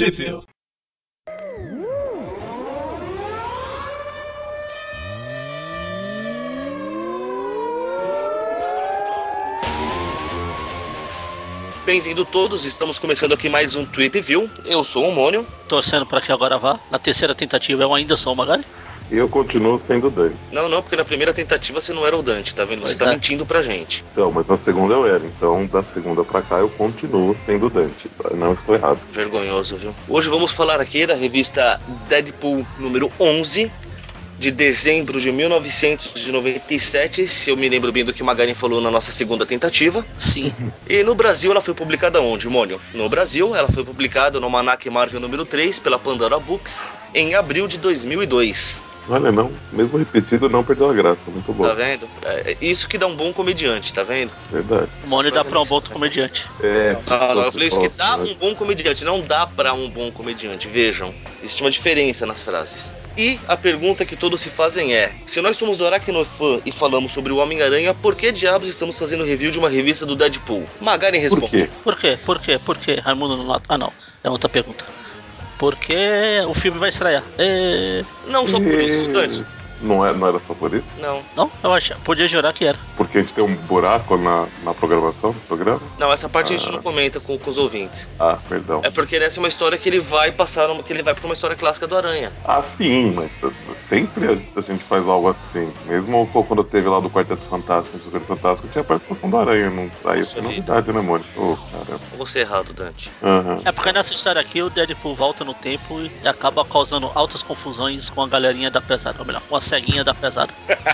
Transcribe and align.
Trip 0.00 0.16
Bem-vindo 11.84 12.24
todos, 12.24 12.64
estamos 12.64 12.98
começando 12.98 13.34
aqui 13.34 13.50
mais 13.50 13.76
um 13.76 13.84
Trip 13.84 14.22
View. 14.22 14.48
Eu 14.64 14.82
sou 14.84 15.06
o 15.06 15.12
Mônio. 15.12 15.46
Torcendo 15.68 16.06
para 16.06 16.22
que 16.22 16.32
agora 16.32 16.56
vá. 16.56 16.80
Na 16.90 16.98
terceira 16.98 17.34
tentativa 17.34 17.82
eu 17.82 17.92
ainda 17.94 18.16
sou 18.16 18.32
o 18.32 18.36
Magari. 18.36 18.64
E 19.10 19.16
eu 19.16 19.28
continuo 19.28 19.78
sendo 19.78 20.06
o 20.06 20.10
Dante. 20.10 20.36
Não, 20.52 20.68
não, 20.68 20.80
porque 20.82 20.94
na 20.96 21.04
primeira 21.04 21.34
tentativa 21.34 21.80
você 21.80 21.92
não 21.92 22.06
era 22.06 22.16
o 22.16 22.22
Dante, 22.22 22.54
tá 22.54 22.64
vendo? 22.64 22.80
Você 22.82 22.94
Pois 22.94 22.98
tá 22.98 23.06
é. 23.06 23.10
mentindo 23.14 23.44
pra 23.44 23.60
gente. 23.60 24.04
Então, 24.12 24.30
mas 24.30 24.46
na 24.46 24.56
segunda 24.56 24.94
eu 24.94 25.06
era. 25.06 25.24
Então, 25.24 25.66
da 25.66 25.82
segunda 25.82 26.22
pra 26.22 26.42
cá 26.42 26.58
eu 26.58 26.68
continuo 26.68 27.36
sendo 27.44 27.66
o 27.66 27.70
Dante. 27.70 28.08
tá? 28.22 28.36
Não 28.36 28.52
estou 28.52 28.74
errado. 28.76 28.98
Vergonhoso, 29.12 29.76
viu? 29.76 29.92
Hoje 30.08 30.28
vamos 30.28 30.52
falar 30.52 30.80
aqui 30.80 31.06
da 31.06 31.14
revista 31.14 31.80
Deadpool 32.08 32.64
número 32.78 33.10
11, 33.18 33.70
de 34.38 34.50
dezembro 34.50 35.20
de 35.20 35.30
1997, 35.30 37.26
se 37.26 37.50
eu 37.50 37.56
me 37.56 37.68
lembro 37.68 37.92
bem 37.92 38.04
do 38.04 38.12
que 38.12 38.22
o 38.22 38.24
Magarin 38.24 38.54
falou 38.54 38.80
na 38.80 38.90
nossa 38.90 39.12
segunda 39.12 39.44
tentativa. 39.44 40.04
Sim. 40.18 40.52
E 40.88 41.02
no 41.02 41.14
Brasil 41.14 41.50
ela 41.50 41.60
foi 41.60 41.74
publicada 41.74 42.20
onde, 42.22 42.48
Mônio? 42.48 42.80
No 42.94 43.08
Brasil, 43.08 43.54
ela 43.54 43.68
foi 43.68 43.84
publicada 43.84 44.38
no 44.40 44.46
Almanac 44.46 44.88
Marvel 44.88 45.20
número 45.20 45.44
3 45.44 45.78
pela 45.80 45.98
Pandora 45.98 46.38
Books 46.38 46.84
em 47.14 47.34
abril 47.34 47.66
de 47.68 47.76
2002. 47.76 48.80
Olha, 49.10 49.32
não. 49.32 49.50
Mesmo 49.72 49.98
repetido, 49.98 50.48
não 50.48 50.62
perdeu 50.62 50.88
a 50.88 50.94
graça. 50.94 51.18
Muito 51.26 51.52
bom. 51.52 51.66
Tá 51.66 51.74
vendo? 51.74 52.08
É 52.22 52.56
isso 52.60 52.88
que 52.88 52.96
dá 52.96 53.08
um 53.08 53.16
bom 53.16 53.32
comediante, 53.32 53.92
tá 53.92 54.04
vendo? 54.04 54.32
Verdade. 54.52 54.88
O 55.04 55.08
Mônio 55.08 55.32
dá 55.32 55.44
pra 55.44 55.60
um 55.60 55.64
bom 55.64 55.80
comediante. 55.80 56.46
É. 56.62 56.96
Não, 57.06 57.34
não, 57.34 57.42
eu 57.42 57.52
falei 57.52 57.66
isso 57.66 57.80
que 57.80 57.88
dá 57.88 58.16
um 58.16 58.34
bom 58.34 58.54
comediante, 58.54 59.04
não 59.04 59.20
dá 59.20 59.48
pra 59.48 59.74
um 59.74 59.90
bom 59.90 60.12
comediante. 60.12 60.68
Vejam, 60.68 61.12
existe 61.42 61.60
uma 61.60 61.72
diferença 61.72 62.24
nas 62.24 62.40
frases. 62.40 62.94
E 63.18 63.40
a 63.48 63.56
pergunta 63.56 64.06
que 64.06 64.14
todos 64.14 64.40
se 64.40 64.48
fazem 64.48 64.94
é: 64.94 65.10
se 65.26 65.40
nós 65.40 65.56
somos 65.56 65.76
do 65.76 65.84
Aracnofan 65.84 66.60
e 66.64 66.70
falamos 66.70 67.10
sobre 67.10 67.32
o 67.32 67.38
Homem-Aranha, 67.38 67.92
por 67.92 68.14
que 68.14 68.30
diabos 68.30 68.68
estamos 68.68 68.96
fazendo 68.96 69.24
review 69.24 69.50
de 69.50 69.58
uma 69.58 69.68
revista 69.68 70.06
do 70.06 70.14
Deadpool? 70.14 70.64
Magaren 70.80 71.18
Por 71.28 71.40
responde. 71.40 71.50
quê? 71.50 71.70
Por 71.82 71.96
quê? 71.96 72.18
Por 72.24 72.40
quê? 72.40 72.58
Por 72.64 72.78
quê? 72.78 73.00
Raimundo 73.02 73.36
não. 73.36 73.60
Ah, 73.68 73.76
não. 73.76 73.92
É 74.22 74.30
outra 74.30 74.48
pergunta. 74.48 74.99
Porque 75.60 76.40
o 76.48 76.54
filme 76.54 76.78
vai 76.78 76.88
estrear. 76.88 77.22
É... 77.38 78.02
Não 78.26 78.46
só 78.46 78.58
por 78.58 78.80
isso, 78.80 79.06
Dante. 79.08 79.44
Não, 79.80 80.04
é, 80.06 80.12
não 80.12 80.26
era 80.28 80.38
só 80.46 80.54
por 80.54 80.74
isso? 80.74 80.84
Não. 80.98 81.22
Não, 81.34 81.50
eu 81.62 81.72
acho. 81.72 81.94
Podia 82.00 82.28
jurar 82.28 82.52
que 82.52 82.64
era. 82.64 82.78
Porque 82.96 83.18
a 83.18 83.20
gente 83.20 83.34
tem 83.34 83.42
um 83.44 83.54
buraco 83.54 84.16
na, 84.16 84.46
na 84.62 84.74
programação 84.74 85.32
do 85.32 85.40
programa? 85.40 85.80
Não, 85.98 86.12
essa 86.12 86.28
parte 86.28 86.54
a 86.54 86.56
gente 86.58 86.70
não 86.70 86.82
comenta 86.82 87.18
com, 87.20 87.38
com 87.38 87.50
os 87.50 87.58
ouvintes. 87.58 88.08
Ah, 88.18 88.38
perdão. 88.48 88.80
É 88.84 88.90
porque 88.90 89.16
essa 89.16 89.38
é 89.38 89.40
uma 89.40 89.48
história 89.48 89.76
que 89.78 89.88
ele 89.88 90.00
vai 90.00 90.32
passar, 90.32 90.68
numa- 90.68 90.82
que 90.82 90.92
ele 90.92 91.02
vai 91.02 91.14
pra 91.14 91.24
uma 91.24 91.32
história 91.34 91.56
clássica 91.56 91.86
do 91.86 91.96
Aranha. 91.96 92.32
Ah, 92.44 92.62
sim, 92.62 93.12
mas 93.12 93.30
sempre 93.80 94.26
a, 94.26 94.58
a 94.58 94.62
gente 94.62 94.84
faz 94.84 95.06
algo 95.08 95.28
assim. 95.30 95.72
Mesmo 95.86 96.26
quando 96.46 96.62
teve 96.64 96.88
lá 96.88 97.00
do 97.00 97.10
Quarteto 97.10 97.42
Fantástico, 97.48 97.96
do 97.96 98.04
Super 98.04 98.20
Fantástico, 98.20 98.68
tinha 98.68 98.82
a 98.82 98.84
participação 98.84 99.30
do 99.30 99.38
Aranha. 99.38 99.70
Não, 99.70 99.82
aí 99.82 100.18
Nossa 100.18 100.20
isso 100.20 100.38
é 100.38 100.40
vida. 100.42 100.48
novidade, 100.74 100.92
né, 100.92 101.00
Mônica? 101.00 101.40
Ô, 101.40 101.56
caramba. 101.56 102.00
Você 102.18 102.40
errado, 102.40 102.72
Dante. 102.72 103.10
Aham. 103.22 103.58
É 103.64 103.72
porque 103.72 103.92
nessa 103.92 104.12
história 104.12 104.40
aqui 104.40 104.62
o 104.62 104.70
Deadpool 104.70 105.14
volta 105.16 105.44
no 105.44 105.54
tempo 105.54 106.00
e 106.00 106.28
acaba 106.28 106.64
causando 106.64 107.10
altas 107.14 107.42
confusões 107.42 108.08
com 108.10 108.22
a 108.22 108.28
galerinha 108.28 108.70
da 108.70 108.80
pesada. 108.80 109.16
Ou 109.18 109.24
melhor, 109.24 109.42
com 109.48 109.56
a 109.56 109.60
ceguinha 109.70 110.04
da 110.04 110.12
pesada. 110.14 110.52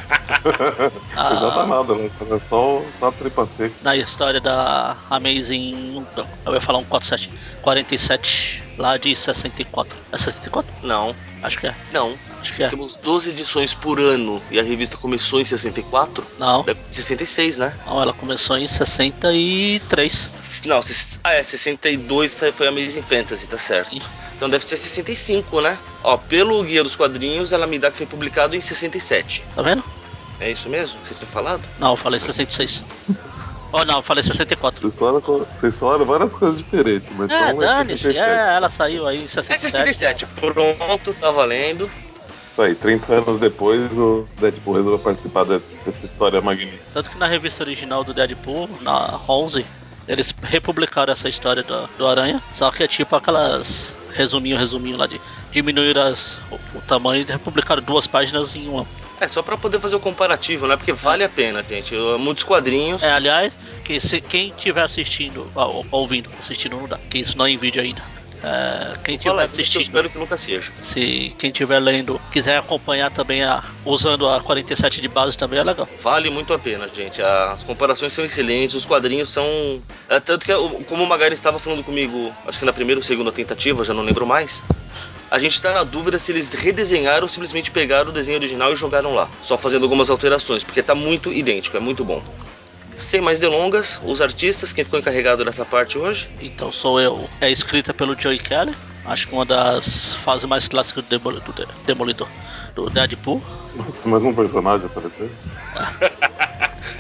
Ah. 1.17 1.35
Não 1.35 1.55
dá 1.55 1.67
nada, 1.67 1.95
né? 1.95 2.11
É 2.31 2.39
só, 2.49 2.81
só 3.01 3.11
tripa 3.11 3.47
seca. 3.57 3.75
na 3.83 3.97
história 3.97 4.41
da 4.41 4.97
Amazing. 5.11 6.05
não, 6.17 6.27
Eu 6.45 6.55
ia 6.55 6.61
falar 6.61 6.79
um 6.79 6.85
47. 6.85 7.31
47 7.63 8.63
lá 8.79 8.97
de 8.97 9.15
64. 9.17 9.97
É 10.13 10.17
64? 10.17 10.73
Não, 10.83 11.15
Acho 11.43 11.59
que 11.59 11.67
é. 11.67 11.75
não. 11.93 12.17
É. 12.59 12.69
Temos 12.69 12.97
12 12.97 13.31
edições 13.31 13.75
por 13.75 13.99
ano 14.01 14.43
e 14.51 14.59
a 14.59 14.63
revista 14.63 14.97
começou 14.97 15.41
em 15.41 15.45
64. 15.45 16.25
Não, 16.39 16.63
Deve 16.63 16.81
ser 16.81 16.93
66, 16.93 17.59
né? 17.59 17.75
não, 17.87 18.01
ela 18.03 18.13
começou 18.13 18.57
em 18.57 18.67
63. 18.67 20.31
Não, 20.67 20.81
ah, 21.25 21.33
é, 21.33 21.43
62 21.43 22.41
foi 22.55 22.67
a 22.67 22.71
Amazing 22.71 23.03
Fantasy, 23.03 23.47
tá 23.47 23.59
certo. 23.59 23.91
Sim. 23.91 24.01
Então 24.37 24.49
deve 24.51 24.65
ser 24.65 24.77
65, 24.77 25.61
né? 25.61 25.79
Ó, 26.05 26.17
pelo 26.17 26.63
Guia 26.63 26.83
dos 26.85 26.95
Quadrinhos, 26.97 27.53
ela 27.53 27.67
me 27.67 27.79
dá 27.79 27.91
que 27.91 27.97
foi 27.97 28.07
publicado 28.07 28.55
em 28.55 28.61
67. 28.61 29.43
Tá 29.55 29.63
vendo? 29.63 29.83
É 30.39 30.51
isso 30.51 30.69
mesmo 30.69 31.01
que 31.01 31.09
você 31.09 31.15
tinha 31.15 31.29
falado? 31.29 31.63
Não, 31.79 31.93
eu 31.93 31.97
falei 31.97 32.21
66. 32.21 32.85
Oh, 33.73 33.85
não, 33.85 33.97
eu 33.97 34.03
falei 34.03 34.23
64. 34.23 34.81
Vocês 34.81 34.95
falaram, 34.95 35.21
co- 35.21 35.47
vocês 35.61 35.77
falaram 35.77 36.05
várias 36.05 36.33
coisas 36.35 36.59
diferentes, 36.59 37.09
mas 37.17 37.31
É, 37.31 37.35
então 37.49 37.59
dane-se. 37.59 38.03
67. 38.05 38.19
É, 38.19 38.57
ela 38.57 38.71
saiu 38.71 39.07
aí 39.07 39.19
em 39.21 39.25
É 39.25 39.27
67. 39.27 39.61
67. 39.73 40.27
Pronto, 40.27 41.15
tá 41.21 41.31
valendo. 41.31 41.91
Isso 42.57 42.63
aí, 42.63 42.75
30 42.75 43.13
anos 43.17 43.39
depois 43.39 43.93
o 43.93 44.27
Deadpool 44.41 44.77
resolveu 44.77 44.99
participar 44.99 45.45
de- 45.45 45.61
dessa 45.85 46.07
história 46.07 46.41
magnífica. 46.41 46.87
Tanto 46.95 47.11
que 47.11 47.19
na 47.19 47.27
revista 47.27 47.63
original 47.63 48.03
do 48.03 48.15
Deadpool, 48.15 48.67
na 48.81 49.21
11, 49.29 49.67
eles 50.09 50.35
republicaram 50.43 51.13
essa 51.13 51.29
história 51.29 51.63
do, 51.63 51.87
do 51.99 52.07
Aranha. 52.07 52.41
Só 52.55 52.71
que 52.71 52.83
é 52.83 52.89
tipo 52.89 53.15
aquelas 53.15 53.95
resuminho, 54.15 54.57
resuminho 54.57 54.97
lá 54.97 55.07
de 55.07 55.21
diminuir 55.53 55.99
as, 55.99 56.41
o, 56.51 56.55
o 56.79 56.81
tamanho 56.81 57.27
e 57.29 57.31
republicaram 57.31 57.83
duas 57.83 58.07
páginas 58.07 58.57
em 58.57 58.67
uma. 58.69 58.87
É, 59.21 59.29
só 59.29 59.43
pra 59.43 59.59
poder 59.59 59.79
fazer 59.79 59.97
o 59.97 60.01
comparativo, 60.01 60.67
né? 60.67 60.79
Porque 60.79 60.95
vale 60.95 61.25
a 61.25 61.29
pena, 61.29 61.63
gente. 61.63 61.95
Muitos 62.19 62.43
quadrinhos. 62.45 63.03
É, 63.03 63.13
aliás, 63.13 63.55
que 63.85 64.01
se, 64.01 64.19
quem 64.19 64.49
estiver 64.49 64.83
assistindo, 64.83 65.51
ou- 65.55 65.85
ouvindo, 65.91 66.31
assistindo 66.39 66.79
não 66.79 66.89
dá, 66.89 66.99
que 67.11 67.19
isso 67.19 67.37
não 67.37 67.45
é 67.45 67.51
em 67.51 67.59
vídeo 67.59 67.83
ainda. 67.83 68.03
É, 68.49 68.93
quem 69.03 69.17
estiver 69.17 69.31
Fala 69.33 69.43
aí, 69.43 69.49
que 69.49 69.51
eu 69.51 69.55
assistindo, 69.55 69.83
espero 69.83 70.09
que 70.09 70.17
nunca 70.19 70.37
seja. 70.37 70.71
se 70.81 71.35
quem 71.37 71.51
estiver 71.51 71.81
lendo, 71.81 72.21
quiser 72.31 72.57
acompanhar 72.59 73.11
também 73.11 73.43
a, 73.43 73.61
usando 73.85 74.29
a 74.29 74.41
47 74.41 75.01
de 75.01 75.09
base 75.09 75.37
também 75.37 75.59
é 75.59 75.65
legal. 75.65 75.89
Vale 76.01 76.31
muito 76.31 76.55
a 76.55 76.59
pena, 76.59 76.89
gente. 76.89 77.21
As 77.21 77.65
comparações 77.65 78.13
são 78.13 78.25
excelentes, 78.25 78.77
os 78.77 78.85
quadrinhos 78.85 79.31
são. 79.31 79.83
É, 80.09 80.21
tanto 80.21 80.47
que, 80.47 80.53
o- 80.53 80.85
como 80.85 81.03
o 81.03 81.09
Magari 81.09 81.35
estava 81.35 81.59
falando 81.59 81.83
comigo, 81.83 82.33
acho 82.47 82.59
que 82.61 82.65
na 82.65 82.73
primeira 82.73 83.01
ou 83.01 83.03
segunda 83.05 83.33
tentativa, 83.33 83.85
já 83.85 83.93
não 83.93 84.03
lembro 84.03 84.25
mais. 84.25 84.63
A 85.29 85.41
gente 85.41 85.61
tá 85.61 85.73
na 85.73 85.83
dúvida 85.83 86.17
se 86.21 86.31
eles 86.31 86.51
redesenharam 86.51 87.25
ou 87.25 87.29
simplesmente 87.29 87.73
pegaram 87.73 88.11
o 88.11 88.13
desenho 88.13 88.39
original 88.39 88.73
e 88.73 88.77
jogaram 88.77 89.13
lá. 89.13 89.29
Só 89.43 89.59
fazendo 89.59 89.83
algumas 89.83 90.09
alterações, 90.09 90.63
porque 90.63 90.81
tá 90.85 90.95
muito 90.95 91.33
idêntico, 91.33 91.77
é 91.77 91.81
muito 91.81 92.05
bom. 92.05 92.23
Sem 92.97 93.21
mais 93.21 93.39
delongas, 93.39 94.01
os 94.03 94.21
artistas, 94.23 94.73
quem 94.73 94.83
ficou 94.83 94.99
encarregado 94.99 95.45
dessa 95.45 95.65
parte 95.65 95.99
hoje? 95.99 96.27
Então 96.41 96.73
sou 96.73 96.99
eu. 97.01 97.29
É 97.41 97.51
escrita 97.51 97.93
pelo 97.93 98.19
Joey 98.21 98.39
Kelly. 98.39 98.75
Acho 99.05 99.29
que 99.29 99.35
uma 99.35 99.45
das 99.45 100.15
fases 100.15 100.45
mais 100.47 100.67
clássicas 100.67 101.05
do 101.05 101.09
Demolidor, 101.11 101.45
do 101.45 101.53
De- 101.67 101.73
Demolidor 101.87 102.29
do 102.75 102.91
Deadpool. 102.91 103.43
Nossa, 103.77 104.09
mais 104.09 104.23
um 104.25 104.35
personagem 104.35 104.87
apareceu. 104.87 105.31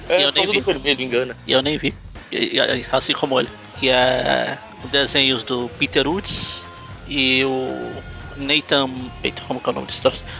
É, 0.08 0.22
Eu 0.24 0.32
por 0.32 0.34
nem 0.34 0.44
causa 0.44 0.52
vi. 0.52 0.60
vermelho, 0.60 1.02
engana. 1.02 1.36
E 1.46 1.52
eu 1.52 1.62
nem 1.62 1.78
vi. 1.78 1.94
E- 2.30 2.56
e- 2.58 2.86
assim 2.92 3.12
como 3.14 3.40
ele. 3.40 3.48
Que 3.78 3.88
é 3.88 4.56
desenhos 4.90 5.42
do 5.42 5.68
Peter 5.78 6.06
Woods 6.06 6.64
e 7.08 7.42
o 7.44 7.92
Nathan. 8.36 8.88
Eita, 9.24 9.42
como 9.48 9.60
que 9.60 9.68
é 9.68 9.72
o 9.72 9.74
nome? 9.74 9.88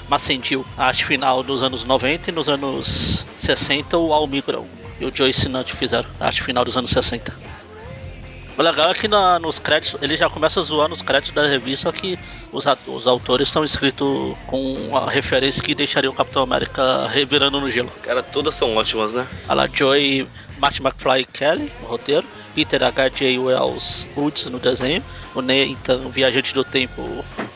Massentil. 0.08 0.64
A 0.76 0.86
arte 0.86 1.04
final 1.04 1.42
dos 1.42 1.62
anos 1.62 1.82
90 1.84 2.30
e 2.30 2.32
nos 2.32 2.48
anos 2.48 3.24
60 3.38 3.96
o 3.98 4.12
Al 4.12 4.26
Migron 4.26 4.66
e 5.00 5.04
o 5.04 5.12
Joe 5.14 5.32
Sinante 5.32 5.74
fizeram 5.74 6.08
a 6.20 6.26
arte 6.26 6.42
final 6.42 6.64
dos 6.64 6.76
anos 6.76 6.90
60. 6.90 7.32
O 8.58 8.62
legal 8.62 8.90
é 8.90 8.94
que 8.94 9.06
na- 9.06 9.38
nos 9.38 9.58
créditos, 9.58 10.00
ele 10.02 10.16
já 10.16 10.30
começa 10.30 10.58
a 10.60 10.62
zoar 10.62 10.88
nos 10.88 11.02
créditos 11.02 11.34
da 11.34 11.46
revista 11.46 11.92
que 11.92 12.18
os, 12.50 12.64
os 12.86 13.06
autores 13.06 13.48
estão 13.48 13.62
escritos 13.62 14.34
com 14.46 14.96
a 14.96 15.10
referência 15.10 15.62
que 15.62 15.74
deixaria 15.74 16.08
o 16.08 16.14
Capitão 16.14 16.42
América 16.42 17.06
revirando 17.08 17.60
no 17.60 17.70
gelo. 17.70 17.90
Cara, 18.02 18.22
todas 18.22 18.54
são 18.54 18.74
ótimas, 18.74 19.12
né? 19.14 19.26
A 19.46 19.52
la 19.52 19.66
Joy 19.66 20.26
Marty 20.58 20.80
McFly 20.82 21.26
Kelly 21.26 21.70
no 21.82 21.86
roteiro, 21.88 22.26
Peter 22.54 22.82
H.J. 22.82 23.38
Wells 23.38 24.08
Woods 24.16 24.46
no 24.46 24.58
desenho, 24.58 25.04
o 25.36 25.42
Nathan 25.42 26.08
Viajante 26.10 26.54
do 26.54 26.64
Tempo 26.64 27.02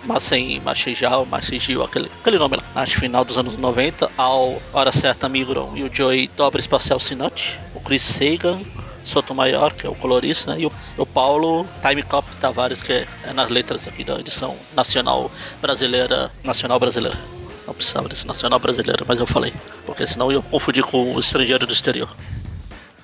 Massen 0.05 0.61
Machijal, 0.61 1.25
Machijil, 1.25 1.83
aquele, 1.83 2.11
aquele 2.21 2.39
nome 2.39 2.57
lá, 2.57 2.83
arte 2.83 2.97
final 2.97 3.25
dos 3.25 3.39
anos 3.39 3.59
90, 3.59 4.11
ao 4.17 4.61
Hora 4.73 4.93
Certa 4.93 5.29
Migron 5.29 5.73
e 5.75 5.83
o 5.83 5.95
Joey 5.95 6.31
Dobra 6.37 6.61
Espacial 6.61 7.01
Sinante, 7.01 7.59
o 7.75 7.81
Chris 7.81 8.03
Sagan, 8.03 8.59
Sotomayor, 9.03 9.73
que 9.75 9.87
é 9.87 9.91
o 9.91 9.95
colorista, 9.95 10.55
né, 10.55 10.61
e 10.61 10.67
o, 10.67 10.73
o 10.99 11.07
Paulo 11.07 11.67
Time 11.81 12.03
Cop 12.03 12.29
Tavares, 12.41 12.83
que 12.83 12.93
é, 12.93 13.07
é 13.25 13.33
nas 13.33 13.49
letras 13.49 13.89
aqui 13.89 14.05
da 14.05 14.21
edição 14.21 14.55
nacional 14.75 15.31
brasileira, 15.61 16.31
nacional 16.45 16.79
brasileira. 16.79 17.19
Não 17.67 17.75
precisava 17.75 18.09
desse 18.09 18.27
nacional 18.27 18.59
brasileiro, 18.59 19.05
mas 19.07 19.21
eu 19.21 19.27
falei. 19.27 19.53
Porque 19.87 20.07
senão 20.07 20.31
eu 20.33 20.41
ia 20.41 20.51
confundir 20.51 20.83
com 20.83 21.15
o 21.15 21.21
estrangeiro 21.21 21.67
do 21.67 21.73
exterior. 21.73 22.09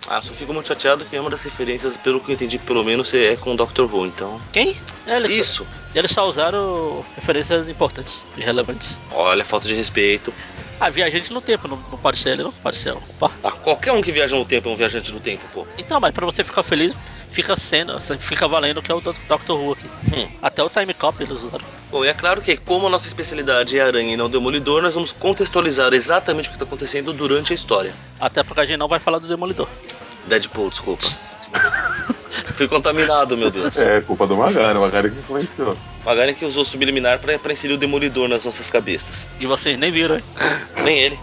Ah, 0.08 0.20
só 0.20 0.32
fico 0.32 0.53
muito 0.53 0.69
chateado 0.69 1.05
que 1.05 1.19
uma 1.19 1.31
das 1.31 1.43
referências, 1.43 1.97
pelo 1.97 2.20
que 2.20 2.31
eu 2.31 2.35
entendi, 2.35 2.58
pelo 2.58 2.85
menos, 2.85 3.12
é 3.12 3.37
com 3.37 3.55
o 3.55 3.56
Dr. 3.56 3.82
Who, 3.82 4.06
então. 4.06 4.41
Quem? 4.53 4.76
É, 5.06 5.17
ele, 5.17 5.35
Isso! 5.35 5.67
Eles 5.94 6.11
só 6.11 6.29
usaram 6.29 7.05
referências 7.14 7.69
importantes 7.69 8.25
e 8.37 8.41
relevantes. 8.41 9.00
Olha, 9.11 9.44
falta 9.44 9.67
de 9.67 9.75
respeito. 9.75 10.32
Ah, 10.79 10.91
viajante 10.91 11.32
no 11.32 11.41
tempo, 11.41 11.67
não, 11.67 11.76
não 11.91 11.99
pode 11.99 12.19
ser 12.19 12.31
ele, 12.31 12.43
não 12.43 12.53
pode 12.53 12.76
ser. 12.76 12.93
Opa. 12.93 13.31
Ah, 13.43 13.50
qualquer 13.50 13.93
um 13.93 14.03
que 14.03 14.12
viaja 14.12 14.37
no 14.37 14.44
tempo 14.44 14.69
é 14.69 14.73
um 14.73 14.76
viajante 14.76 15.11
do 15.11 15.19
tempo, 15.19 15.43
pô. 15.53 15.67
Então, 15.79 15.99
mas 15.99 16.12
pra 16.12 16.26
você 16.26 16.44
ficar 16.44 16.62
feliz, 16.62 16.94
fica 17.31 17.56
sendo, 17.56 17.99
fica 18.19 18.47
valendo 18.47 18.82
que 18.82 18.93
é 18.93 18.94
o 18.94 19.00
Doctor 19.00 19.58
Who 19.58 19.73
aqui. 19.73 19.87
Hum. 20.14 20.29
Até 20.43 20.62
o 20.62 20.69
Time 20.69 20.93
Cop 20.94 21.23
eles 21.23 21.43
usaram. 21.43 21.64
Bom, 21.91 22.05
e 22.05 22.08
é 22.08 22.14
claro 22.14 22.43
que, 22.43 22.56
como 22.56 22.87
a 22.87 22.91
nossa 22.91 23.06
especialidade 23.06 23.79
é 23.79 23.82
aranha 23.82 24.14
e 24.14 24.17
não 24.17 24.29
demolidor, 24.29 24.82
nós 24.82 24.94
vamos 24.94 25.12
contextualizar 25.12 25.94
exatamente 25.94 26.49
o 26.49 26.50
que 26.50 26.56
está 26.56 26.64
acontecendo 26.64 27.12
durante 27.12 27.53
a 27.53 27.55
história. 27.55 27.94
Até 28.20 28.43
porque 28.43 28.61
a 28.61 28.64
gente 28.64 28.79
não 28.79 28.88
vai 28.88 28.99
falar 28.99 29.19
do 29.19 29.29
Demolidor. 29.29 29.69
Deadpool, 30.26 30.70
desculpa. 30.70 31.06
Fui 32.56 32.67
contaminado, 32.69 33.37
meu 33.37 33.50
Deus. 33.50 33.76
É, 33.78 34.00
culpa 34.00 34.26
do 34.26 34.37
Magari, 34.37 34.76
o 34.78 34.81
Magari 34.81 35.11
que 35.11 35.19
influenciou. 35.19 35.76
Magari 36.05 36.34
que 36.34 36.44
usou 36.44 36.64
subliminar 36.64 37.19
pra, 37.19 37.38
pra 37.38 37.52
inserir 37.52 37.75
o 37.75 37.78
demolidor 37.78 38.28
nas 38.28 38.44
nossas 38.44 38.70
cabeças. 38.70 39.28
E 39.40 39.46
vocês 39.46 39.76
nem 39.78 39.90
viram, 39.90 40.17
hein? 40.17 40.23
Nem 40.82 40.99
ele. 40.99 41.19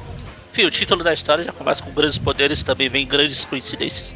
Enfim, 0.51 0.65
o 0.65 0.71
título 0.71 1.03
da 1.03 1.13
história 1.13 1.43
já 1.43 1.51
começa 1.51 1.81
com 1.81 1.91
grandes 1.91 2.17
poderes 2.19 2.61
e 2.61 2.65
também 2.65 2.87
vem 2.89 3.05
grandes 3.07 3.43
coincidências. 3.45 4.15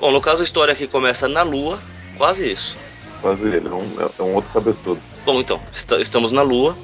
Bom, 0.00 0.10
no 0.10 0.20
caso 0.20 0.42
a 0.42 0.44
história 0.44 0.72
aqui 0.72 0.86
começa 0.86 1.26
na 1.28 1.42
Lua, 1.42 1.78
quase 2.18 2.50
isso. 2.50 2.76
Quase 3.22 3.42
ele, 3.46 3.68
é 3.68 3.70
um, 3.70 4.10
é 4.18 4.22
um 4.22 4.34
outro 4.34 4.50
cabeçudo. 4.52 5.00
Bom, 5.24 5.40
então, 5.40 5.60
est- 5.72 5.92
estamos 6.00 6.32
na 6.32 6.42
Lua, 6.42 6.76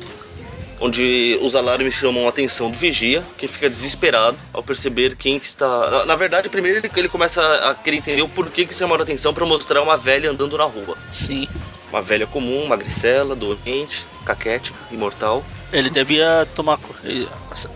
onde 0.80 1.38
os 1.42 1.54
alarmes 1.54 1.94
chamam 1.94 2.26
a 2.26 2.28
atenção 2.28 2.70
do 2.70 2.76
vigia, 2.76 3.22
que 3.36 3.48
fica 3.48 3.69
desesperado 3.69 4.36
ao 4.52 4.62
perceber 4.62 5.16
quem 5.16 5.38
que 5.38 5.46
está. 5.46 6.04
Na, 6.06 6.16
verdade, 6.16 6.48
primeiro 6.48 6.78
ele, 6.78 6.90
ele 6.96 7.08
começa 7.08 7.42
a 7.70 7.75
querer 7.75 7.96
entender 7.96 8.22
o 8.22 8.28
porquê 8.28 8.64
que 8.64 8.75
chamaram 8.75 9.00
a 9.00 9.04
atenção 9.04 9.34
para 9.34 9.44
mostrar 9.44 9.82
uma 9.82 9.96
velha 9.96 10.30
andando 10.30 10.56
na 10.56 10.64
rua. 10.64 10.96
Sim. 11.10 11.48
Uma 11.90 12.02
velha 12.02 12.26
comum, 12.26 12.66
magricela, 12.66 13.34
doente, 13.34 14.06
caquética, 14.25 14.78
imortal. 14.90 15.42
Ele 15.72 15.90
devia 15.90 16.46
tomar 16.54 16.78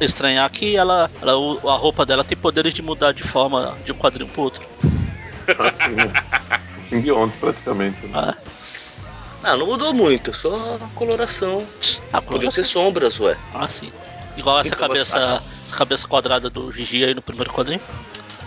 estranhar 0.00 0.50
que 0.50 0.76
ela, 0.76 1.10
ela 1.20 1.32
a 1.32 1.76
roupa 1.76 2.04
dela 2.06 2.24
tem 2.24 2.36
poderes 2.36 2.72
de 2.74 2.82
mudar 2.82 3.12
de 3.12 3.22
forma 3.22 3.74
de 3.84 3.92
um 3.92 3.94
quadrinho 3.94 4.28
pro 4.30 4.42
outro. 4.42 4.62
Simbionte 6.88 7.36
praticamente. 7.38 8.06
Né? 8.06 8.12
Ah, 8.14 8.34
Ah, 9.42 9.56
não 9.56 9.66
mudou 9.66 9.92
muito, 9.92 10.32
só 10.34 10.78
a 10.80 10.88
coloração. 10.94 11.66
a 12.12 12.20
Podiam 12.22 12.50
ser 12.50 12.64
sombras, 12.64 13.18
ué. 13.20 13.36
ah, 13.54 13.68
sim. 13.68 13.92
Igual 14.36 14.60
essa 14.60 14.68
Então, 14.68 14.88
cabeça, 14.88 15.42
essa 15.66 15.76
cabeça 15.76 16.06
quadrada 16.08 16.48
do 16.48 16.72
Gigi 16.72 17.04
aí 17.04 17.14
no 17.14 17.20
primeiro 17.22 17.52
quadrinho. 17.52 17.80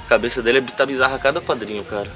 A 0.06 0.08
cabeça 0.10 0.42
dele 0.42 0.60
é- 0.60 0.62
tá 0.62 0.86
bizarra 0.86 1.16
a 1.16 1.20
cada 1.20 1.42
quadrinho, 1.42 1.84
cara. 1.84 2.08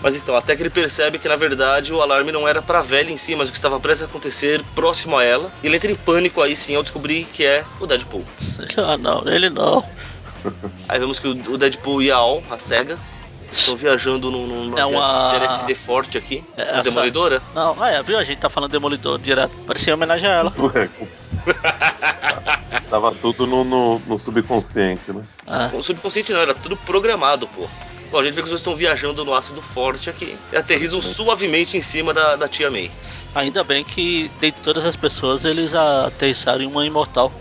Mas 0.00 0.16
então, 0.16 0.34
até 0.34 0.56
que 0.56 0.62
ele 0.62 0.70
percebe 0.70 1.18
que 1.18 1.28
na 1.28 1.36
verdade 1.36 1.92
o 1.92 2.00
alarme 2.02 2.32
não 2.32 2.48
era 2.48 2.60
pra 2.60 2.80
velha 2.82 3.10
em 3.12 3.16
si, 3.16 3.36
mas 3.36 3.48
o 3.48 3.52
que 3.52 3.58
estava 3.58 3.78
prestes 3.78 4.02
a 4.02 4.06
acontecer 4.10 4.60
próximo 4.74 5.16
a 5.16 5.22
ela. 5.22 5.50
E 5.62 5.66
ele 5.66 5.76
entra 5.76 5.90
em 5.92 5.94
pânico 5.94 6.40
aí 6.42 6.56
sim 6.56 6.74
ao 6.74 6.82
descobrir 6.82 7.24
que 7.24 7.44
é 7.44 7.64
o 7.80 7.86
Deadpool. 7.86 8.24
Ah, 8.78 8.96
não, 8.96 9.22
ele 9.28 9.48
não. 9.50 9.84
Aí 10.88 10.98
vemos 10.98 11.20
que 11.20 11.28
o 11.28 11.56
Deadpool 11.56 12.02
e 12.02 12.10
a 12.10 12.16
Al, 12.16 12.42
a 12.50 12.58
SEGA, 12.58 12.98
estão 13.58 13.76
viajando 13.76 14.30
num, 14.30 14.46
numa 14.46 14.80
É 14.80 14.84
uma- 14.84 15.32
LSD 15.36 15.74
forte 15.74 16.18
aqui. 16.18 16.44
É, 16.56 16.62
essa- 16.62 16.82
Demolidora. 16.82 17.42
Não, 17.54 17.76
ah, 17.82 17.90
é, 17.90 18.02
viu? 18.02 18.18
A 18.18 18.24
gente 18.24 18.38
tá 18.38 18.48
falando 18.48 18.70
Demolidor 18.70 19.18
direto. 19.18 19.54
Parecia 19.66 19.94
homenagem 19.94 20.28
a 20.28 20.32
ela. 20.34 20.52
Ué, 20.58 20.88
Tava 22.90 23.12
tudo 23.14 23.46
no, 23.46 23.64
no, 23.64 23.98
no 24.00 24.18
subconsciente, 24.18 25.12
né? 25.12 25.22
Ah, 25.46 25.70
O 25.72 25.82
subconsciente 25.82 26.32
não, 26.32 26.40
era 26.40 26.54
tudo 26.54 26.76
programado, 26.76 27.46
pô. 27.48 27.66
Bom, 28.10 28.18
a 28.18 28.22
gente 28.22 28.34
vê 28.34 28.42
que 28.42 28.44
os 28.44 28.50
dois 28.50 28.60
estão 28.60 28.76
viajando 28.76 29.24
no 29.24 29.32
ácido 29.34 29.62
forte 29.62 30.10
aqui. 30.10 30.36
E 30.52 30.56
aterrizam 30.56 31.00
suavemente 31.00 31.78
em 31.78 31.80
cima 31.80 32.12
da, 32.12 32.36
da 32.36 32.46
tia 32.46 32.70
May. 32.70 32.90
ainda 33.34 33.64
bem 33.64 33.82
que, 33.82 34.30
dentre 34.38 34.60
todas 34.62 34.84
as 34.84 34.94
pessoas, 34.94 35.46
eles 35.46 35.74
aterrissaram 35.74 36.60
em 36.62 36.66
uma 36.66 36.84
imortal. 36.84 37.32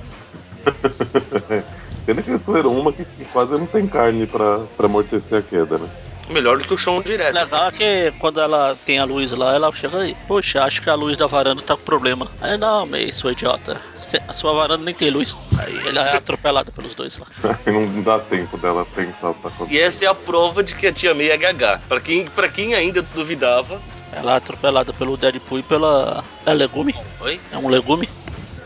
Pena 2.06 2.22
que 2.22 2.30
eles 2.30 2.42
escolheram 2.42 2.72
uma 2.78 2.92
que, 2.92 3.06
que 3.06 3.26
quase 3.26 3.54
não 3.54 3.66
tem 3.66 3.88
carne 3.88 4.26
pra, 4.26 4.60
pra 4.76 4.86
amortecer 4.88 5.40
a 5.40 5.42
queda, 5.42 5.78
né? 5.78 5.90
Melhor 6.30 6.58
do 6.58 6.64
que 6.64 6.74
o 6.74 6.78
chão 6.78 7.02
direto. 7.02 7.34
legal 7.34 7.68
é 7.68 7.72
que 7.72 8.14
quando 8.20 8.40
ela 8.40 8.78
tem 8.86 9.00
a 9.00 9.04
luz 9.04 9.32
lá, 9.34 9.54
ela 9.54 9.72
chega 9.74 10.00
aí. 10.00 10.16
Poxa, 10.28 10.64
acho 10.64 10.82
que 10.82 10.90
a 10.90 10.96
luz 10.96 11.18
da 11.18 11.28
varanda 11.28 11.62
tá 11.62 11.76
com 11.76 11.84
problema. 11.84 12.28
Aí 12.40 12.58
não, 12.58 12.86
meio 12.86 13.14
sua 13.14 13.34
idiota. 13.34 13.80
A 14.28 14.34
sua 14.34 14.54
varanda 14.54 14.84
nem 14.84 14.94
tem 14.94 15.10
luz. 15.10 15.36
Aí 15.58 15.88
ela 15.88 16.06
é 16.06 16.18
atropelada 16.18 16.72
pelos 16.72 16.96
dois 16.96 17.18
lá. 17.18 17.28
Não 17.66 18.02
dá 18.02 18.20
tempo 18.20 18.58
dela 18.58 18.86
pensar 18.94 19.30
o 19.30 19.34
que 19.34 19.42
tá 19.42 19.48
acontecendo. 19.48 19.72
E 19.72 19.80
essa 19.80 20.04
é 20.04 20.08
a 20.08 20.14
prova 20.14 20.62
de 20.62 20.76
que 20.76 20.88
a 20.88 20.92
tia 20.92 21.14
May 21.14 21.30
é 21.30 21.38
gaga. 21.38 21.82
Pra 21.88 22.02
quem, 22.02 22.26
pra 22.26 22.50
quem 22.50 22.74
ainda 22.74 23.02
duvidava. 23.02 23.82
Ela 24.12 24.34
é 24.34 24.36
atropelada 24.36 24.92
pelo 24.92 25.16
Deadpool 25.16 25.60
e 25.60 25.64
pela. 25.64 26.24
É 26.46 26.54
legume? 26.54 26.94
Oi? 27.22 27.40
É 27.54 27.58
um 27.58 27.70
legume? 27.70 28.10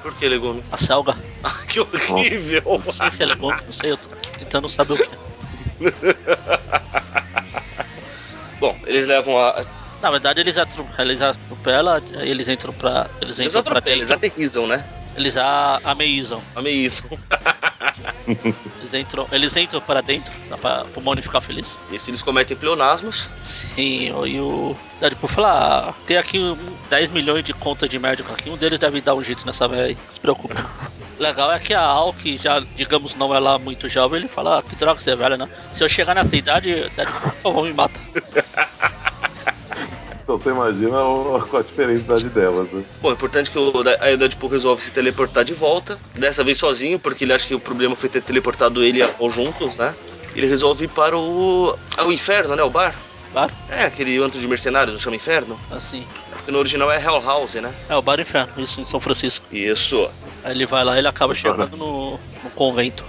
Por 0.06 0.14
que 0.14 0.30
legume? 0.30 0.64
A 0.72 0.78
selga. 0.78 1.18
que 1.68 1.80
horrível! 1.80 2.80
Não 2.86 2.92
sei 2.92 3.10
se 3.10 3.24
é 3.24 3.26
legume, 3.26 3.58
não 3.66 3.74
sei, 3.74 3.90
eu 3.90 3.98
tô 3.98 4.08
tentando 4.38 4.70
saber 4.70 4.94
o 4.94 4.98
que 4.98 5.04
é. 5.04 5.18
Bom, 8.62 8.78
eles 8.86 9.08
levam 9.08 9.36
a. 9.40 9.66
Na 10.04 10.12
verdade, 10.12 10.42
eles, 10.42 10.60
atro 10.60 10.86
eles 11.00 11.24
atropelam, 11.24 12.00
eles 12.22 12.48
entram 12.48 12.72
pra. 12.72 13.10
Eles 13.20 13.40
Eles 13.40 13.50
entram 13.50 13.64
pra 13.64 13.80
atropelam, 13.80 13.98
eles 13.98 14.12
aterrizam, 14.12 14.68
né? 14.68 14.86
Eles 15.16 15.38
a 15.38 15.80
ameizam. 15.84 16.42
Ameizam. 16.56 17.10
Eles 18.80 18.94
entram, 18.94 19.28
eles 19.32 19.56
entram 19.56 19.80
para 19.82 20.02
dentro, 20.02 20.32
dá 20.50 20.58
pra 20.58 20.86
o 20.96 21.02
Mônio 21.02 21.24
ficar 21.24 21.42
feliz. 21.42 21.80
Isso, 21.92 22.10
eles 22.10 22.22
cometem 22.22 22.56
pleonasmos. 22.58 23.30
Sim, 23.42 24.12
e 24.26 24.40
o 24.40 24.76
Deadpool 25.00 25.30
fala, 25.30 25.90
ah, 25.90 25.94
tem 26.06 26.18
aqui 26.18 26.40
um- 26.40 26.58
10 26.90 27.10
milhões 27.12 27.44
de 27.44 27.54
contas 27.54 27.90
de 27.90 27.98
médico 28.00 28.32
aqui, 28.34 28.50
um 28.50 28.58
deles 28.58 28.80
deve 28.80 29.00
dar 29.02 29.16
um 29.16 29.24
jeito 29.24 29.46
nessa 29.46 29.68
velha 29.68 29.84
aí, 29.86 29.98
se 30.10 30.20
preocupe. 30.20 30.54
Legal 31.20 31.52
é 31.54 31.60
que 31.60 31.74
a 31.74 31.82
Al, 31.82 32.14
que 32.14 32.38
já, 32.38 32.60
digamos, 32.76 33.16
não 33.16 33.34
é 33.34 33.40
lá 33.40 33.58
muito 33.58 33.88
jovem, 33.88 34.20
ele 34.20 34.28
fala, 34.28 34.60
ah, 34.60 34.64
que 34.64 34.76
droga 34.76 35.00
você 35.00 35.12
é 35.12 35.16
velha, 35.16 35.38
né? 35.38 35.48
Se 35.72 35.84
eu 35.84 35.90
chegar 35.90 36.14
nessa 36.16 36.36
idade, 36.36 36.90
Deadpool, 36.96 37.32
por 37.32 37.42
favor, 37.42 37.64
me 37.66 37.74
mata. 37.74 38.00
Então 40.26 40.40
você 40.40 40.50
imagina 40.50 41.00
o, 41.04 41.40
qual 41.48 41.62
a 41.62 41.64
diferença 41.64 42.20
delas, 42.30 42.72
né? 42.72 42.84
Bom, 43.00 43.12
é 43.12 43.14
importante 43.14 43.52
que 43.52 43.60
o, 43.60 43.72
aí 44.00 44.16
o 44.16 44.18
Deadpool 44.18 44.50
resolve 44.50 44.82
se 44.82 44.92
teleportar 44.92 45.46
de 45.46 45.54
volta. 45.54 46.00
Dessa 46.16 46.44
vez 46.44 46.58
sozinho, 46.58 46.98
porque 46.98 47.24
ele 47.24 47.34
acha 47.34 47.48
que 47.48 47.54
o 47.54 47.60
problema 47.60 47.96
foi 47.96 48.10
ter 48.10 48.22
teleportado 48.22 48.84
ele 48.84 49.00
e 49.00 49.04
a 49.04 49.10
Al 49.20 49.30
juntos, 49.30 49.78
né? 49.78 49.94
Ele 50.36 50.48
resolve 50.48 50.86
ir 50.86 50.88
para 50.88 51.16
o. 51.16 51.78
o 52.06 52.12
inferno, 52.12 52.56
né? 52.56 52.64
O 52.64 52.70
bar. 52.72 52.96
Bar? 53.32 53.52
É, 53.70 53.84
aquele 53.84 54.18
antro 54.18 54.40
de 54.40 54.48
mercenários, 54.48 54.96
não 54.96 55.00
chama 55.00 55.16
inferno? 55.16 55.60
Assim. 55.70 56.06
Porque 56.32 56.52
no 56.52 56.58
original 56.58 56.92
é 56.92 57.02
Hell 57.02 57.22
House, 57.22 57.54
né? 57.56 57.72
É, 57.88 57.96
o 57.96 58.02
Bar 58.02 58.20
Inferno, 58.20 58.52
isso, 58.58 58.82
em 58.82 58.86
São 58.86 59.00
Francisco. 59.00 59.46
Isso. 59.52 60.10
Aí 60.44 60.52
ele 60.52 60.66
vai 60.66 60.84
lá, 60.84 60.98
ele 60.98 61.08
acaba 61.08 61.36
chegando 61.36 61.76
no, 61.76 62.12
no 62.44 62.50
convento, 62.56 63.04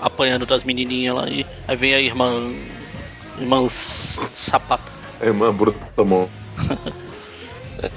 apanhando 0.00 0.46
das 0.46 0.64
menininhas 0.64 1.14
lá, 1.14 1.28
e 1.28 1.44
aí 1.68 1.76
vem 1.76 1.94
a 1.94 2.00
irmã... 2.00 2.32
Irmã 3.38 3.68
Sapata. 3.68 4.90
A 5.20 5.26
irmã 5.26 5.52
Brutamonte. 5.52 6.45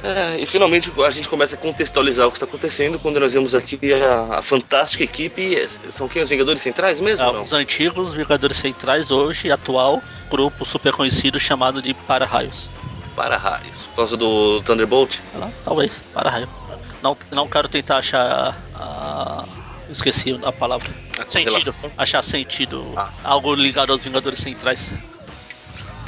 É, 0.03 0.37
e 0.41 0.45
finalmente 0.45 0.91
a 1.05 1.09
gente 1.09 1.29
começa 1.29 1.55
a 1.55 1.57
contextualizar 1.57 2.27
o 2.27 2.31
que 2.31 2.37
está 2.37 2.45
acontecendo 2.45 2.99
quando 2.99 3.19
nós 3.19 3.33
vemos 3.33 3.55
aqui 3.55 3.79
a, 3.93 4.37
a 4.37 4.41
fantástica 4.41 5.03
equipe. 5.03 5.67
São 5.69 6.07
quem 6.07 6.21
os 6.21 6.29
Vingadores 6.29 6.61
Centrais 6.61 6.99
mesmo? 6.99 7.31
Não? 7.31 7.43
os 7.43 7.53
antigos 7.53 8.13
Vingadores 8.13 8.57
Centrais, 8.57 9.11
hoje, 9.11 9.51
atual, 9.51 10.01
grupo 10.29 10.65
super 10.65 10.93
conhecido 10.93 11.39
chamado 11.39 11.81
de 11.81 11.93
Para-Raios. 11.93 12.69
Para 13.15 13.37
raios. 13.37 13.75
Por 13.87 13.95
causa 13.97 14.15
do 14.15 14.61
Thunderbolt. 14.61 15.17
Lá, 15.35 15.51
talvez, 15.65 16.03
Para-Raio. 16.13 16.47
Não, 17.01 17.17
não 17.31 17.47
quero 17.47 17.67
tentar 17.67 17.97
achar 17.97 18.55
a... 18.75 19.45
Esqueci 19.89 20.39
a 20.43 20.51
palavra. 20.51 20.87
A 21.17 21.25
Sentido. 21.25 21.73
correlação. 21.73 21.91
Achar 21.97 22.23
sentido. 22.23 22.93
Ah. 22.95 23.09
Algo 23.23 23.55
ligado 23.55 23.91
aos 23.91 24.03
Vingadores 24.03 24.39
Centrais. 24.39 24.91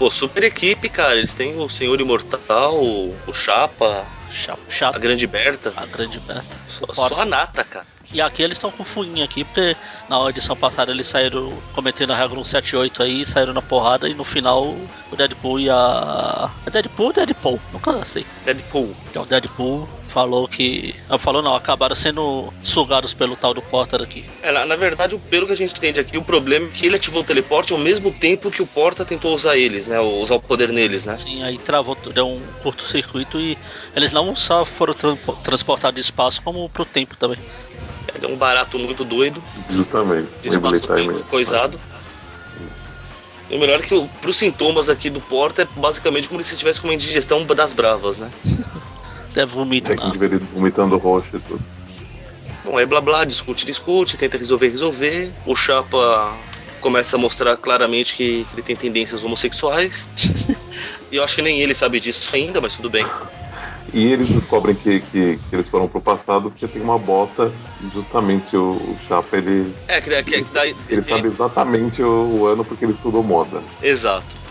Pô, 0.02 0.10
super 0.10 0.44
equipe, 0.44 0.90
cara. 0.90 1.16
Eles 1.16 1.32
têm 1.32 1.60
o 1.60 1.70
Senhor 1.70 2.02
Imortal, 2.02 2.74
o, 2.84 3.16
o 3.28 3.34
Chapa, 3.36 4.04
Chato. 4.32 4.96
a. 4.96 4.98
Grande 4.98 5.28
Berta. 5.28 5.72
A 5.78 5.86
grande 5.86 6.20
beta. 6.22 6.44
Só, 6.68 7.08
só 7.08 7.22
a 7.22 7.24
nata, 7.26 7.64
cara. 7.64 7.86
E 8.12 8.20
aqui 8.20 8.42
eles 8.42 8.58
estão 8.58 8.72
com 8.72 8.84
fuinha 8.84 9.24
aqui, 9.24 9.44
porque 9.44 9.78
na 10.10 10.28
edição 10.28 10.56
passada 10.56 10.92
eles 10.92 11.06
saíram 11.06 11.56
cometendo 11.74 12.14
a 12.14 12.16
regra 12.16 12.34
178 12.34 13.04
aí, 13.04 13.24
saíram 13.28 13.54
na 13.54 13.62
porrada 13.62 14.10
e 14.10 14.16
no 14.16 14.24
final 14.24 14.76
o 15.12 15.16
Deadpool 15.16 15.60
e 15.60 15.70
a. 15.70 16.50
É 16.66 16.72
Deadpool 16.72 17.06
ou 17.06 17.14
Deadpool? 17.14 17.60
Nunca 17.72 18.04
sei. 18.04 18.26
Deadpool. 18.44 18.96
Então 19.12 19.22
o 19.22 19.26
Deadpool 19.28 19.88
falou 20.12 20.48
que. 20.48 20.94
Não, 21.10 21.18
falou 21.18 21.42
não, 21.42 21.56
acabaram 21.56 21.96
sendo 21.96 22.52
sugados 22.64 23.14
pelo 23.14 23.36
tal 23.36 23.54
do 23.54 23.62
Porter 23.62 24.02
aqui. 24.02 24.24
É, 24.44 24.52
na, 24.52 24.66
na 24.66 24.76
verdade, 24.76 25.18
pelo 25.30 25.48
que 25.48 25.54
a 25.54 25.56
gente 25.56 25.74
entende 25.76 26.00
aqui, 26.00 26.18
o 26.18 26.22
problema 26.24 26.68
é 26.68 26.70
que 26.70 26.86
ele 26.86 26.98
ativou 26.98 27.22
o 27.22 27.26
teleporte 27.26 27.72
ao 27.74 27.80
mesmo 27.80 28.12
tempo 28.12 28.52
que 28.52 28.62
o 28.62 28.68
Porta 28.68 29.06
tentou 29.06 29.34
usar 29.34 29.58
eles, 29.58 29.88
né? 29.88 30.00
Usar 30.00 30.36
o 30.36 30.40
poder 30.42 30.70
neles, 30.72 31.06
né? 31.06 31.14
Assim, 31.14 31.42
aí 31.44 31.58
travou, 31.58 31.98
deu 32.14 32.28
um 32.28 32.42
curto-circuito 32.62 33.40
e 33.40 33.58
eles 33.96 34.12
não 34.12 34.36
só 34.36 34.66
foram 34.66 34.94
tran- 34.94 35.18
transportados 35.44 35.96
de 35.96 36.02
espaço, 36.02 36.42
como 36.42 36.68
pro 36.70 36.86
tempo 36.86 37.16
também. 37.16 37.38
É, 38.14 38.20
deu 38.20 38.30
um 38.32 38.36
barato 38.36 38.78
muito 38.78 39.04
doido, 39.04 39.42
Justamente. 39.70 40.28
de 40.42 40.50
espaço-tempo 40.50 41.24
coisado. 41.30 41.80
E 43.50 43.56
o 43.56 43.60
melhor 43.60 43.80
é 43.80 43.84
que 43.84 43.94
o- 43.94 44.08
pros 44.22 44.38
sintomas 44.38 44.90
aqui 44.90 45.10
do 45.10 45.20
Porta 45.20 45.62
é 45.64 45.68
basicamente 45.76 46.28
como 46.28 46.42
se 46.44 46.54
estivesse 46.54 46.80
com 46.80 46.88
uma 46.88 46.94
indigestão 46.94 47.46
das 47.46 47.74
bravas, 47.74 48.20
né? 48.20 48.32
Deve 49.34 49.54
vomitar. 49.54 49.98
Tem 49.98 50.12
que 50.12 50.18
ver 50.18 50.34
ele 50.34 50.46
vomitando 50.54 50.98
roxo 50.98 51.38
e 51.38 51.40
tudo. 51.40 51.62
Bom, 52.64 52.78
aí 52.78 52.86
blá 52.86 53.02
blá, 53.02 53.26
discute, 53.26 53.66
discute, 53.66 54.18
tenta 54.18 54.38
resolver, 54.38 54.70
resolver. 54.70 55.32
O 55.46 55.56
Chapa 55.56 56.34
começa 56.80 57.16
a 57.16 57.20
mostrar 57.20 57.58
claramente 57.58 58.16
que, 58.16 58.46
ele 58.54 58.62
tem 58.62 58.76
tendências 58.76 59.24
homossexuais. 59.24 60.08
E 61.12 61.18
eu 61.18 61.24
acho 61.26 61.36
que 61.36 61.42
nem 61.42 61.60
ele 61.60 61.74
sabe 61.74 62.00
disso 62.00 62.34
ainda, 62.34 62.62
mas 62.62 62.78
tudo 62.78 62.90
bem. 62.90 63.06
E 63.94 64.14
eles 64.14 64.30
descobrem 64.30 64.74
que, 64.74 65.02
que, 65.02 65.38
que 65.38 65.56
eles 65.56 65.68
foram 65.68 65.88
pro 65.88 66.00
passado 66.00 66.50
porque 66.50 66.66
tem 66.66 66.82
uma 66.82 66.98
bota 66.98 67.52
justamente 67.94 68.56
o, 68.56 68.72
o 68.72 68.98
Chapa, 69.08 69.36
ele. 69.36 69.74
É, 69.90 70.00
que, 70.00 70.24
que, 70.24 70.44
que 70.44 70.54
daí, 70.54 70.74
Ele 70.88 71.02
sabe 71.02 71.28
exatamente 71.28 72.02
o, 72.02 72.38
o 72.40 72.46
ano 72.46 72.64
porque 72.64 72.86
ele 72.86 72.94
estudou 72.94 73.22
moda. 73.22 73.62
Exato. 73.84 74.42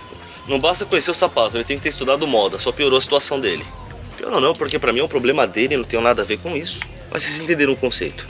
Não 0.46 0.58
basta 0.58 0.84
conhecer 0.84 1.10
o 1.10 1.14
sapato, 1.14 1.56
ele 1.56 1.64
tem 1.64 1.78
que 1.78 1.84
ter 1.84 1.88
estudado 1.88 2.26
moda, 2.26 2.58
só 2.58 2.70
piorou 2.70 2.98
a 2.98 3.00
situação 3.00 3.40
dele. 3.40 3.64
Piorou 4.20 4.38
não, 4.38 4.54
porque 4.54 4.78
pra 4.78 4.92
mim 4.92 5.00
é 5.00 5.04
um 5.04 5.08
problema 5.08 5.46
dele, 5.46 5.78
não 5.78 5.84
tem 5.84 5.98
nada 5.98 6.20
a 6.20 6.24
ver 6.26 6.36
com 6.36 6.54
isso. 6.54 6.78
Mas 7.10 7.22
vocês 7.22 7.40
entenderam 7.40 7.72
o 7.72 7.76
conceito. 7.76 8.26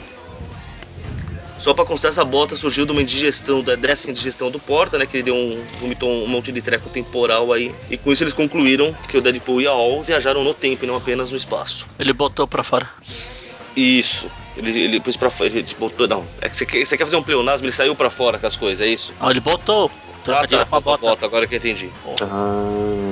Só 1.59 1.73
pra 1.73 1.83
constar, 1.83 2.09
essa 2.09 2.23
bota 2.23 2.55
surgiu 2.55 2.85
de 2.85 2.93
uma 2.93 3.01
indigestão, 3.01 3.61
da 3.61 3.75
dessa 3.75 4.09
indigestão 4.09 4.49
do 4.49 4.57
Porta, 4.57 4.97
né? 4.97 5.05
Que 5.05 5.17
ele 5.17 5.23
deu 5.23 5.35
um, 5.35 5.61
vomitou 5.81 6.09
um 6.09 6.27
monte 6.27 6.49
de 6.51 6.61
treco 6.61 6.89
temporal 6.89 7.51
aí. 7.51 7.75
E 7.89 7.97
com 7.97 8.09
isso 8.11 8.23
eles 8.23 8.33
concluíram 8.33 8.95
que 9.09 9.17
o 9.17 9.21
Deadpool 9.21 9.61
e 9.61 9.67
a 9.67 9.71
All 9.71 10.01
viajaram 10.01 10.45
no 10.45 10.53
tempo 10.53 10.85
e 10.85 10.87
não 10.87 10.95
apenas 10.95 11.29
no 11.29 11.37
espaço. 11.37 11.87
Ele 11.99 12.13
botou 12.13 12.47
pra 12.47 12.63
fora. 12.63 12.89
Isso. 13.75 14.31
Ele, 14.55 14.79
ele 14.79 14.99
pôs 15.01 15.17
pra 15.17 15.29
fora. 15.29 15.49
Ele 15.49 15.65
botou. 15.77 16.07
Não. 16.07 16.25
É 16.39 16.47
que 16.49 16.55
você 16.55 16.65
quer, 16.65 16.85
você 16.85 16.97
quer 16.97 17.03
fazer 17.03 17.17
um 17.17 17.23
pleonasmo, 17.23 17.65
ele 17.65 17.73
saiu 17.73 17.93
pra 17.95 18.09
fora 18.09 18.39
com 18.39 18.47
as 18.47 18.55
coisas, 18.55 18.81
é 18.81 18.89
isso? 18.89 19.13
Não, 19.19 19.29
ele 19.29 19.41
botou. 19.41 19.91
Ah, 19.93 20.23
Trocadilho 20.23 20.59
tá, 20.61 20.65
com 20.65 20.75
a 20.77 20.97
bota. 20.97 21.25
agora 21.25 21.45
que 21.45 21.53
eu 21.53 21.57
entendi. 21.57 21.89
Ah. 22.21 23.10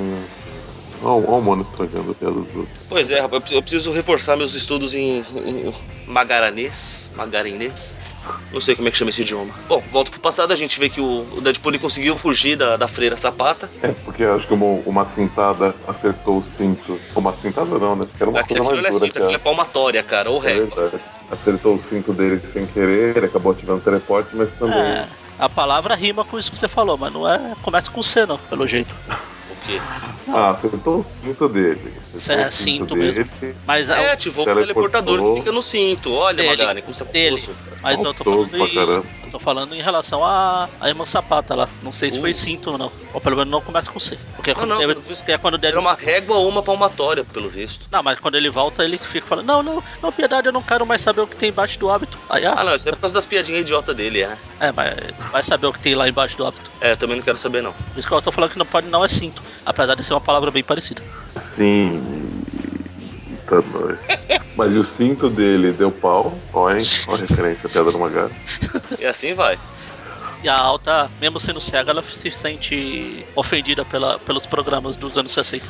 Olha 1.02 1.26
o 1.26 1.40
Mono 1.40 1.62
estragando 1.62 2.10
a 2.10 2.14
piada 2.14 2.34
dos 2.34 2.54
outros. 2.56 2.78
Pois 2.88 3.10
é, 3.10 3.20
rapaz, 3.20 3.50
eu 3.50 3.62
preciso- 3.62 3.90
reforçar 3.92 4.36
meus 4.36 4.54
estudos 4.54 4.94
em, 4.94 5.24
em 5.46 5.74
magaranês, 6.06 7.10
magarinês. 7.14 7.98
Não 8.52 8.60
sei 8.60 8.76
como 8.76 8.86
é 8.86 8.90
que 8.90 8.96
chama 8.98 9.10
esse 9.10 9.22
idioma. 9.22 9.52
Bom, 9.68 9.82
volta 9.90 10.10
pro 10.10 10.20
passado, 10.20 10.52
a 10.52 10.56
gente 10.56 10.78
vê 10.78 10.88
que 10.90 11.00
o, 11.00 11.26
o 11.36 11.40
Deadpool 11.40 11.78
conseguiu 11.78 12.16
fugir 12.16 12.56
da, 12.56 12.76
da 12.76 12.86
freira 12.86 13.16
sapata. 13.16 13.70
É, 13.82 13.88
porque 14.04 14.22
eu 14.22 14.34
acho 14.34 14.46
que 14.46 14.52
uma, 14.52 14.82
uma 14.86 15.06
cintada 15.06 15.74
acertou 15.86 16.38
o 16.38 16.44
cinto. 16.44 17.00
Uma 17.16 17.32
cintada 17.32 17.78
não, 17.78 17.96
né? 17.96 18.02
Acho 18.04 18.14
que 18.16 18.22
era 18.22 18.30
uma 18.30 18.40
Aquilo, 18.40 18.64
coisa 18.64 18.72
aquilo 18.72 18.82
mais 18.82 18.82
não 18.82 18.88
é 18.88 18.90
dura 18.90 19.06
cinto, 19.06 19.12
que 19.12 19.18
aquilo 19.18 19.34
é 19.34 19.38
palmatória, 19.38 20.02
cara, 20.02 20.30
ou 20.30 20.44
É 20.44 20.52
verdade. 20.54 21.00
Acertou 21.30 21.76
o 21.76 21.80
cinto 21.80 22.12
dele 22.12 22.40
sem 22.46 22.66
querer, 22.66 23.16
ele 23.16 23.26
acabou 23.26 23.52
ativando 23.52 23.78
o 23.78 23.82
teleporte, 23.82 24.30
mas 24.34 24.52
também. 24.52 24.78
É, 24.78 25.08
a 25.38 25.48
palavra 25.48 25.94
rima 25.94 26.24
com 26.24 26.38
isso 26.38 26.50
que 26.50 26.58
você 26.58 26.68
falou, 26.68 26.98
mas 26.98 27.12
não 27.12 27.28
é. 27.30 27.54
Começa 27.62 27.90
com 27.90 28.02
C, 28.02 28.26
não, 28.26 28.36
pelo 28.36 28.66
jeito. 28.66 28.94
Quê? 29.70 29.80
Ah, 30.28 30.50
acertou 30.50 30.98
o 30.98 31.02
cinto 31.02 31.48
dele. 31.48 31.92
Acertou 32.14 32.44
É, 32.44 32.48
o 32.48 32.52
cinto 32.52 32.94
dele. 32.94 33.30
Mas 33.66 33.88
É, 33.88 34.02
é, 34.04 34.12
ativou 34.12 34.42
o 34.42 34.54
teleportador 34.54 35.34
que 35.34 35.40
fica 35.40 35.52
no 35.52 35.62
cinto. 35.62 36.12
Olha, 36.12 36.36
Dele, 36.36 36.48
Magari, 36.48 36.82
como 36.82 36.94
você 36.94 37.02
é 37.02 37.06
dele. 37.06 37.48
Mas 37.82 38.02
eu 38.02 38.12
tô 38.14 38.24
falando, 38.24 38.56
em, 38.56 38.74
caramba. 38.74 39.06
eu 39.24 39.30
tô 39.30 39.38
falando 39.38 39.74
em 39.74 39.82
relação 39.82 40.24
à, 40.24 40.68
à 40.80 40.88
irmã 40.88 41.04
sapata 41.06 41.54
lá. 41.54 41.68
Não 41.82 41.92
sei 41.92 42.10
se 42.10 42.18
Uh. 42.18 42.20
foi 42.20 42.34
cinto 42.34 42.72
ou 42.72 42.78
não. 42.78 42.90
Ou 43.12 43.20
pelo 43.20 43.36
menos 43.36 43.50
não 43.50 43.60
começa 43.60 43.90
com 43.90 43.98
C. 43.98 44.16
Porque 44.36 44.50
é 44.50 44.54
Não, 44.54 44.60
quando, 44.60 44.70
não, 44.70 44.78
deve, 44.78 45.00
é 45.26 45.38
quando 45.38 45.58
deve. 45.58 45.72
Era 45.72 45.80
uma 45.80 45.94
régua 45.94 46.36
ou 46.36 46.48
uma 46.48 46.62
palmatória, 46.62 47.24
pelo 47.24 47.48
visto. 47.48 47.86
Não, 47.90 48.02
mas 48.02 48.18
quando 48.20 48.36
ele 48.36 48.48
volta, 48.48 48.84
ele 48.84 48.98
fica 48.98 49.26
falando: 49.26 49.46
Não, 49.46 49.62
não, 49.62 49.82
não, 50.02 50.12
piedade, 50.12 50.46
eu 50.46 50.52
não 50.52 50.62
quero 50.62 50.86
mais 50.86 51.02
saber 51.02 51.20
o 51.20 51.26
que 51.26 51.36
tem 51.36 51.50
embaixo 51.50 51.78
do 51.78 51.90
hábito. 51.90 52.18
Aí, 52.28 52.46
ah, 52.46 52.54
Ah, 52.56 52.64
não, 52.64 52.76
isso 52.76 52.88
é 52.88 52.92
por 52.92 53.00
causa 53.00 53.14
das 53.14 53.26
piadinhas 53.26 53.62
idiota 53.62 53.92
dele, 53.92 54.22
é. 54.22 54.36
é, 54.60 54.72
mas 54.72 54.96
vai 55.30 55.42
saber 55.42 55.66
o 55.66 55.72
que 55.72 55.80
tem 55.80 55.94
lá 55.94 56.08
embaixo 56.08 56.36
do 56.36 56.46
hábito. 56.46 56.70
É, 56.80 56.92
eu 56.92 56.96
também 56.96 57.16
não 57.16 57.24
quero 57.24 57.38
saber, 57.38 57.62
não. 57.62 57.72
Por 57.72 57.98
isso 57.98 58.06
que 58.06 58.14
eu 58.14 58.22
tô 58.22 58.32
falando 58.32 58.50
que 58.50 58.58
não 58.58 58.66
pode, 58.66 58.88
não 58.88 59.04
é 59.04 59.08
cinto. 59.08 59.42
Apesar 59.66 59.94
de 59.94 60.04
ser 60.04 60.14
uma 60.14 60.20
palavra 60.20 60.50
bem 60.50 60.62
parecida. 60.62 61.02
Sim. 61.36 62.42
Tá 63.46 63.56
nóis. 63.56 63.98
Mas 64.56 64.76
o 64.76 64.84
cinto 64.84 65.28
dele 65.28 65.72
deu 65.72 65.90
pau? 65.90 66.38
Ó, 66.52 66.70
hein? 66.70 66.84
Ó 67.08 67.14
a 67.14 67.18
referência, 67.18 67.66
a 67.66 67.70
piada 67.70 67.90
do 67.90 67.98
Magari. 67.98 68.32
E 68.98 69.04
assim 69.04 69.34
vai. 69.34 69.58
E 70.42 70.48
a 70.48 70.56
alta, 70.56 71.10
mesmo 71.20 71.38
sendo 71.38 71.60
cega, 71.60 71.90
ela 71.90 72.02
se 72.02 72.30
sente 72.30 73.26
ofendida 73.36 73.84
pela, 73.84 74.18
pelos 74.18 74.46
programas 74.46 74.96
dos 74.96 75.16
anos 75.18 75.32
60. 75.32 75.66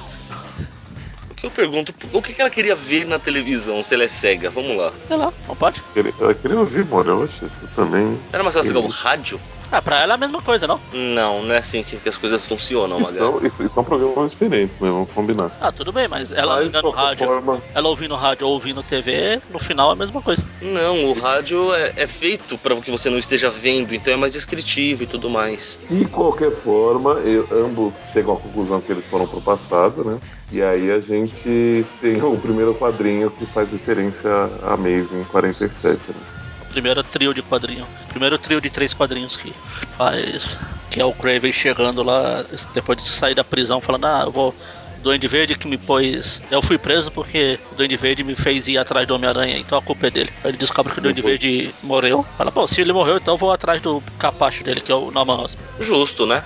O 1.30 1.34
que 1.34 1.46
eu 1.46 1.50
pergunto, 1.50 1.92
o 2.12 2.22
que 2.22 2.40
ela 2.40 2.50
queria 2.50 2.76
ver 2.76 3.04
na 3.06 3.18
televisão 3.18 3.82
se 3.82 3.94
ela 3.94 4.04
é 4.04 4.08
cega? 4.08 4.50
Vamos 4.50 4.76
lá. 4.76 4.92
Sei 5.08 5.16
lá, 5.16 5.32
não 5.48 5.56
pode? 5.56 5.82
Eu 5.94 6.34
queria 6.34 6.58
ouvir, 6.58 6.86
isso 7.24 7.50
também. 7.74 8.20
Era 8.32 8.42
mais 8.42 8.54
fácil 8.54 8.72
ligar 8.72 8.86
o 8.86 8.88
rádio? 8.88 9.40
Ah, 9.72 9.80
pra 9.80 9.98
ela 9.98 10.14
é 10.14 10.16
a 10.16 10.18
mesma 10.18 10.42
coisa, 10.42 10.66
não? 10.66 10.80
Não, 10.92 11.42
não 11.42 11.54
é 11.54 11.58
assim 11.58 11.82
que, 11.82 11.96
que 11.96 12.08
as 12.08 12.16
coisas 12.16 12.44
funcionam, 12.44 12.98
Magari. 12.98 13.18
são, 13.18 13.66
e 13.66 13.68
são 13.68 13.84
programas 13.84 14.32
diferentes, 14.32 14.80
né? 14.80 14.90
Vamos 14.90 15.10
combinar. 15.12 15.50
Ah, 15.60 15.70
tudo 15.70 15.92
bem, 15.92 16.08
mas 16.08 16.32
ela 16.32 16.56
Mas, 16.56 16.66
ligando 16.66 16.90
rádio, 16.90 17.26
forma, 17.26 17.62
ela 17.72 17.88
ouvindo 17.88 18.16
rádio 18.16 18.46
ou 18.48 18.54
ouvindo 18.54 18.82
TV, 18.82 19.40
no 19.48 19.60
final 19.60 19.90
é 19.90 19.92
a 19.92 19.96
mesma 19.96 20.20
coisa. 20.20 20.44
Não, 20.60 21.04
o 21.06 21.12
rádio 21.12 21.72
é, 21.72 21.92
é 21.96 22.06
feito 22.06 22.58
para 22.58 22.74
que 22.80 22.90
você 22.90 23.08
não 23.08 23.18
esteja 23.18 23.48
vendo, 23.48 23.94
então 23.94 24.12
é 24.12 24.16
mais 24.16 24.32
descritivo 24.32 25.04
e 25.04 25.06
tudo 25.06 25.30
mais. 25.30 25.78
De 25.88 26.04
qualquer 26.06 26.50
forma, 26.62 27.12
eu- 27.20 27.46
ambos 27.52 27.94
chegam 28.12 28.34
à 28.34 28.36
conclusão 28.36 28.80
que 28.80 28.90
eles 28.90 29.06
foram 29.06 29.26
pro 29.26 29.40
passado, 29.40 30.04
né? 30.04 30.18
E 30.52 30.62
aí 30.62 30.90
a 30.90 30.98
gente 30.98 31.86
tem 32.00 32.20
o 32.22 32.36
primeiro 32.38 32.74
quadrinho 32.74 33.30
que 33.30 33.46
faz 33.46 33.70
referência 33.70 34.28
a 34.62 34.74
Amazing 34.74 35.22
47, 35.24 36.00
né? 36.08 36.39
Primeiro 36.70 37.02
trio 37.02 37.34
de 37.34 37.42
quadrinho. 37.42 37.86
Primeiro 38.08 38.38
trio 38.38 38.60
de 38.60 38.70
três 38.70 38.94
quadrinhos 38.94 39.36
que 39.36 39.52
faz. 39.96 40.58
Que 40.88 41.00
é 41.00 41.04
o 41.04 41.12
Craven 41.12 41.52
chegando 41.52 42.02
lá, 42.02 42.44
depois 42.74 42.98
de 42.98 43.04
sair 43.04 43.34
da 43.34 43.44
prisão, 43.44 43.80
falando, 43.80 44.06
ah, 44.06 44.22
eu 44.26 44.32
vou. 44.32 44.54
Duende 45.02 45.26
Verde 45.28 45.54
que 45.56 45.66
me 45.66 45.78
pôs. 45.78 46.42
Eu 46.50 46.60
fui 46.60 46.76
preso 46.76 47.10
porque 47.10 47.58
o 47.72 47.74
Duende 47.74 47.96
Verde 47.96 48.22
me 48.22 48.36
fez 48.36 48.68
ir 48.68 48.76
atrás 48.76 49.08
do 49.08 49.14
Homem-Aranha, 49.14 49.56
então 49.56 49.78
a 49.78 49.82
culpa 49.82 50.08
é 50.08 50.10
dele. 50.10 50.30
Aí 50.44 50.50
ele 50.50 50.58
descobre 50.58 50.92
que 50.92 50.98
o 50.98 51.02
Duende 51.02 51.22
Uhum. 51.22 51.26
Verde 51.26 51.74
morreu. 51.82 52.22
Fala, 52.36 52.50
bom, 52.50 52.66
se 52.66 52.82
ele 52.82 52.92
morreu, 52.92 53.16
então 53.16 53.32
eu 53.32 53.38
vou 53.38 53.50
atrás 53.50 53.80
do 53.80 54.02
capacho 54.18 54.62
dele, 54.62 54.80
que 54.82 54.92
é 54.92 54.94
o 54.94 55.10
Norman 55.10 55.40
Osborn. 55.44 55.66
Justo, 55.80 56.26
né? 56.26 56.44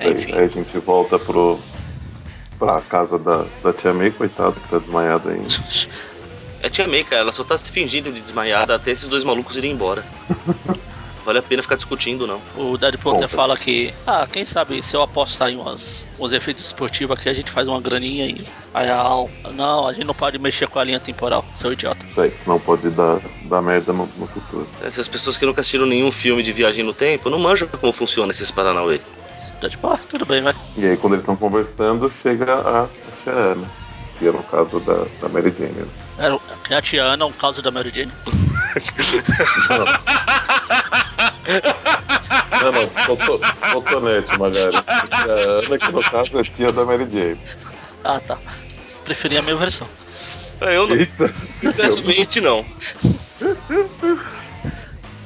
Enfim. 0.00 0.32
Aí, 0.32 0.38
aí 0.40 0.44
a 0.46 0.48
gente 0.48 0.76
volta 0.78 1.20
pro, 1.20 1.60
pra 2.58 2.80
casa 2.80 3.16
da, 3.16 3.44
da 3.62 3.72
Tia 3.72 3.92
May, 3.94 4.10
coitada, 4.10 4.58
que 4.58 4.68
tá 4.68 4.78
desmaiada 4.78 5.30
ainda. 5.30 5.46
É 6.62 6.66
a 6.66 6.70
Tia 6.70 6.88
May, 6.88 7.04
cara, 7.04 7.22
ela 7.22 7.32
só 7.32 7.44
tá 7.44 7.56
se 7.56 7.70
fingindo 7.70 8.12
de 8.12 8.20
desmaiada 8.20 8.74
até 8.74 8.90
esses 8.90 9.08
dois 9.08 9.24
malucos 9.24 9.56
irem 9.56 9.72
embora. 9.72 10.04
Vale 11.28 11.40
a 11.40 11.42
pena 11.42 11.60
ficar 11.62 11.76
discutindo, 11.76 12.26
não. 12.26 12.40
O 12.56 12.78
Deadpool 12.78 13.12
Bom, 13.12 13.18
até 13.18 13.28
fala 13.28 13.54
que, 13.54 13.92
ah, 14.06 14.26
quem 14.32 14.46
sabe 14.46 14.82
se 14.82 14.96
eu 14.96 15.02
apostar 15.02 15.50
em 15.50 15.56
umas, 15.56 16.06
uns 16.18 16.32
efeitos 16.32 16.64
esportivos 16.64 17.18
aqui, 17.18 17.28
a 17.28 17.34
gente 17.34 17.50
faz 17.50 17.68
uma 17.68 17.78
graninha 17.78 18.26
e. 18.26 18.42
Aí 18.72 18.88
a 18.88 18.96
Al, 18.96 19.28
não, 19.52 19.86
a 19.86 19.92
gente 19.92 20.06
não 20.06 20.14
pode 20.14 20.38
mexer 20.38 20.66
com 20.68 20.78
a 20.78 20.84
linha 20.84 20.98
temporal, 20.98 21.44
seu 21.54 21.70
idiota. 21.70 22.02
Isso 22.06 22.18
aí, 22.18 22.30
senão 22.30 22.58
pode 22.58 22.88
dar, 22.88 23.20
dar 23.44 23.60
merda 23.60 23.92
no, 23.92 24.08
no 24.16 24.26
futuro. 24.26 24.66
Essas 24.82 25.06
pessoas 25.06 25.36
que 25.36 25.44
nunca 25.44 25.60
assistiram 25.60 25.84
nenhum 25.84 26.10
filme 26.10 26.42
de 26.42 26.50
viagem 26.50 26.82
no 26.82 26.94
tempo 26.94 27.28
não 27.28 27.38
manjam 27.38 27.68
como 27.68 27.92
funciona 27.92 28.32
esses 28.32 28.50
Paranauê. 28.50 28.98
Deadpool, 29.60 29.92
ah, 29.92 30.00
tudo 30.08 30.24
bem, 30.24 30.40
vai. 30.40 30.54
E 30.78 30.86
aí, 30.86 30.96
quando 30.96 31.12
eles 31.12 31.24
estão 31.24 31.36
conversando, 31.36 32.10
chega 32.22 32.54
a, 32.54 32.84
a 32.84 32.88
Tia 33.22 33.32
Ana, 33.34 33.68
que 34.18 34.26
é 34.26 34.32
no 34.32 34.42
caso 34.44 34.80
da, 34.80 35.04
da 35.20 35.28
Mary 35.28 35.54
Jane. 35.58 35.72
Né? 35.72 35.86
Era, 36.18 36.38
é 36.70 36.74
a 36.76 36.82
Tiana, 36.82 37.24
um 37.26 37.32
caso 37.32 37.62
da 37.62 37.70
Mary 37.70 37.92
Jane. 37.94 38.12
Não, 42.62 42.72
não, 42.72 42.86
coto- 42.88 43.40
cotonete, 43.72 44.38
Magari. 44.38 44.72
Tia 44.72 45.32
Ana, 45.32 45.78
que 45.78 45.92
no 45.92 46.02
caso 46.02 46.38
é 46.38 46.42
tia 46.42 46.72
da 46.72 46.84
Mary 46.84 47.06
Jane. 47.10 47.40
Ah, 48.04 48.20
tá. 48.20 48.36
Preferi 49.04 49.38
a 49.38 49.42
minha 49.42 49.56
versão. 49.56 49.86
É, 50.60 50.76
Eu 50.76 50.88
não, 50.88 50.96
Eita, 50.96 51.32
sinceramente 51.54 52.40
não. 52.40 52.64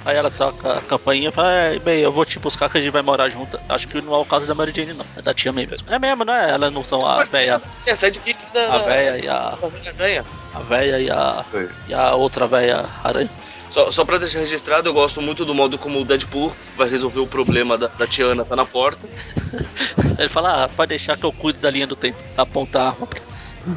Aí 0.05 0.17
ela 0.17 0.31
toca 0.31 0.79
a 0.79 0.81
campainha 0.83 1.29
e 1.31 1.33
fala, 1.33 1.51
é, 1.53 1.79
bem, 1.79 2.01
eu 2.01 2.13
vou 2.13 2.25
te 2.25 2.39
buscar 2.39 2.69
que 2.69 2.77
a 2.79 2.81
gente 2.81 2.93
vai 2.93 3.03
morar 3.03 3.29
junto. 3.29 3.59
Acho 3.69 3.89
que 3.89 4.01
não 4.03 4.15
é 4.15 4.19
o 4.19 4.25
caso 4.25 4.47
da 4.47 4.55
Mary 4.55 4.73
Jane, 4.75 4.93
não. 4.93 5.07
É 5.17 5.23
da 5.23 5.33
tia 5.33 5.53
May 5.53 5.67
mesmo. 5.67 5.87
É 5.91 5.99
mesmo, 5.99 6.25
não 6.25 6.35
é? 6.35 6.51
Elas 6.51 6.73
não 6.73 6.85
são 6.85 7.07
a 7.07 7.25
véia. 7.25 7.63
É, 7.87 7.95
sai 7.95 8.11
de 8.11 8.19
kick 8.19 8.39
da. 8.53 8.75
A 8.75 8.79
véia 8.79 9.19
e 9.19 9.29
a. 9.29 9.57
da 9.61 9.91
aranha. 10.05 10.25
A 10.55 10.61
véia 10.61 11.01
e 11.01 11.11
a. 11.11 11.45
E 11.89 11.95
a 11.95 12.15
outra 12.15 12.47
véia 12.47 12.85
aranha. 13.03 13.31
Só, 13.71 13.91
só 13.91 14.05
pra 14.05 14.19
deixar 14.19 14.41
registrado, 14.41 14.87
eu 14.87 14.93
gosto 14.93 15.23
muito 15.23 15.47
do 15.47 15.55
modo 15.55 15.79
como 15.79 15.99
o 15.99 16.05
Deadpool 16.05 16.53
vai 16.77 16.87
resolver 16.89 17.21
o 17.21 17.27
problema 17.27 17.79
da, 17.79 17.87
da 17.87 18.07
Tiana 18.07 18.45
tá 18.45 18.55
na 18.55 18.67
porta. 18.67 19.09
Ele 20.19 20.29
fala, 20.29 20.65
ah, 20.65 20.69
pode 20.69 20.91
deixar 20.91 21.17
que 21.17 21.25
eu 21.25 21.33
cuido 21.33 21.59
da 21.59 21.71
linha 21.71 21.87
do 21.87 21.97
tempo. 21.97 22.19
Aponta 22.37 22.81
a 22.81 22.89
arma 22.89 23.07
pra, 23.07 23.21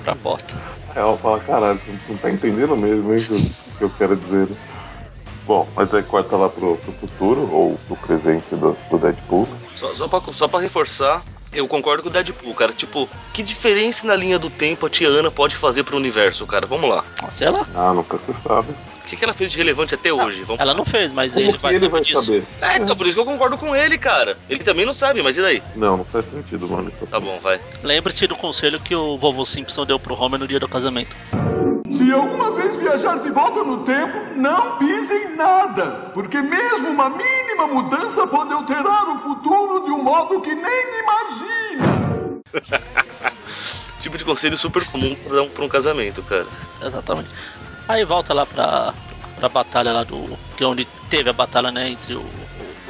pra 0.04 0.16
porta. 0.16 0.54
Aí 0.90 1.02
ela 1.02 1.18
fala, 1.18 1.40
caralho, 1.40 1.80
você 1.80 2.12
não 2.12 2.18
tá 2.18 2.30
entendendo 2.30 2.76
mesmo, 2.76 3.14
hein, 3.14 3.26
o 3.30 3.78
que 3.78 3.84
eu 3.84 3.90
quero 3.92 4.18
dizer. 4.18 4.50
Bom, 5.46 5.66
mas 5.76 5.94
aí 5.94 6.04
corta 6.04 6.36
lá 6.36 6.50
pro, 6.50 6.76
pro 6.76 6.92
futuro, 6.92 7.50
ou 7.50 7.78
pro 7.88 7.96
presente 7.96 8.54
do, 8.56 8.76
do 8.90 8.98
Deadpool. 8.98 9.48
Só, 9.78 9.96
só, 9.96 10.08
pra, 10.08 10.22
só 10.34 10.48
pra 10.48 10.60
reforçar, 10.60 11.24
eu 11.56 11.68
concordo 11.68 12.04
com 12.04 12.10
o 12.10 12.12
Deadpool, 12.12 12.54
cara. 12.54 12.74
Tipo, 12.74 13.10
que 13.34 13.42
diferença 13.42 14.06
na 14.06 14.16
linha 14.16 14.38
do 14.38 14.50
tempo 14.50 14.86
a 14.86 14.90
Tiana 14.90 15.32
pode 15.32 15.56
fazer 15.56 15.84
pro 15.84 15.98
universo, 15.98 16.46
cara? 16.46 16.66
Vamos 16.68 16.90
lá. 16.90 17.04
Ah, 17.24 17.32
Sei 17.32 17.50
lá. 17.50 17.66
Ah, 17.74 17.94
nunca 17.94 18.20
se 18.20 18.34
sabe. 18.34 18.72
O 18.72 19.08
que, 19.08 19.16
que 19.16 19.24
ela 19.24 19.34
fez 19.34 19.52
de 19.52 19.58
relevante 19.58 19.94
até 19.94 20.12
hoje? 20.12 20.44
Vamos 20.44 20.60
Ela 20.60 20.74
não 20.74 20.84
fez, 20.84 21.12
mas 21.12 21.34
Como 21.34 21.46
ele 21.46 21.54
que 21.54 21.60
vai 21.60 21.74
ele 21.76 21.80
saber 21.86 21.92
vai 21.92 22.02
disso. 22.02 22.24
saber? 22.24 22.44
É, 22.62 22.78
então 22.78 22.96
por 22.96 23.06
isso 23.06 23.16
que 23.16 23.22
eu 23.22 23.26
concordo 23.26 23.56
com 23.58 23.76
ele, 23.76 23.98
cara. 24.00 24.36
Ele 24.50 24.64
também 24.64 24.86
não 24.86 24.94
sabe, 24.96 25.22
mas 25.22 25.38
e 25.38 25.42
daí? 25.42 25.62
Não, 25.76 25.98
não 25.98 26.06
faz 26.06 26.26
sentido, 26.30 26.68
mano. 26.68 26.92
Tá 27.10 27.20
bom, 27.20 27.40
vai. 27.42 27.60
Lembre-se 27.84 28.26
do 28.26 28.36
conselho 28.36 28.80
que 28.80 28.96
o 28.96 29.16
vovô 29.18 29.46
Simpson 29.46 29.86
deu 29.86 30.00
pro 30.00 30.20
Homer 30.20 30.40
no 30.40 30.48
dia 30.48 30.60
do 30.60 30.68
casamento. 30.68 31.16
Se 31.98 32.12
alguma 32.12 32.52
vez 32.52 32.78
viajar 32.80 33.20
de 33.20 33.30
volta 33.32 33.64
no 33.64 33.84
tempo, 33.86 34.36
não 34.36 34.78
pise 34.78 35.14
em 35.14 35.36
nada, 35.36 36.12
porque 36.14 36.42
mesmo 36.42 36.90
uma 36.90 37.10
mínima 37.10 37.68
mudança 37.68 38.28
pode 38.28 38.52
alterar 38.54 39.08
o 39.10 39.20
futuro 39.20 39.86
de 39.86 39.92
um 39.92 40.04
modo 40.04 40.42
que 40.42 40.54
nem 40.54 41.00
imagina. 41.00 42.42
tipo 44.02 44.18
de 44.18 44.26
conselho 44.26 44.58
super 44.58 44.86
comum 44.88 45.16
pra 45.16 45.42
um, 45.42 45.50
pra 45.50 45.66
um 45.66 45.70
casamento, 45.70 46.22
cara. 46.24 46.48
Exatamente. 46.82 47.30
Aí 47.88 48.04
volta 48.04 48.34
lá 48.34 48.46
pra, 48.46 48.94
pra 49.38 49.50
batalha 49.50 49.92
lá 49.94 50.04
do. 50.04 50.38
Que 50.58 50.64
é 50.64 50.68
onde 50.68 50.86
teve 51.10 51.30
a 51.30 51.34
batalha, 51.34 51.72
né? 51.72 51.90
Entre 51.90 52.16
o- 52.16 52.26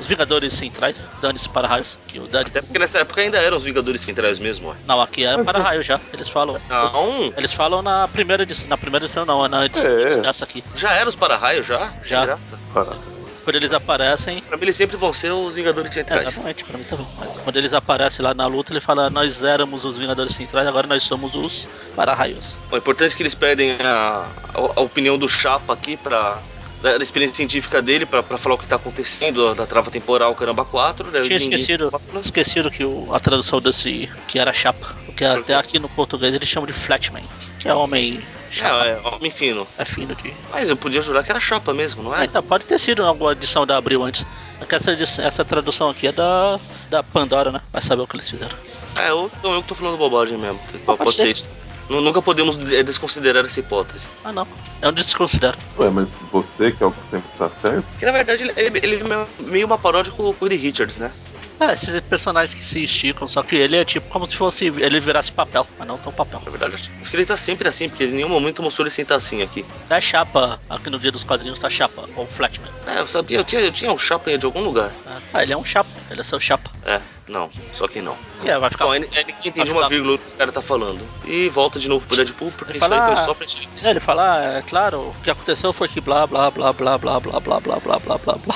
os 0.05 0.09
Vingadores 0.09 0.53
Centrais, 0.53 0.95
dane-se 1.21 1.49
para 1.49 1.67
raios. 1.67 1.97
E 2.13 2.19
o 2.19 2.27
Deadpool. 2.27 2.41
Até 2.51 2.61
porque 2.61 2.79
nessa 2.79 2.99
época 2.99 3.21
ainda 3.21 3.37
eram 3.39 3.57
os 3.57 3.63
Vingadores 3.63 4.01
Centrais 4.01 4.37
mesmo, 4.39 4.69
ué. 4.69 4.75
Não, 4.87 5.01
aqui 5.01 5.25
é 5.25 5.43
para 5.43 5.59
raios 5.59 5.85
já. 5.85 5.99
Eles 6.13 6.29
falam. 6.29 6.59
Não, 6.69 7.33
Eles 7.35 7.53
falam 7.53 7.81
na 7.81 8.07
primeira 8.07 8.43
edição. 8.43 8.67
Na 8.67 8.77
primeira 8.77 9.05
edição 9.05 9.25
não, 9.25 9.43
é 9.43 9.49
na 9.49 9.65
edição 9.65 9.89
É. 9.91 10.03
antes 10.03 10.17
dessa 10.17 10.43
aqui. 10.45 10.63
já 10.75 10.91
eram 10.93 11.09
os 11.09 11.15
para-raios 11.15 11.65
já? 11.65 11.87
Sem 12.01 12.09
Já. 12.11 12.25
graça. 12.25 12.59
Para. 12.73 12.95
Quando 13.43 13.55
eles 13.57 13.71
aparecem. 13.73 14.41
Pra 14.41 14.57
mim 14.57 14.63
eles 14.63 14.75
sempre 14.75 14.97
vão 14.97 15.13
ser 15.13 15.31
os 15.31 15.53
Vingadores 15.55 15.91
É, 15.91 15.93
Centrais. 15.93 16.23
exatamente, 16.25 16.63
pra 16.63 16.77
mim 16.77 16.83
também. 16.83 17.05
Mas 17.19 17.37
quando 17.37 17.57
eles 17.57 17.73
aparecem 17.73 18.23
lá 18.25 18.33
na 18.33 18.47
luta, 18.47 18.71
ele 18.73 18.81
fala: 18.81 19.09
Nós 19.09 19.43
éramos 19.43 19.85
os 19.85 19.97
Vingadores 19.97 20.33
Centrais, 20.33 20.67
agora 20.67 20.87
nós 20.87 21.03
somos 21.03 21.33
os 21.35 21.67
para-raios. 21.95 22.55
O 22.71 22.77
importante 22.77 23.13
é 23.13 23.15
que 23.17 23.21
eles 23.23 23.35
pedem 23.35 23.77
a, 23.81 24.25
a, 24.53 24.59
a 24.77 24.81
opinião 24.81 25.17
do 25.17 25.27
Chapa 25.29 25.73
aqui 25.73 25.95
pra. 25.97 26.39
Da 26.85 26.99
da 26.99 27.03
experiência 27.03 27.35
científica 27.35 27.81
dele 27.81 28.05
pra, 28.05 28.21
pra 28.21 28.37
falar 28.37 28.53
o 28.53 28.57
que 28.59 28.67
tá 28.67 28.75
acontecendo, 28.75 29.55
da 29.55 29.65
trava 29.65 29.89
temporal 29.89 30.35
Caramba 30.35 30.63
4. 30.63 31.05
né? 31.09 31.21
Tinha 31.21 31.39
Ninguém- 31.39 31.55
esquecido, 31.55 32.01
esquecido 32.23 32.69
que 32.69 32.85
o, 32.85 33.09
a 33.11 33.19
tradução 33.19 33.59
desse. 33.59 34.07
que 34.27 34.37
era 34.37 34.53
chapa. 34.53 34.93
Porque 35.07 35.25
até 35.25 35.55
aqui 35.55 35.79
no 35.79 35.89
português 35.89 36.31
eles 36.35 36.47
chamam 36.47 36.67
de 36.67 36.73
Flatman, 36.73 37.23
que 37.59 37.67
é 37.67 37.73
homem. 37.73 38.21
Chapa. 38.51 38.85
É, 38.85 38.89
é, 39.03 39.07
homem 39.07 39.31
fino. 39.31 39.65
É 39.79 39.83
fino 39.83 40.13
de. 40.13 40.31
Mas 40.51 40.69
eu 40.69 40.77
podia 40.77 41.01
jurar 41.01 41.23
que 41.23 41.31
era 41.31 41.39
chapa 41.39 41.73
mesmo, 41.73 42.03
não 42.03 42.13
Ah, 42.13 42.21
é? 42.21 42.25
então 42.25 42.43
pode 42.43 42.65
ter 42.65 42.79
sido 42.79 43.03
alguma 43.03 43.31
edição 43.31 43.65
da 43.65 43.77
Abril 43.77 44.03
antes. 44.03 44.23
É 44.61 44.65
que 44.65 44.75
essa, 44.75 44.91
edição- 44.91 45.25
essa 45.25 45.43
tradução 45.43 45.89
aqui 45.89 46.05
é 46.05 46.11
da, 46.11 46.59
da 46.91 47.01
Pandora, 47.01 47.51
né? 47.51 47.61
Vai 47.73 47.81
saber 47.81 48.03
o 48.03 48.07
que 48.07 48.15
eles 48.15 48.29
fizeram. 48.29 48.55
É, 48.95 49.09
eu, 49.09 49.29
eu 49.43 49.61
que 49.63 49.67
tô 49.69 49.73
falando 49.73 49.97
bobagem 49.97 50.37
mesmo. 50.37 50.59
Pode, 50.85 50.99
Pode 50.99 51.13
ser. 51.15 51.21
ser 51.23 51.31
isso. 51.31 51.49
Nunca 51.89 52.21
podemos 52.21 52.57
eh, 52.71 52.81
desconsiderar 52.83 53.45
essa 53.45 53.59
hipótese. 53.59 54.09
Ah, 54.23 54.31
não. 54.31 54.47
É 54.81 54.89
um 54.89 54.91
desconsidero. 54.91 55.57
Ué, 55.77 55.89
mas 55.89 56.07
você 56.31 56.71
que 56.71 56.83
é 56.83 56.85
o 56.85 56.91
que 56.91 57.09
sempre 57.11 57.29
tá 57.37 57.49
certo? 57.49 57.85
Que 57.99 58.05
na 58.05 58.11
verdade 58.11 58.43
ele, 58.43 58.53
ele, 58.55 58.79
ele 58.81 59.13
é 59.13 59.27
meio 59.43 59.67
uma 59.67 59.77
paródia 59.77 60.11
com 60.11 60.23
o 60.23 60.35
Reed 60.45 60.61
Richards, 60.61 60.97
né? 60.97 61.11
É, 61.59 61.73
esses 61.73 61.99
personagens 62.01 62.53
que 62.53 62.63
se 62.63 62.83
esticam, 62.83 63.27
só 63.27 63.41
que 63.41 63.55
ele 63.55 63.77
é 63.77 63.85
tipo 63.85 64.07
como 64.09 64.27
se 64.27 64.35
fosse. 64.35 64.65
ele 64.65 64.99
virasse 64.99 65.31
papel, 65.31 65.65
mas 65.77 65.87
não 65.87 65.97
tão 65.97 66.11
papel. 66.11 66.41
Na 66.43 66.51
verdade, 66.51 66.75
acho 66.75 67.09
que 67.09 67.15
ele 67.15 67.25
tá 67.25 67.37
sempre 67.37 67.67
assim, 67.67 67.87
porque 67.87 68.03
em 68.05 68.11
nenhum 68.11 68.29
momento 68.29 68.61
mostrou 68.61 68.83
ele 68.85 68.91
sentar 68.91 69.17
assim 69.17 69.41
aqui. 69.41 69.65
É 69.89 70.01
chapa, 70.01 70.59
aqui 70.69 70.89
no 70.89 70.99
dia 70.99 71.11
dos 71.11 71.23
quadrinhos 71.23 71.57
tá 71.59 71.69
chapa, 71.69 72.03
ou 72.15 72.27
flatman. 72.27 72.69
É, 72.87 72.99
eu 72.99 73.07
sabia, 73.07 73.37
eu 73.37 73.43
tinha, 73.43 73.61
eu 73.61 73.71
tinha 73.71 73.91
um 73.91 73.97
chapa 73.97 74.37
de 74.37 74.45
algum 74.45 74.61
lugar. 74.61 74.91
Ah, 75.33 75.43
ele 75.43 75.53
é 75.53 75.57
um 75.57 75.63
chapa, 75.65 75.89
ele 76.11 76.21
é 76.21 76.23
seu 76.23 76.39
chapa. 76.39 76.69
É, 76.85 76.99
não, 77.29 77.49
só 77.73 77.87
que 77.87 78.01
não. 78.01 78.17
E 78.43 78.49
é, 78.49 78.59
vai 78.59 78.69
ficar. 78.69 78.85
Bom, 78.85 78.91
aí, 78.91 79.03
aí 79.15 79.23
ninguém 79.25 79.35
entende 79.45 79.71
uma 79.71 79.87
vírgula 79.87 80.17
que 80.17 80.23
o 80.33 80.37
cara 80.37 80.51
tá 80.51 80.61
falando. 80.61 81.07
E 81.25 81.47
volta 81.49 81.79
de 81.79 81.87
novo 81.87 82.05
pro 82.05 82.17
Deadpool, 82.17 82.51
porque 82.51 82.71
Ele 82.73 82.79
isso 82.79 82.87
fala, 82.87 83.01
aí 83.01 83.13
foi 83.13 83.21
"Ah, 83.21 83.25
só 83.25 83.33
pra 83.33 83.47
gente. 83.47 83.85
É, 83.87 83.89
ele 83.89 83.99
fala, 83.99 84.33
ah, 84.39 84.57
é 84.57 84.61
claro, 84.61 84.99
o 85.09 85.15
que 85.23 85.31
aconteceu 85.31 85.71
foi 85.71 85.87
que 85.87 86.01
blá 86.01 86.27
blá 86.27 86.51
blá 86.51 86.73
blá 86.73 86.97
blá 86.97 87.19
blá 87.19 87.39
blá 87.39 87.59
blá 87.59 87.79
blá 87.79 87.99
blá 87.99 88.17
blá 88.17 88.35
blá. 88.35 88.55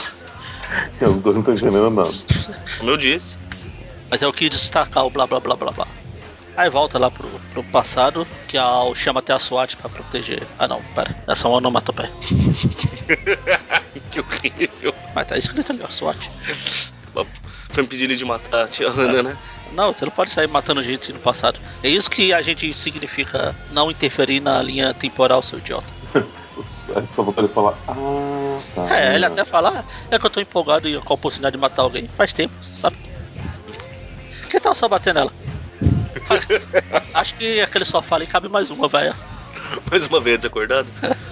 E 0.99 1.05
os 1.05 1.19
dois 1.19 1.35
não 1.35 1.41
estão 1.41 1.53
entendendo 1.53 1.89
nada. 1.89 2.13
Como 2.77 2.89
eu 2.89 2.97
disse. 2.97 3.37
Mas 4.09 4.21
eu 4.21 4.33
quis 4.33 4.49
destacar 4.49 5.05
o 5.05 5.09
blá 5.09 5.27
blá 5.27 5.39
blá 5.39 5.55
blá 5.55 5.71
blá. 5.71 5.87
Aí 6.57 6.69
volta 6.69 6.99
lá 6.99 7.09
pro, 7.09 7.29
pro 7.53 7.63
passado, 7.63 8.27
que 8.47 8.57
a 8.57 8.63
Al 8.63 8.93
chama 8.93 9.19
até 9.19 9.31
a 9.31 9.39
SWAT 9.39 9.77
pra 9.77 9.89
proteger. 9.89 10.43
Ah 10.57 10.67
não, 10.67 10.81
pera, 10.93 11.15
essa 11.27 11.47
é 11.47 11.49
uma 11.49 11.57
onomatopeia. 11.57 12.11
que 14.11 14.19
horrível. 14.19 14.93
Mas 15.15 15.27
tá 15.27 15.37
escrito 15.37 15.71
ali, 15.71 15.81
ó, 15.83 15.87
SWAT. 15.87 16.29
Pra 17.71 17.83
impedir 17.83 18.05
ele 18.05 18.15
de 18.15 18.25
matar 18.25 18.65
a 18.65 18.67
tia 18.67 18.89
Ana, 18.89 19.23
né? 19.23 19.37
Não, 19.71 19.93
você 19.93 20.03
não 20.03 20.11
pode 20.11 20.31
sair 20.31 20.47
matando 20.47 20.83
gente 20.83 21.13
no 21.13 21.19
passado. 21.19 21.59
É 21.83 21.89
isso 21.89 22.09
que 22.09 22.33
a 22.33 22.41
gente 22.41 22.73
significa 22.73 23.55
não 23.71 23.91
interferir 23.91 24.39
na 24.39 24.61
linha 24.61 24.93
temporal, 24.93 25.41
seu 25.43 25.59
idiota. 25.59 25.87
Aí 26.95 27.07
só 27.07 27.23
voltar 27.23 27.41
ele 27.41 27.53
falar, 27.53 27.77
ah, 27.87 28.59
tá. 28.75 28.99
É, 28.99 29.15
ele 29.15 29.25
até 29.25 29.45
fala, 29.45 29.73
ah, 29.77 29.83
é 30.11 30.19
que 30.19 30.25
eu 30.25 30.29
tô 30.29 30.39
empolgado 30.39 30.87
e 30.87 30.99
com 30.99 31.13
a 31.13 31.15
oportunidade 31.15 31.55
de 31.55 31.61
matar 31.61 31.83
alguém. 31.83 32.07
Faz 32.15 32.33
tempo, 32.33 32.53
sabe? 32.63 32.95
Que 34.49 34.59
tal 34.59 34.73
só 34.73 34.87
bater 34.87 35.13
nela? 35.13 35.31
Acho 37.13 37.35
que 37.35 37.61
aquele 37.61 37.85
sofá 37.85 38.15
ali 38.15 38.25
cabe 38.27 38.49
mais 38.49 38.71
uma, 38.71 38.87
velho. 38.87 39.15
Mais 39.89 40.07
uma 40.07 40.19
vez 40.19 40.37
desacordado. 40.37 40.89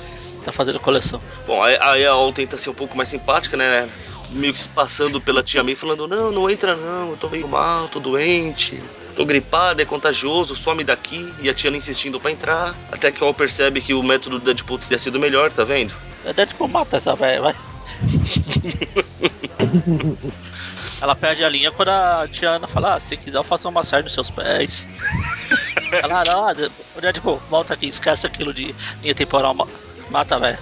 Tá 0.47 0.51
fazendo 0.53 0.79
coleção. 0.79 1.19
Bom, 1.45 1.61
aí, 1.61 1.77
aí 1.81 2.05
a 2.05 2.11
Al 2.11 2.31
tenta 2.31 2.57
ser 2.57 2.69
um 2.69 2.73
pouco 2.73 2.95
mais 2.95 3.09
simpática, 3.09 3.57
né? 3.57 3.89
Meio 4.29 4.53
que 4.53 4.59
se 4.59 4.69
passando 4.69 5.19
pela 5.19 5.43
tia 5.43 5.61
May, 5.61 5.75
falando: 5.75 6.07
Não, 6.07 6.31
não 6.31 6.49
entra 6.49 6.73
não, 6.73 7.09
eu 7.09 7.17
tô 7.17 7.27
meio 7.27 7.49
mal, 7.49 7.89
tô 7.89 7.99
doente, 7.99 8.81
tô 9.17 9.25
gripada, 9.25 9.81
é 9.81 9.85
contagioso, 9.85 10.55
some 10.55 10.83
daqui. 10.83 11.33
E 11.41 11.49
a 11.49 11.53
tia 11.53 11.71
insistindo 11.71 12.19
pra 12.19 12.31
entrar. 12.31 12.75
Até 12.91 13.11
que 13.11 13.23
a 13.23 13.27
Al 13.27 13.33
percebe 13.33 13.81
que 13.81 13.93
o 13.93 14.03
método 14.03 14.39
do 14.39 14.45
Deadpool 14.45 14.77
teria 14.77 14.99
sido 14.99 15.19
melhor, 15.19 15.51
tá 15.51 15.63
vendo? 15.63 15.93
É 16.23 16.31
Deadpool 16.31 16.67
mata 16.67 16.97
essa 16.97 17.15
velha, 17.15 17.41
vai. 17.41 17.55
Ela 21.01 21.15
perde 21.15 21.43
a 21.43 21.49
linha 21.49 21.71
quando 21.71 21.89
a 21.89 22.27
tia 22.31 22.51
Ana 22.51 22.67
fala, 22.67 22.95
ah, 22.95 22.99
se 22.99 23.17
quiser 23.17 23.37
eu 23.37 23.43
faço 23.43 23.67
uma 23.67 23.81
massagem 23.81 24.03
nos 24.03 24.13
seus 24.13 24.29
pés. 24.29 24.87
Ela, 25.91 26.23
não, 26.23 26.51
o 26.95 27.01
Deadpool, 27.01 27.41
volta 27.49 27.73
aqui, 27.73 27.87
esquece 27.87 28.27
aquilo 28.27 28.53
de 28.53 28.73
linha 29.01 29.15
temporal, 29.15 29.53
ma- 29.53 29.67
mata, 30.11 30.39
velho. 30.39 30.57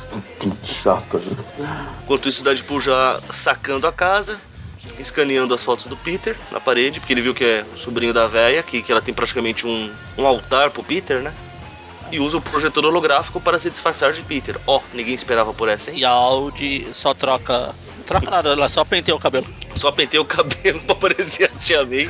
Chata. 0.63 1.17
né? 1.19 1.93
Enquanto 2.03 2.29
isso, 2.29 2.41
o 2.41 2.45
Deadpool 2.45 2.79
já 2.79 3.19
sacando 3.31 3.87
a 3.87 3.91
casa, 3.91 4.39
escaneando 4.99 5.53
as 5.53 5.63
fotos 5.63 5.85
do 5.85 5.97
Peter 5.97 6.35
na 6.51 6.59
parede, 6.59 6.99
porque 6.99 7.13
ele 7.13 7.21
viu 7.21 7.33
que 7.33 7.43
é 7.43 7.65
o 7.73 7.77
sobrinho 7.77 8.13
da 8.13 8.27
véia, 8.27 8.63
que, 8.63 8.81
que 8.81 8.91
ela 8.91 9.01
tem 9.01 9.13
praticamente 9.13 9.65
um, 9.65 9.91
um 10.17 10.25
altar 10.25 10.71
pro 10.71 10.83
Peter, 10.83 11.21
né? 11.21 11.33
E 12.11 12.19
usa 12.19 12.37
o 12.37 12.41
projetor 12.41 12.85
holográfico 12.85 13.41
para 13.41 13.59
se 13.59 13.69
disfarçar 13.69 14.13
de 14.13 14.21
Peter. 14.21 14.57
Ó, 14.67 14.79
ninguém 14.93 15.15
esperava 15.15 15.53
por 15.53 15.67
essa, 15.67 15.91
hein? 15.91 15.99
E 15.99 16.05
a 16.05 16.11
Audi 16.11 16.87
só 16.93 17.13
troca. 17.13 17.73
Não 17.97 18.03
troca 18.05 18.29
nada, 18.29 18.49
ela 18.49 18.69
só 18.69 18.85
penteia 18.85 19.15
o 19.15 19.19
cabelo. 19.19 19.47
Só 19.75 19.91
pentei 19.91 20.19
o 20.19 20.25
cabelo 20.25 20.79
pra 20.85 20.95
parecer 20.95 21.45
a 21.45 21.59
Tia 21.59 21.83
May. 21.83 22.09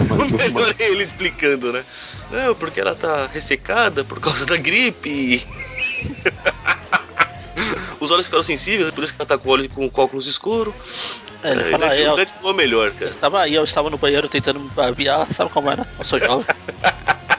O 0.00 0.36
melhor 0.36 0.74
é 0.78 0.84
ele 0.84 1.02
explicando, 1.02 1.72
né? 1.72 1.84
Não, 2.30 2.54
porque 2.54 2.80
ela 2.80 2.94
tá 2.94 3.26
ressecada 3.26 4.04
por 4.04 4.20
causa 4.20 4.46
da 4.46 4.56
gripe. 4.56 5.46
Os 8.00 8.10
olhos 8.10 8.26
ficaram 8.26 8.44
sensíveis, 8.44 8.90
por 8.92 9.02
isso 9.02 9.12
que 9.14 9.20
ela 9.20 9.26
tá 9.28 9.36
com 9.36 9.48
o 9.48 9.52
olho 9.52 9.68
com 9.68 9.84
o 9.86 9.90
óculos 9.92 10.26
escuro. 10.26 10.74
É, 11.42 11.50
ele 11.52 11.62
É, 11.62 11.70
fala, 11.70 11.96
ele 11.96 12.08
é- 12.08 12.26
eu, 12.44 12.54
melhor, 12.54 12.90
cara. 12.92 13.10
estava 13.10 13.40
aí, 13.40 13.54
eu 13.54 13.64
estava 13.64 13.90
no 13.90 13.98
banheiro 13.98 14.28
tentando 14.28 14.60
me 14.60 14.68
barbear, 14.70 15.26
sabe 15.32 15.50
como 15.50 15.70
era? 15.70 15.86
Eu 15.98 16.04
sou 16.04 16.18
jovem. 16.18 16.46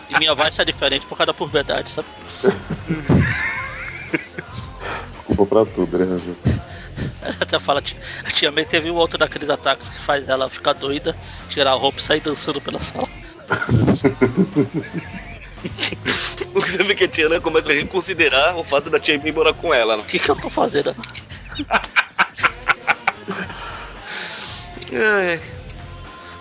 E 0.10 0.18
minha 0.18 0.34
voz 0.36 0.58
é 0.60 0.66
diferente 0.66 1.06
por 1.06 1.18
causa 1.18 1.28
da 1.28 1.34
puberdade, 1.34 1.90
sabe? 1.90 2.08
Culpa 5.26 5.46
pra 5.46 5.66
tudo, 5.66 5.98
né? 5.98 6.20
Ela 7.22 7.36
até 7.40 7.60
fala, 7.60 7.82
"Tia- 7.82 7.96
a 8.26 8.32
tia 8.32 8.52
May 8.52 8.66
teve 8.66 8.92
um 8.92 8.96
outro 8.96 9.18
daqueles 9.18 9.50
ataques 9.50 9.88
que 9.88 10.00
faz 10.02 10.28
ela 10.28 10.50
ficar 10.50 10.74
doida, 10.74 11.16
tirar 11.50 11.72
a 11.72 11.76
roupa 11.76 12.00
e 12.00 12.04
sair 12.04 12.20
dançando 12.20 12.60
pela 12.60 12.82
sala. 12.82 13.08
Você 16.54 16.78
vê 16.84 16.96
que 16.96 17.04
a 17.04 17.08
Tia 17.08 17.26
Ana 17.28 17.40
começa 17.40 17.70
a 17.70 17.74
reconsiderar 17.74 18.58
o 18.58 18.64
fato 18.64 18.90
da 18.90 19.00
Tia 19.00 19.18
May 19.20 19.32
morar 19.32 19.54
com 19.54 19.74
ela? 19.74 19.98
O 19.98 20.04
que, 20.04 20.18
que 20.20 20.30
eu 20.30 20.36
tô 20.36 20.50
fazendo 20.50 20.90
aqui? 20.92 21.66
É. 24.92 25.40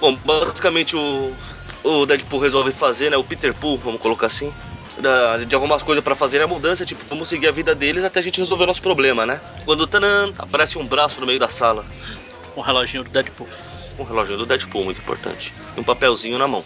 Bom, 0.01 0.15
basicamente 0.25 0.97
o, 0.97 1.35
o 1.85 2.07
Deadpool 2.07 2.41
resolve 2.41 2.73
fazer, 2.73 3.11
né? 3.11 3.17
O 3.17 3.25
Peter 3.25 3.53
Pool, 3.53 3.77
vamos 3.79 4.01
colocar 4.01 4.27
assim. 4.29 4.53
da- 4.99 5.37
de 5.39 5.55
algumas 5.55 5.83
coisas 5.83 6.03
pra 6.03 6.15
fazer 6.15 6.41
a 6.43 6.47
mudança, 6.47 6.85
tipo, 6.87 7.05
vamos 7.09 7.29
seguir 7.29 7.47
a 7.49 7.53
vida 7.53 7.75
deles 7.75 8.03
até 8.05 8.21
a 8.21 8.23
gente 8.23 8.41
resolver 8.41 8.67
nosso 8.67 8.81
problema, 8.83 9.27
né? 9.27 9.41
Quando 9.65 9.87
tanan, 9.87 10.33
aparece 10.39 10.79
um 10.79 10.87
braço 10.87 11.21
no 11.21 11.27
meio 11.27 11.39
da 11.39 11.49
sala. 11.49 11.85
Um 12.57 12.61
reloginho 12.63 13.05
do 13.05 13.11
Deadpool. 13.11 13.47
Um 13.99 14.03
reloginho 14.03 14.39
do 14.39 14.47
Deadpool, 14.47 14.85
muito 14.85 14.99
importante. 15.01 15.53
E 15.77 15.81
um 15.81 15.85
papelzinho 15.85 16.39
na 16.39 16.49
mão. 16.49 16.65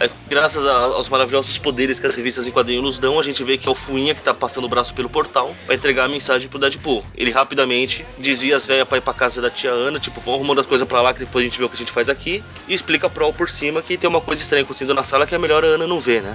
Aí, 0.00 0.10
graças 0.26 0.66
a- 0.66 0.72
aos 0.84 1.10
maravilhosos 1.10 1.58
poderes 1.58 2.00
que 2.00 2.06
as 2.06 2.14
revistas 2.14 2.46
em 2.46 2.50
quadrinhos 2.50 2.82
nos 2.82 2.98
dão, 2.98 3.20
a 3.20 3.22
gente 3.22 3.44
vê 3.44 3.58
que 3.58 3.68
é 3.68 3.70
o 3.70 3.74
Fuinha 3.74 4.14
que 4.14 4.22
tá 4.22 4.32
passando 4.32 4.64
o 4.64 4.68
braço 4.68 4.94
pelo 4.94 5.10
portal 5.10 5.54
pra 5.66 5.74
entregar 5.74 6.04
a 6.04 6.08
mensagem 6.08 6.48
pro 6.48 6.58
Deadpool. 6.58 7.04
Ele 7.14 7.30
rapidamente 7.30 8.06
desvia 8.16 8.56
as 8.56 8.64
velhas 8.64 8.88
pra 8.88 8.96
ir 8.96 9.02
pra 9.02 9.12
casa 9.12 9.42
da 9.42 9.50
tia 9.50 9.70
Ana, 9.70 10.00
tipo, 10.00 10.18
vão 10.22 10.34
arrumando 10.36 10.60
as 10.60 10.66
coisas 10.66 10.88
pra 10.88 11.02
lá 11.02 11.12
que 11.12 11.20
depois 11.20 11.44
a 11.44 11.48
gente 11.48 11.58
vê 11.58 11.64
o 11.66 11.68
que 11.68 11.74
a 11.74 11.78
gente 11.78 11.92
faz 11.92 12.08
aqui. 12.08 12.42
E 12.66 12.72
explica 12.72 13.10
pro 13.10 13.26
Al 13.26 13.34
por 13.34 13.50
cima 13.50 13.82
que 13.82 13.98
tem 13.98 14.08
uma 14.08 14.22
coisa 14.22 14.40
estranha 14.42 14.62
acontecendo 14.64 14.94
na 14.94 15.04
sala 15.04 15.26
que 15.26 15.34
é 15.34 15.38
melhor 15.38 15.62
a 15.64 15.68
Ana 15.68 15.86
não 15.86 16.00
ver, 16.00 16.22
né? 16.22 16.34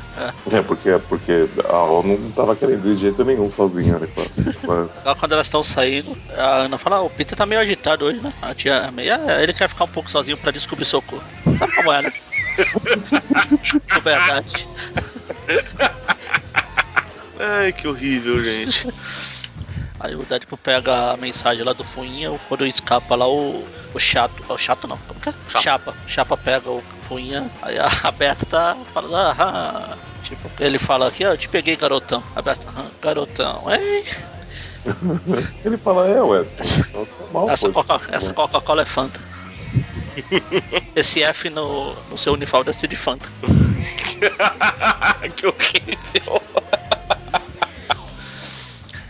É, 0.51 0.61
porque, 0.61 0.91
porque 1.09 1.47
a 1.67 1.75
Al 1.75 2.03
não 2.03 2.31
tava 2.31 2.55
querendo 2.55 2.83
de 2.83 3.01
jeito 3.01 3.25
nenhum 3.25 3.49
sozinha, 3.49 3.97
né? 3.97 4.07
quando 5.19 5.31
elas 5.31 5.47
estão 5.47 5.63
saindo, 5.63 6.15
a 6.37 6.65
Ana 6.65 6.77
fala, 6.77 6.97
ah, 6.97 7.01
o 7.01 7.09
Peter 7.09 7.35
tá 7.35 7.47
meio 7.47 7.61
agitado 7.61 8.05
hoje, 8.05 8.19
né? 8.21 8.31
A 8.43 8.53
tia 8.53 8.93
ele 9.41 9.53
quer 9.53 9.69
ficar 9.69 9.85
um 9.85 9.89
pouco 9.89 10.11
sozinho 10.11 10.37
pra 10.37 10.51
descobrir 10.51 10.85
seu 10.85 11.01
corpo. 11.01 11.25
Sabe 11.57 11.73
como 11.73 11.91
é, 11.91 12.01
né? 12.03 12.13
Verdade. 14.03 14.67
Ai, 17.39 17.73
que 17.73 17.87
horrível, 17.87 18.43
gente. 18.43 18.87
Aí 19.99 20.15
o 20.15 20.23
Deadpool 20.23 20.57
pega 20.57 21.11
a 21.13 21.17
mensagem 21.17 21.63
lá 21.63 21.73
do 21.73 21.83
Fuinha, 21.83 22.31
quando 22.47 22.65
escapa 22.65 23.15
lá 23.15 23.27
o, 23.27 23.65
o 23.93 23.99
chato. 23.99 24.43
O 24.49 24.57
chato 24.57 24.87
não, 24.87 24.97
como 24.97 25.19
que 25.19 25.29
é? 25.29 25.33
Chapa. 25.49 25.61
Chapa. 25.61 25.93
Chapa 26.07 26.37
pega 26.37 26.69
o 26.69 26.83
Fuinha, 27.07 27.49
aí 27.61 27.77
a, 27.79 27.89
Berta 28.11 28.45
tá 28.45 28.77
falando, 28.93 29.15
ah, 29.15 29.35
ah. 29.37 29.97
Tipo, 30.23 30.49
ele 30.59 30.79
fala 30.79 31.07
aqui, 31.07 31.23
ó, 31.25 31.29
eu 31.33 31.37
te 31.37 31.47
peguei, 31.47 31.75
garotão. 31.75 32.23
A 32.35 32.41
Berta, 32.41 32.65
ah, 32.75 32.85
garotão, 33.01 33.63
hein? 33.71 34.03
Ele 35.63 35.77
fala, 35.77 36.07
é, 36.07 36.21
ué, 36.21 36.43
pô, 36.91 37.05
tá. 37.05 37.57
Coca- 37.71 38.01
essa 38.11 38.33
Coca-Cola 38.33 38.81
é 38.81 38.85
Fanta. 38.85 39.19
Esse 40.95 41.21
F 41.23 41.49
no, 41.49 41.93
no 42.09 42.17
seu 42.17 42.33
uniforme 42.33 42.73
ser 42.73 42.87
de 42.87 42.95
Fanta. 42.95 43.29
que 45.35 45.47
horrível. 45.47 46.41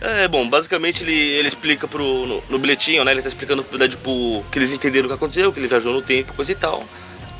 É, 0.00 0.28
bom, 0.28 0.48
basicamente 0.48 1.02
ele, 1.02 1.12
ele 1.12 1.48
explica 1.48 1.88
pro, 1.88 2.26
no, 2.26 2.42
no 2.48 2.58
bilhetinho, 2.58 3.04
né? 3.04 3.12
Ele 3.12 3.22
tá 3.22 3.28
explicando 3.28 3.64
pro 3.64 3.78
Deadpool 3.78 4.44
que 4.52 4.58
eles 4.58 4.72
entenderam 4.72 5.06
o 5.06 5.08
que 5.08 5.14
aconteceu, 5.14 5.52
que 5.52 5.58
ele 5.58 5.68
viajou 5.68 5.92
no 5.92 6.02
tempo, 6.02 6.32
coisa 6.32 6.52
e 6.52 6.54
tal. 6.54 6.84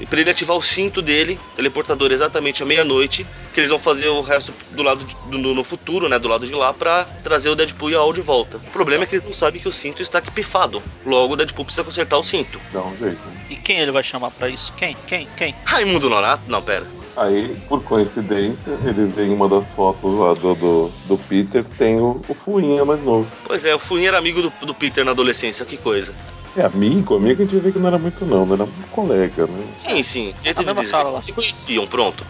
E 0.00 0.07
pra 0.07 0.20
ele 0.20 0.31
ativar 0.31 0.57
o 0.57 0.62
cinto 0.62 1.00
dele, 1.00 1.38
teleportador 1.55 2.12
exatamente 2.12 2.62
à 2.62 2.66
meia-noite, 2.66 3.26
que 3.57 3.61
eles 3.61 3.71
vão 3.71 3.79
fazer 3.79 4.09
o 4.09 4.21
resto 4.21 4.53
do 4.73 4.83
lado 4.83 5.03
de- 5.03 5.16
do, 5.31 5.55
no 5.55 5.64
futuro, 5.64 6.11
né? 6.11 6.19
Do 6.19 6.29
lado 6.29 6.47
de 6.47 6.55
lá, 6.55 6.75
pra 6.75 7.07
trazer 7.25 7.49
o 7.49 7.55
Deadpool 7.57 7.88
e 7.90 7.95
a 7.95 7.99
Al 8.01 8.12
de 8.12 8.21
volta. 8.21 8.59
O 8.59 8.71
problema 8.71 9.05
é 9.05 9.07
que 9.07 9.14
eles 9.14 9.25
não 9.25 9.33
sabem 9.33 9.59
que 9.59 9.66
o 9.66 9.73
cinto 9.73 10.03
está 10.03 10.21
pifado. 10.21 10.83
Logo, 11.07 11.33
o 11.33 11.37
Deadpool 11.37 11.64
precisa 11.64 11.83
consertar 11.83 12.19
o 12.19 12.23
cinto. 12.23 12.61
Dá 12.71 12.83
um 12.83 12.95
jeito. 12.99 13.16
né? 13.16 13.47
E 13.49 13.57
quem 13.57 13.79
ele 13.79 13.90
vai 13.90 14.03
chamar 14.05 14.31
pra 14.33 14.51
isso? 14.51 14.75
Quem? 14.77 14.95
Quem? 15.07 15.27
Quem? 15.38 15.55
Raimundo 15.64 16.11
Nonato? 16.11 16.42
Não, 16.49 16.61
pera. 16.61 16.87
Aí, 17.16 17.57
por 17.66 17.83
coincidência, 17.83 18.79
eles 18.85 19.11
veem 19.14 19.33
uma 19.33 19.49
das 19.49 19.66
fotos 19.73 20.12
lá 20.12 20.35
do, 20.35 20.55
do, 20.55 20.88
do 21.07 21.16
Peter, 21.16 21.64
tem 21.79 21.99
o, 21.99 22.21
o 22.29 22.35
Fuinha 22.35 22.85
mais 22.85 23.03
novo. 23.03 23.27
Pois 23.45 23.64
é, 23.64 23.75
o 23.75 23.79
Fuinha 23.79 24.09
era 24.09 24.19
amigo 24.19 24.42
do, 24.42 24.53
do 24.66 24.75
Peter 24.75 25.03
na 25.03 25.12
adolescência, 25.12 25.64
que 25.64 25.79
coisa. 25.79 26.14
É 26.57 26.62
amigo, 26.62 27.16
amigo 27.16 27.42
a 27.42 27.45
gente 27.47 27.59
vê 27.61 27.71
que 27.71 27.79
não 27.79 27.88
era 27.88 27.99
muito 27.99 28.25
não, 28.25 28.47
não 28.47 28.55
era 28.55 28.64
um 28.64 28.73
colega, 28.90 29.47
né? 29.47 29.66
Sim, 29.77 30.03
sim. 30.03 30.35
Jeito 30.42 30.61
de 30.61 30.64
mesma 30.66 30.81
dizer. 30.81 30.90
sala 30.90 31.11
lá. 31.11 31.21
Se 31.21 31.31
conheciam, 31.33 31.87
pronto. 31.87 32.25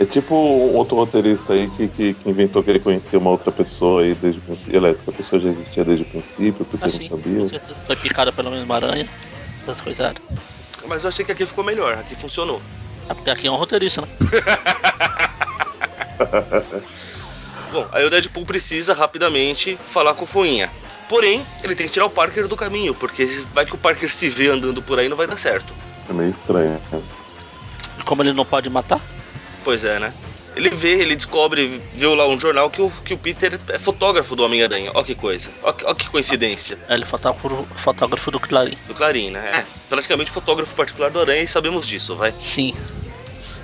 É 0.00 0.04
tipo 0.04 0.34
um 0.34 0.74
outro 0.74 0.96
roteirista 0.96 1.52
aí 1.52 1.70
que, 1.70 1.86
que, 1.88 2.14
que 2.14 2.28
inventou 2.28 2.60
que 2.62 2.70
ele 2.70 2.80
conhecia 2.80 3.18
uma 3.18 3.30
outra 3.30 3.52
pessoa 3.52 4.02
aí 4.02 4.14
desde 4.14 4.40
o 4.40 4.42
princípio. 4.42 4.78
Aliás, 4.78 5.00
que 5.00 5.10
a 5.10 5.12
pessoa 5.12 5.40
já 5.40 5.48
existia 5.50 5.84
desde 5.84 6.02
o 6.02 6.06
princípio, 6.06 6.64
porque 6.64 6.84
Assim, 6.86 7.08
não 7.08 7.18
com 7.18 7.22
sabia. 7.22 7.48
certeza. 7.48 7.74
Foi 7.86 7.94
picada 7.96 8.32
pela 8.32 8.50
mesma 8.50 8.74
aranha. 8.74 9.06
Essas 9.62 9.80
coisas. 9.80 10.14
Mas 10.88 11.04
eu 11.04 11.08
achei 11.08 11.24
que 11.24 11.30
aqui 11.30 11.46
ficou 11.46 11.62
melhor, 11.62 11.92
aqui 11.94 12.16
funcionou. 12.16 12.60
É 13.08 13.14
porque 13.14 13.30
aqui 13.30 13.46
é 13.46 13.50
um 13.50 13.56
roteirista, 13.56 14.00
né? 14.02 14.08
Bom, 17.72 17.86
aí 17.92 18.04
o 18.04 18.10
Deadpool 18.10 18.44
precisa 18.46 18.92
rapidamente 18.94 19.78
falar 19.90 20.14
com 20.14 20.24
o 20.24 20.26
Fuinha. 20.26 20.68
Porém, 21.08 21.44
ele 21.64 21.74
tem 21.74 21.86
que 21.86 21.92
tirar 21.92 22.06
o 22.06 22.10
Parker 22.10 22.46
do 22.46 22.56
caminho, 22.56 22.94
porque 22.94 23.24
vai 23.54 23.64
que 23.64 23.74
o 23.74 23.78
Parker 23.78 24.12
se 24.12 24.28
vê 24.28 24.48
andando 24.48 24.82
por 24.82 24.98
aí 24.98 25.08
não 25.08 25.16
vai 25.16 25.26
dar 25.26 25.36
certo. 25.38 25.72
É 26.08 26.12
meio 26.12 26.30
estranho. 26.30 26.80
né? 26.92 27.02
E 27.98 28.02
como 28.02 28.22
ele 28.22 28.32
não 28.32 28.44
pode 28.44 28.68
matar, 28.70 29.00
Pois 29.64 29.84
é, 29.84 29.98
né? 29.98 30.12
Ele 30.56 30.70
vê, 30.70 31.00
ele 31.00 31.14
descobre, 31.14 31.80
viu 31.94 32.14
lá 32.14 32.26
um 32.26 32.38
jornal 32.40 32.70
que 32.70 32.80
o, 32.80 32.90
que 33.04 33.12
o 33.14 33.18
Peter 33.18 33.60
é 33.68 33.78
fotógrafo 33.78 34.34
do 34.34 34.42
Homem-Aranha. 34.44 34.90
Ó 34.94 35.02
que 35.04 35.14
coisa. 35.14 35.50
Ó, 35.62 35.72
que- 35.72 35.84
ó 35.84 35.94
que 35.94 36.08
coincidência. 36.08 36.78
ele 36.88 37.02
é 37.04 37.06
fotógrafo, 37.06 37.66
fotógrafo 37.78 38.30
do 38.30 38.40
Clarim. 38.40 38.76
Do 38.86 38.94
Clarim, 38.94 39.30
né? 39.30 39.50
É, 39.60 39.64
praticamente 39.88 40.30
fotógrafo 40.30 40.74
particular 40.74 41.10
do 41.10 41.20
Aranha 41.20 41.42
e 41.42 41.46
sabemos 41.46 41.86
disso, 41.86 42.16
vai. 42.16 42.32
Sim. 42.38 42.74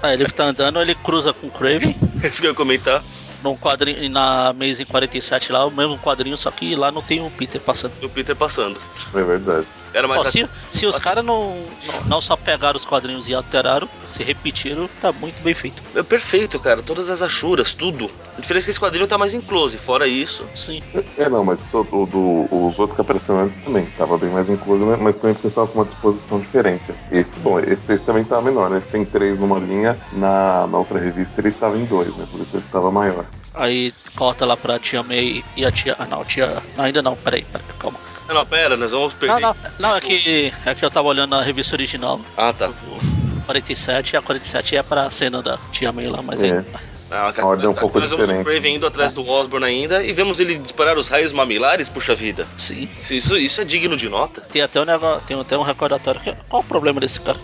Aí 0.02 0.14
ele 0.14 0.26
que 0.26 0.35
tá 0.35 0.44
andando, 0.44 0.80
ele 0.80 0.94
cruza 0.94 1.33
com 1.33 1.46
o 1.46 1.50
Craven. 1.50 1.94
É 2.22 2.28
isso 2.28 2.40
que 2.40 2.46
eu 2.46 2.50
ia 2.50 2.57
comentar. 2.57 3.02
Num 3.44 3.57
quadrinho, 3.57 4.09
na 4.09 4.48
Amazing 4.48 4.87
47 4.87 5.52
lá, 5.52 5.66
o 5.66 5.70
mesmo 5.70 5.98
quadrinho, 5.98 6.37
só 6.38 6.50
que 6.50 6.74
lá 6.74 6.90
não 6.90 7.02
tem 7.02 7.20
o 7.20 7.30
Peter 7.30 7.61
passando. 7.61 7.92
E 8.00 8.07
o 8.07 8.09
Peter 8.09 8.35
passando. 8.35 8.80
É 9.14 9.22
verdade. 9.22 9.66
Era 9.94 10.09
mais 10.09 10.20
Ó, 10.22 10.24
se, 10.24 10.48
se 10.72 10.87
os 10.87 10.96
Assim- 10.96 11.04
caras 11.04 11.24
não, 11.24 11.64
não, 11.87 12.04
não 12.09 12.20
só 12.20 12.37
pegaram 12.37 12.76
os 12.76 12.85
quadrinhos 12.85 13.28
e 13.28 13.35
alteraram, 13.35 13.88
se 14.09 14.24
repetiram, 14.24 14.88
tá 15.00 15.12
muito 15.12 15.40
bem 15.40 15.54
feito. 15.54 15.80
É 15.94 16.02
perfeito, 16.02 16.59
cara. 16.59 16.83
Todas 16.83 17.09
as 17.09 17.22
achuras, 17.22 17.72
tudo. 17.74 18.11
A 18.37 18.40
diferença 18.40 18.64
é 18.64 18.66
que 18.66 18.70
esse 18.72 18.80
quadrinho 18.80 19.07
tá 19.07 19.16
mais 19.16 19.35
em 19.35 19.40
close. 19.40 19.78
Fora 19.78 20.09
isso, 20.09 20.44
Sim. 20.54 20.83
É, 21.16 21.28
não, 21.28 21.44
mas 21.44 21.61
todo, 21.70 22.02
o 22.02 22.07
do, 22.07 22.46
os 22.50 22.78
outros 22.78 22.94
que 22.94 23.00
apareceram 23.00 23.40
antes 23.40 23.57
também. 23.59 23.85
Tava 23.96 24.18
bem 24.18 24.30
mais 24.30 24.50
incluso, 24.50 24.85
né? 24.85 24.96
mas 25.00 25.14
também 25.14 25.35
porque 25.35 25.46
estava 25.46 25.66
com 25.68 25.78
uma 25.78 25.85
disposição 25.85 26.40
diferente. 26.40 26.83
Esse, 27.12 27.38
bom, 27.38 27.61
esse 27.61 27.85
texto 27.85 28.04
também 28.04 28.24
tava 28.24 28.42
menor, 28.42 28.70
né? 28.70 28.78
Esse 28.78 28.88
tem 28.88 29.04
três 29.04 29.38
numa 29.38 29.59
linha, 29.59 29.96
na, 30.12 30.66
na 30.66 30.78
outra 30.78 30.98
revista 30.98 31.40
ele 31.40 31.52
tava 31.52 31.76
em 31.78 31.85
dois, 31.85 32.14
né? 32.16 32.26
Por 32.30 32.40
isso 32.40 32.57
ele 32.57 32.64
tava 32.70 32.90
maior. 32.90 33.24
Aí 33.54 33.92
corta 34.16 34.44
lá 34.44 34.57
pra 34.57 34.78
tia 34.80 35.02
May 35.02 35.44
e 35.57 35.64
a 35.64 35.70
tia. 35.70 35.94
Ah, 35.98 36.07
não, 36.07 36.22
a 36.22 36.24
tia. 36.24 36.62
Não, 36.76 36.85
ainda 36.85 37.02
não, 37.02 37.14
peraí, 37.14 37.44
peraí, 37.44 37.66
calma. 37.78 37.98
Não, 38.28 38.34
não, 38.34 38.46
pera, 38.46 38.76
nós 38.76 38.92
vamos 38.92 39.12
perder. 39.14 39.40
Não, 39.40 39.40
não, 39.40 39.56
não, 39.78 39.96
é 39.96 40.00
que, 40.00 40.52
é 40.64 40.74
que 40.74 40.84
eu 40.84 40.90
tava 40.90 41.08
olhando 41.08 41.34
a 41.34 41.42
revista 41.42 41.74
original. 41.74 42.20
Ah, 42.37 42.52
tá. 42.52 42.68
o 42.68 43.42
47 43.46 44.12
e 44.12 44.16
a 44.16 44.22
47 44.22 44.76
é 44.76 44.82
pra 44.82 45.10
cena 45.10 45.42
da 45.42 45.58
tia 45.70 45.92
May 45.92 46.06
lá, 46.08 46.22
mas 46.22 46.42
É. 46.42 46.46
ainda. 46.46 46.64
Ah, 47.10 47.32
A 47.37 47.46
ordem 47.46 47.66
é 47.66 47.68
um 47.68 47.72
nós- 47.72 47.78
pouco 47.80 48.00
nós 48.00 48.10
diferente. 48.10 48.44
Craven 48.44 48.76
indo 48.76 48.87
atrás 48.87 49.12
do 49.12 49.28
Osborn 49.28 49.64
ainda 49.66 50.02
e 50.02 50.12
vemos 50.12 50.40
ele 50.40 50.54
disparar 50.56 50.96
os 50.96 51.06
raios 51.06 51.32
mamilares, 51.32 51.88
puxa 51.88 52.14
vida. 52.14 52.46
Sim. 52.58 52.88
Isso, 53.10 53.37
isso 53.37 53.60
é 53.60 53.64
digno 53.64 53.96
de 53.96 54.08
nota. 54.08 54.40
Tem 54.40 54.62
até 54.62 54.80
um 54.80 54.84
negócio, 54.84 55.22
tem 55.26 55.38
até 55.38 55.56
um 55.56 55.62
recordatório. 55.62 56.20
que- 56.20 56.34
Qual 56.48 56.62
o 56.62 56.64
problema 56.64 57.00
desse 57.00 57.20
cara? 57.20 57.38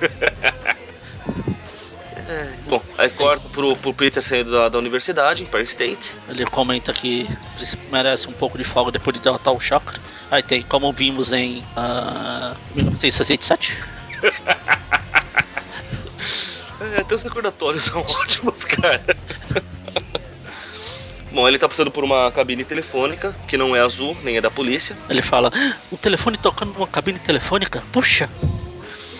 Bom, 2.66 2.82
aí 2.98 3.08
corta 3.08 3.48
pro, 3.48 3.74
pro 3.76 3.94
Peter 3.94 4.22
saindo 4.22 4.50
da, 4.50 4.68
da 4.68 4.78
universidade, 4.78 5.42
em 5.42 5.46
Park 5.46 5.64
State. 5.64 6.14
Ele 6.28 6.44
comenta 6.44 6.92
que 6.92 7.26
merece 7.90 8.28
um 8.28 8.32
pouco 8.32 8.58
de 8.58 8.64
folga 8.64 8.92
depois 8.92 9.16
de 9.16 9.22
derrotar 9.22 9.54
o 9.54 9.60
Chakra. 9.60 9.98
Aí 10.30 10.42
tem, 10.42 10.62
como 10.62 10.92
vimos 10.92 11.32
em 11.32 11.64
ah, 11.76 12.54
1967. 12.74 13.78
É, 16.80 17.00
até 17.00 17.12
os 17.12 17.24
recordatórios 17.24 17.84
são 17.84 18.00
ótimos, 18.22 18.62
cara. 18.62 19.04
Bom, 21.32 21.46
ele 21.48 21.58
tá 21.58 21.68
passando 21.68 21.90
por 21.90 22.04
uma 22.04 22.30
cabine 22.30 22.64
telefônica, 22.64 23.34
que 23.48 23.56
não 23.56 23.74
é 23.74 23.80
azul, 23.80 24.16
nem 24.22 24.36
é 24.36 24.40
da 24.40 24.50
polícia. 24.50 24.96
Ele 25.10 25.20
fala: 25.20 25.50
"Ah, 25.52 25.76
um 25.90 25.96
telefone 25.96 26.38
tocando 26.38 26.72
numa 26.72 26.86
cabine 26.86 27.18
telefônica? 27.18 27.82
Puxa! 27.92 28.30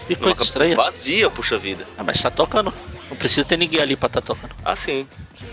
Que 0.06 0.16
coisa 0.16 0.42
estranha. 0.42 0.76
Vazia, 0.76 1.28
puxa 1.28 1.58
vida. 1.58 1.84
Ah, 1.98 2.04
mas 2.04 2.22
tá 2.22 2.30
tocando. 2.30 2.72
Não 3.10 3.16
precisa 3.16 3.44
ter 3.44 3.56
ninguém 3.56 3.80
ali 3.80 3.96
pra 3.96 4.08
tá 4.08 4.20
tocando. 4.20 4.54
Ah, 4.64 4.76
sim. 4.76 5.06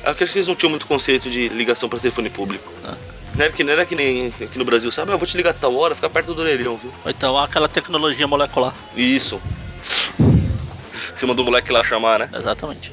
Eu 0.03 0.11
acho 0.11 0.15
que 0.31 0.37
eles 0.37 0.47
não 0.47 0.55
tinham 0.55 0.69
muito 0.69 0.87
conceito 0.87 1.29
de 1.29 1.47
ligação 1.49 1.87
pra 1.87 1.99
telefone 1.99 2.29
público. 2.29 2.71
Ah. 2.83 2.95
Não 3.35 3.43
era 3.45 3.53
que, 3.53 3.63
não 3.63 3.73
era 3.73 3.85
que 3.85 3.95
nem 3.95 4.27
aqui 4.27 4.57
no 4.57 4.65
Brasil, 4.65 4.91
sabe? 4.91 5.11
Ah, 5.11 5.15
Eu 5.15 5.17
vou 5.17 5.27
te 5.27 5.35
ligar 5.35 5.51
a 5.51 5.53
tal 5.53 5.75
hora, 5.75 5.95
fica 5.95 6.09
perto 6.09 6.33
do 6.33 6.41
orelhão, 6.41 6.77
viu? 6.77 6.91
Ou 7.03 7.11
então 7.11 7.37
aquela 7.37 7.67
tecnologia 7.67 8.27
molecular. 8.27 8.73
Isso. 8.95 9.41
Você 11.13 11.25
mandou 11.25 11.43
o 11.43 11.47
moleque 11.47 11.71
lá 11.71 11.83
chamar, 11.83 12.19
né? 12.19 12.29
Exatamente. 12.33 12.91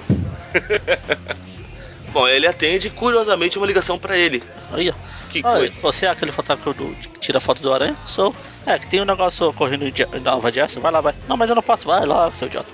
Bom, 2.12 2.28
ele 2.28 2.46
atende 2.46 2.90
curiosamente 2.90 3.56
uma 3.56 3.66
ligação 3.66 3.98
pra 3.98 4.16
ele. 4.16 4.42
Aí, 4.72 4.90
ó. 4.90 4.94
Que 5.30 5.42
coisa. 5.42 5.78
você 5.80 6.04
é 6.04 6.10
aquele 6.10 6.30
fotógrafo 6.30 6.74
do, 6.74 6.94
que 6.94 7.18
tira 7.18 7.40
foto 7.40 7.62
do 7.62 7.72
aranha? 7.72 7.96
Sou. 8.06 8.34
É, 8.66 8.78
que 8.78 8.86
tem 8.86 9.00
um 9.00 9.04
negócio 9.04 9.50
correndo 9.54 9.86
em 9.86 10.20
Nova 10.20 10.52
Jersey, 10.52 10.80
vai 10.80 10.92
lá, 10.92 11.00
vai. 11.00 11.14
Não, 11.26 11.36
mas 11.36 11.48
eu 11.48 11.54
não 11.54 11.62
posso, 11.62 11.86
vai 11.86 12.04
lá, 12.04 12.30
seu 12.30 12.48
idiota. 12.48 12.68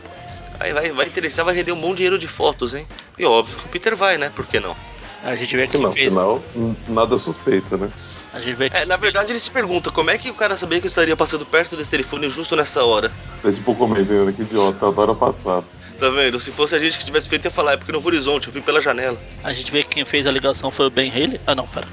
Aí 0.61 0.73
vai, 0.73 0.91
vai 0.91 1.07
interessar, 1.07 1.45
vai 1.45 1.55
render 1.55 1.73
um 1.73 1.81
bom 1.81 1.95
dinheiro 1.95 2.19
de 2.19 2.27
fotos, 2.27 2.75
hein? 2.75 2.87
E 3.19 3.25
óbvio 3.25 3.57
que 3.59 3.67
o 3.67 3.69
Peter 3.69 3.95
vai, 3.97 4.19
né? 4.19 4.31
Por 4.35 4.47
que 4.47 4.59
não? 4.59 4.77
A 5.23 5.35
gente 5.35 5.57
vê 5.57 5.67
que 5.67 5.77
Não, 5.79 5.93
fez. 5.93 6.09
afinal, 6.09 6.43
n- 6.55 6.77
nada 6.89 7.17
suspeito, 7.19 7.77
né? 7.77 7.89
A 8.33 8.41
gente 8.41 8.57
vê 8.57 8.71
que 8.71 8.77
É, 8.77 8.85
na 8.85 8.97
verdade 8.97 9.33
ele 9.33 9.41
se 9.41 9.51
pergunta 9.51 9.91
como 9.91 10.11
é 10.11 10.19
que 10.19 10.31
o 10.31 10.35
cara 10.35 10.57
sabia 10.57 10.79
que 10.81 10.87
eu 10.87 10.89
estaria 10.89 11.17
passando 11.17 11.45
perto 11.47 11.77
desse 11.77 11.91
telefone 11.91 12.29
justo 12.29 12.55
nessa 12.55 12.85
hora. 12.85 13.11
É 13.45 13.51
tipo 13.51 13.75
comentando 13.75 14.33
que 14.33 14.43
idiota, 14.43 14.85
eu 14.85 14.89
adoro 14.89 15.15
passado. 15.15 15.65
Tá 15.99 16.09
vendo? 16.11 16.39
Se 16.39 16.53
fosse 16.53 16.77
a 16.77 16.79
gente 16.79 16.97
que 16.99 17.05
tivesse 17.05 17.29
feito, 17.29 17.47
ia 17.47 17.51
falar, 17.51 17.73
é 17.73 17.77
porque 17.77 17.91
no 17.91 18.05
horizonte, 18.05 18.47
eu 18.47 18.53
vi 18.53 18.61
pela 18.61 18.81
janela. 18.81 19.19
a 19.43 19.53
gente 19.53 19.73
vê 19.73 19.83
que 19.83 19.91
quem 19.91 20.05
fez 20.05 20.27
a 20.27 20.31
ligação 20.31 20.71
foi 20.71 20.87
o 20.87 20.91
Ben 20.91 21.11
Haley. 21.11 21.41
Ah 21.47 21.55
não, 21.55 21.67
pera. 21.67 21.87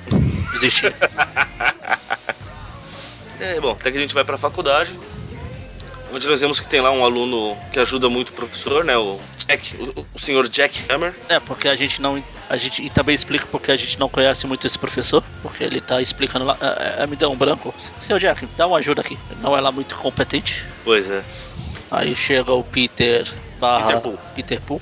Desistir. 0.52 0.94
É, 3.38 3.60
bom, 3.60 3.72
até 3.72 3.92
que 3.92 3.98
a 3.98 4.02
gente 4.02 4.14
vai 4.14 4.24
pra 4.24 4.38
faculdade. 4.38 4.98
Onde 6.14 6.28
nós 6.28 6.40
vemos 6.40 6.60
que 6.60 6.68
tem 6.68 6.82
lá 6.82 6.92
um 6.92 7.04
aluno 7.04 7.58
que 7.74 7.80
ajuda 7.80 8.08
muito 8.10 8.30
o 8.30 8.34
professor, 8.34 8.84
né? 8.86 8.98
O 8.98 9.20
Jack, 9.48 9.76
o, 9.76 10.06
o 10.14 10.20
senhor 10.20 10.48
Jack 10.48 10.84
Hammer. 10.92 11.14
é, 11.30 11.40
porque 11.40 11.68
a 11.68 11.76
gente 11.76 12.02
não. 12.02 12.24
A 12.50 12.58
gente 12.58 12.82
e 12.84 12.90
também 12.90 13.16
explica 13.16 13.46
porque 13.48 13.72
a 13.72 13.76
gente 13.76 14.00
não 14.00 14.08
conhece 14.08 14.46
muito 14.48 14.66
esse 14.66 14.78
professor. 14.78 15.24
Porque 15.42 15.64
ele 15.64 15.82
tá 15.82 16.02
explicando 16.02 16.46
lá. 16.46 16.58
É, 16.62 17.04
é, 17.04 17.08
me 17.08 17.16
deu 17.16 17.32
um 17.32 17.36
branco. 17.36 17.74
Seu 18.02 18.20
Jack, 18.20 18.48
dá 18.56 18.68
uma 18.68 18.78
ajuda 18.78 19.02
aqui. 19.02 19.18
Não 19.42 19.58
é 19.58 19.62
lá 19.62 19.72
muito 19.72 19.96
competente. 19.96 20.64
Pois 20.84 21.10
é. 21.10 21.24
Aí 21.92 22.16
chega 22.16 22.54
o 22.54 22.64
Peter 22.64 23.28
barra 23.60 23.88
Peter 23.88 24.02
Pool. 24.02 24.20
Peter 24.36 24.62
Pool. 24.62 24.82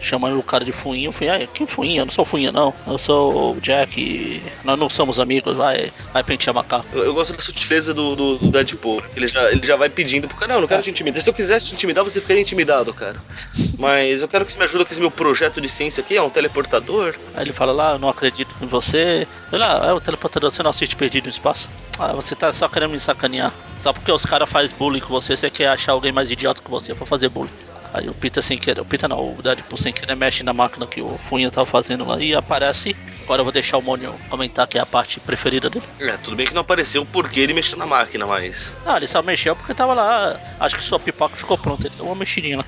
Chamando 0.00 0.38
o 0.38 0.42
cara 0.42 0.64
de 0.64 0.72
fuinha. 0.72 1.08
Eu 1.08 1.12
falei, 1.12 1.44
ah, 1.44 1.46
que 1.46 1.66
fuinha? 1.66 2.02
Eu 2.02 2.06
não 2.06 2.12
sou 2.12 2.24
fuinha, 2.24 2.52
não. 2.52 2.72
Eu 2.86 2.98
sou 2.98 3.56
o 3.56 3.60
Jack 3.60 4.00
e 4.00 4.42
nós 4.64 4.78
não 4.78 4.88
somos 4.88 5.18
amigos, 5.18 5.56
vai, 5.56 5.92
vai 6.12 6.22
pentear 6.22 6.54
macaco. 6.54 6.86
Eu, 6.92 7.04
eu 7.04 7.14
gosto 7.14 7.34
da 7.34 7.40
sutileza 7.40 7.92
do, 7.92 8.14
do, 8.14 8.38
do 8.38 8.50
Deadpool. 8.50 9.02
Ele 9.16 9.26
já, 9.26 9.50
ele 9.50 9.66
já 9.66 9.76
vai 9.76 9.88
pedindo 9.88 10.28
pro 10.28 10.36
cara, 10.36 10.48
não, 10.48 10.56
eu 10.56 10.60
não 10.62 10.68
quero 10.68 10.82
te 10.82 10.90
intimidar. 10.90 11.20
Se 11.20 11.28
eu 11.28 11.34
quisesse 11.34 11.66
te 11.66 11.74
intimidar, 11.74 12.04
você 12.04 12.20
ficaria 12.20 12.42
intimidado, 12.42 12.92
cara. 12.92 13.16
Mas 13.78 14.22
eu 14.22 14.28
quero 14.28 14.44
que 14.44 14.52
você 14.52 14.58
me 14.58 14.64
ajude 14.64 14.84
com 14.84 14.90
esse 14.90 15.00
meu 15.00 15.10
projeto 15.10 15.60
de 15.60 15.68
ciência 15.68 16.00
aqui, 16.00 16.16
é 16.16 16.22
um 16.22 16.30
teleportador. 16.30 17.14
Aí 17.34 17.44
ele 17.44 17.52
fala 17.52 17.72
lá, 17.72 17.92
eu 17.92 17.98
não 17.98 18.08
acredito 18.08 18.54
em 18.60 18.66
você. 18.66 19.26
Eu 19.52 19.58
lá, 19.58 19.86
é 19.86 19.92
o 19.92 20.00
teleportador, 20.00 20.50
você 20.50 20.62
não 20.62 20.70
assiste 20.70 20.96
Perdido 20.96 21.24
no 21.24 21.30
Espaço? 21.30 21.68
Ah, 21.98 22.12
você 22.12 22.34
tá 22.34 22.52
só 22.52 22.68
querendo 22.68 22.90
me 22.90 23.00
sacanear. 23.00 23.52
Só 23.76 23.92
porque 23.92 24.10
os 24.10 24.24
caras 24.24 24.48
fazem 24.48 24.74
bullying 24.76 25.00
com 25.00 25.08
você, 25.08 25.36
você 25.36 25.50
quer 25.50 25.68
achar 25.68 25.92
alguém 25.92 26.12
mais 26.12 26.30
idiota 26.30 26.62
que 26.62 26.70
você 26.70 26.94
pra 26.94 27.06
fazer 27.06 27.28
bullying. 27.28 27.50
Aí 27.92 28.08
o 28.08 28.14
Peter 28.14 28.42
sem 28.42 28.58
querer, 28.58 28.80
o 28.80 28.84
Peter 28.84 29.08
não, 29.08 29.18
o 29.18 29.42
Deadpool 29.42 29.78
sem 29.78 29.92
querer 29.92 30.14
mexe 30.14 30.42
na 30.42 30.52
máquina 30.52 30.86
que 30.86 31.00
o 31.00 31.18
Funha 31.18 31.50
tava 31.50 31.66
fazendo 31.66 32.04
lá 32.06 32.20
e 32.20 32.34
aparece. 32.34 32.94
Agora 33.24 33.40
eu 33.40 33.44
vou 33.44 33.52
deixar 33.52 33.78
o 33.78 33.82
Mônio 33.82 34.14
comentar 34.30 34.66
que 34.66 34.78
é 34.78 34.80
a 34.80 34.86
parte 34.86 35.20
preferida 35.20 35.68
dele. 35.70 35.84
É, 35.98 36.16
tudo 36.18 36.36
bem 36.36 36.46
que 36.46 36.54
não 36.54 36.62
apareceu 36.62 37.04
porque 37.06 37.40
ele 37.40 37.52
mexeu 37.54 37.78
na 37.78 37.86
máquina, 37.86 38.26
mas. 38.26 38.76
Ah, 38.86 38.96
ele 38.96 39.06
só 39.06 39.22
mexeu 39.22 39.54
porque 39.56 39.74
tava 39.74 39.94
lá. 39.94 40.38
Acho 40.60 40.76
que 40.76 40.82
sua 40.82 40.98
pipoca 40.98 41.36
ficou 41.36 41.56
pronta, 41.58 41.86
ele 41.86 41.94
deu 41.96 42.06
uma 42.06 42.14
mexidinha 42.14 42.58
lá. 42.58 42.64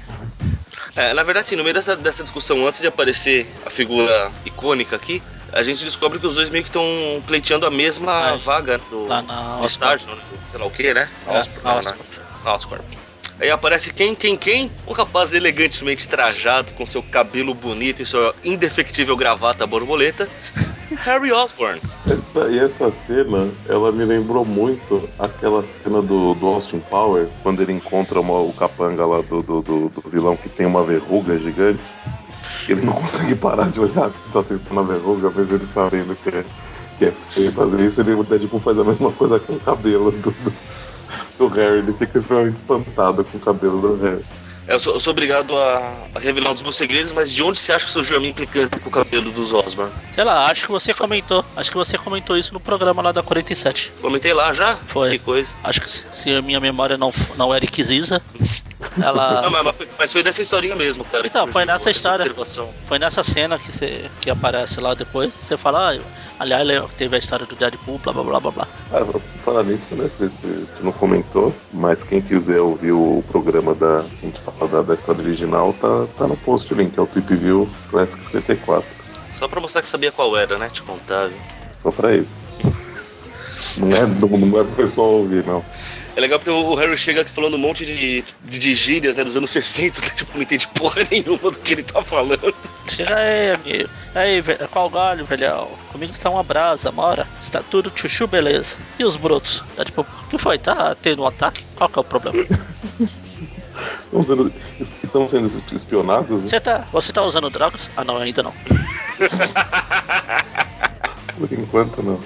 É, 0.96 1.14
na 1.14 1.22
verdade, 1.22 1.46
sim, 1.48 1.56
no 1.56 1.62
meio 1.62 1.74
dessa, 1.74 1.94
dessa 1.96 2.22
discussão, 2.22 2.66
antes 2.66 2.80
de 2.80 2.86
aparecer 2.86 3.46
a 3.64 3.70
figura 3.70 4.30
icônica 4.44 4.96
aqui, 4.96 5.22
a 5.52 5.62
gente 5.62 5.84
descobre 5.84 6.18
que 6.18 6.26
os 6.26 6.34
dois 6.34 6.50
meio 6.50 6.64
que 6.64 6.68
estão 6.70 6.84
pleiteando 7.26 7.64
a 7.66 7.70
mesma 7.70 8.32
Ah, 8.32 8.36
vaga 8.36 8.80
no, 8.90 9.06
lá 9.06 9.22
na 9.22 9.56
no 9.58 9.66
estágio, 9.66 10.08
né? 10.14 10.22
sei 10.48 10.58
lá 10.58 10.66
o 10.66 10.70
que, 10.70 10.92
né? 10.92 11.08
É, 11.26 11.38
Oscorp, 11.38 11.64
na? 11.64 11.74
Oscorp. 11.76 12.06
Na 12.44 12.54
Oscorp. 12.54 12.99
Aí 13.40 13.50
aparece 13.50 13.92
quem, 13.92 14.14
quem, 14.14 14.36
quem? 14.36 14.70
Um 14.86 14.92
rapaz 14.92 15.32
elegantemente 15.32 16.06
trajado, 16.06 16.72
com 16.72 16.86
seu 16.86 17.02
cabelo 17.02 17.54
bonito 17.54 18.02
e 18.02 18.06
sua 18.06 18.34
indefectível 18.44 19.16
gravata 19.16 19.66
borboleta, 19.66 20.28
Harry 21.04 21.32
Osborn. 21.32 21.80
Essa, 22.06 22.48
e 22.50 22.58
essa 22.58 22.92
cena, 23.06 23.48
ela 23.68 23.90
me 23.92 24.04
lembrou 24.04 24.44
muito 24.44 25.08
aquela 25.18 25.64
cena 25.82 26.02
do, 26.02 26.34
do 26.34 26.46
Austin 26.48 26.80
Powers, 26.80 27.30
quando 27.42 27.62
ele 27.62 27.72
encontra 27.72 28.20
uma- 28.20 28.40
o 28.40 28.52
capanga 28.52 29.06
lá 29.06 29.22
do, 29.22 29.42
do, 29.42 29.62
do- 29.62 29.88
do 29.88 30.10
vilão 30.10 30.36
que 30.36 30.48
tem 30.50 30.66
uma 30.66 30.82
verruga 30.84 31.38
gigante. 31.38 31.80
Ele 32.68 32.82
não 32.82 32.92
consegue 33.00 33.34
parar 33.34 33.70
de 33.70 33.80
olhar, 33.80 34.10
tá 34.32 34.42
tentando 34.42 34.80
a 34.80 34.82
verruga, 34.82 35.32
mas 35.34 35.50
ele 35.50 35.66
sabendo 35.66 36.14
que 36.16 36.28
é, 36.28 36.44
que 36.98 37.04
é 37.06 37.12
feio 37.30 37.52
fazer 37.52 37.80
isso, 37.86 38.00
ele, 38.02 38.12
o 38.12 38.22
Deadpool 38.24 38.60
faz 38.60 38.78
a 38.78 38.84
mesma 38.84 39.10
coisa 39.12 39.38
com 39.40 39.54
o 39.54 39.60
cabelo 39.60 40.10
do, 40.10 40.30
do, 40.30 40.52
do 41.48 41.54
Harry. 41.54 41.78
Ele 41.78 41.92
fica 41.94 42.18
extremamente 42.18 42.56
espantado 42.56 43.24
com 43.24 43.38
o 43.38 43.40
cabelo 43.40 43.80
do 43.80 44.02
Harry. 44.02 44.24
Eu 44.68 44.78
sou, 44.78 44.94
eu 44.94 45.00
sou 45.00 45.10
obrigado 45.10 45.56
a, 45.58 45.78
a 46.14 46.18
revelar 46.20 46.50
um 46.50 46.54
dos 46.54 46.62
meus 46.62 46.76
segredos, 46.76 47.10
mas 47.12 47.28
de 47.32 47.42
onde 47.42 47.58
você 47.58 47.72
acha 47.72 47.86
que 47.86 47.90
surgiu 47.90 48.18
a 48.18 48.20
minha 48.20 48.30
implicância 48.30 48.70
com 48.80 48.88
o 48.88 48.92
cabelo 48.92 49.32
dos 49.32 49.52
Osborn? 49.52 49.90
Sei 50.12 50.22
lá, 50.22 50.44
acho 50.44 50.66
que 50.66 50.70
você 50.70 50.94
comentou. 50.94 51.44
Acho 51.56 51.70
que 51.72 51.76
você 51.76 51.98
comentou 51.98 52.36
isso 52.36 52.54
no 52.54 52.60
programa 52.60 53.02
lá 53.02 53.10
da 53.10 53.20
47. 53.20 53.90
Comentei 54.00 54.32
lá 54.32 54.52
já? 54.52 54.76
Foi. 54.76 55.10
Que 55.10 55.18
coisa. 55.18 55.52
Acho 55.64 55.80
que 55.80 55.90
se- 55.90 56.04
se 56.12 56.30
a 56.36 56.40
minha 56.42 56.60
memória 56.60 56.96
não, 56.96 57.12
não 57.36 57.52
era 57.52 57.64
Iquiziza, 57.64 58.22
ela. 59.02 59.42
Não, 59.42 59.50
mas, 59.50 59.64
mas 59.64 59.76
foi, 59.76 59.88
mas 59.98 60.12
foi 60.12 60.22
dessa 60.22 60.40
historinha 60.42 60.76
mesmo, 60.76 61.04
cara. 61.04 61.26
Então, 61.26 61.46
foi 61.48 61.64
nessa 61.64 61.90
essa 61.90 61.90
história. 61.90 62.22
observação. 62.24 62.70
Foi 62.86 62.98
nessa 62.98 63.22
cena 63.24 63.58
que, 63.58 63.72
você, 63.72 64.08
que 64.20 64.30
aparece 64.30 64.80
lá 64.80 64.94
depois. 64.94 65.32
Você 65.42 65.56
fala, 65.56 65.94
ah, 65.94 66.00
aliás, 66.38 66.66
teve 66.96 67.16
a 67.16 67.18
história 67.18 67.44
do 67.44 67.56
Deadpool, 67.56 67.98
blá 67.98 68.12
blá 68.12 68.22
blá 68.22 68.40
blá 68.40 68.50
blá. 68.52 68.68
Ah, 68.92 69.04
falar 69.50 69.64
nisso, 69.64 69.94
né? 69.96 70.08
Você, 70.16 70.28
você 70.28 70.66
não 70.82 70.92
comentou, 70.92 71.52
mas 71.72 72.02
quem 72.04 72.20
quiser 72.20 72.60
ouvir 72.60 72.92
o 72.92 73.22
programa 73.30 73.74
da, 73.74 74.04
que 74.18 74.26
a 74.26 74.30
gente 74.30 74.40
fala 74.40 74.70
da, 74.70 74.82
da 74.82 74.94
história 74.94 75.22
original, 75.22 75.74
tá, 75.80 76.06
tá 76.16 76.28
no 76.28 76.36
post 76.36 76.72
o 76.72 76.76
link, 76.76 76.96
é 76.96 77.02
o 77.02 77.06
Tweep 77.06 77.34
View 77.34 77.68
Classic 77.90 78.22
54. 78.24 78.84
Só 79.36 79.48
pra 79.48 79.60
mostrar 79.60 79.82
que 79.82 79.88
sabia 79.88 80.12
qual 80.12 80.36
era, 80.36 80.56
né? 80.56 80.70
Te 80.72 80.82
contar. 80.82 81.28
viu? 81.28 81.38
Só 81.82 81.90
pra 81.90 82.14
isso. 82.14 82.48
Não 83.78 83.96
é, 83.96 84.06
não, 84.06 84.28
não 84.28 84.60
é 84.60 84.64
pro 84.64 84.72
pessoal 84.76 85.08
ouvir, 85.08 85.44
não. 85.44 85.64
É 86.16 86.20
legal 86.20 86.38
porque 86.38 86.50
o 86.50 86.74
Harry 86.74 86.96
chega 86.96 87.22
aqui 87.22 87.30
falando 87.30 87.54
um 87.54 87.58
monte 87.58 87.86
de, 87.86 88.22
de, 88.44 88.58
de 88.58 88.74
gírias, 88.74 89.16
né? 89.16 89.24
Dos 89.24 89.36
anos 89.36 89.50
60, 89.50 90.00
tipo, 90.16 90.30
não 90.34 90.42
entende 90.42 90.66
porra 90.68 91.06
nenhuma 91.10 91.50
do 91.50 91.58
que 91.58 91.74
ele 91.74 91.82
tá 91.82 92.02
falando. 92.02 92.54
Chega 92.88 93.16
aí, 93.16 93.52
amigo. 93.52 93.88
Aí, 94.14 94.42
qual 94.70 94.90
galho, 94.90 95.24
velhão? 95.24 95.68
Comigo 95.92 96.12
está 96.12 96.28
uma 96.28 96.42
brasa, 96.42 96.90
mora. 96.90 97.26
Está 97.40 97.62
tudo 97.62 97.92
chuchu, 97.94 98.26
beleza. 98.26 98.76
E 98.98 99.04
os 99.04 99.16
brotos? 99.16 99.62
É 99.78 99.84
tipo, 99.84 100.02
o 100.02 100.28
que 100.28 100.36
foi? 100.38 100.58
Tá 100.58 100.94
tendo 100.94 101.22
um 101.22 101.26
ataque? 101.26 101.64
Qual 101.76 101.88
que 101.88 101.98
é 101.98 102.02
o 102.02 102.04
problema? 102.04 102.38
Estamos 104.12 104.26
sendo, 104.26 104.52
estamos 105.04 105.30
sendo 105.30 105.46
espionados, 105.72 106.42
né? 106.42 106.48
Você 106.48 106.60
tá, 106.60 106.86
você 106.92 107.12
tá 107.12 107.22
usando 107.22 107.48
drogas? 107.48 107.88
Ah, 107.96 108.04
não, 108.04 108.18
ainda 108.18 108.42
não. 108.42 108.52
Por 111.38 111.52
enquanto, 111.52 112.02
não. 112.02 112.20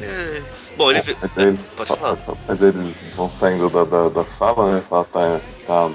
É. 0.00 0.42
Bom, 0.76 0.90
ele. 0.90 1.00
Aí 1.36 1.44
eles, 1.46 1.60
Pode 1.74 1.88
falar. 1.96 2.18
Mas 2.46 2.60
eles 2.60 2.94
vão 3.16 3.30
saindo 3.30 3.70
da, 3.70 3.84
da, 3.84 4.08
da 4.08 4.24
sala, 4.24 4.76
né? 4.76 4.82
Fala, 4.88 5.04
tá, 5.04 5.40
tá, 5.66 5.90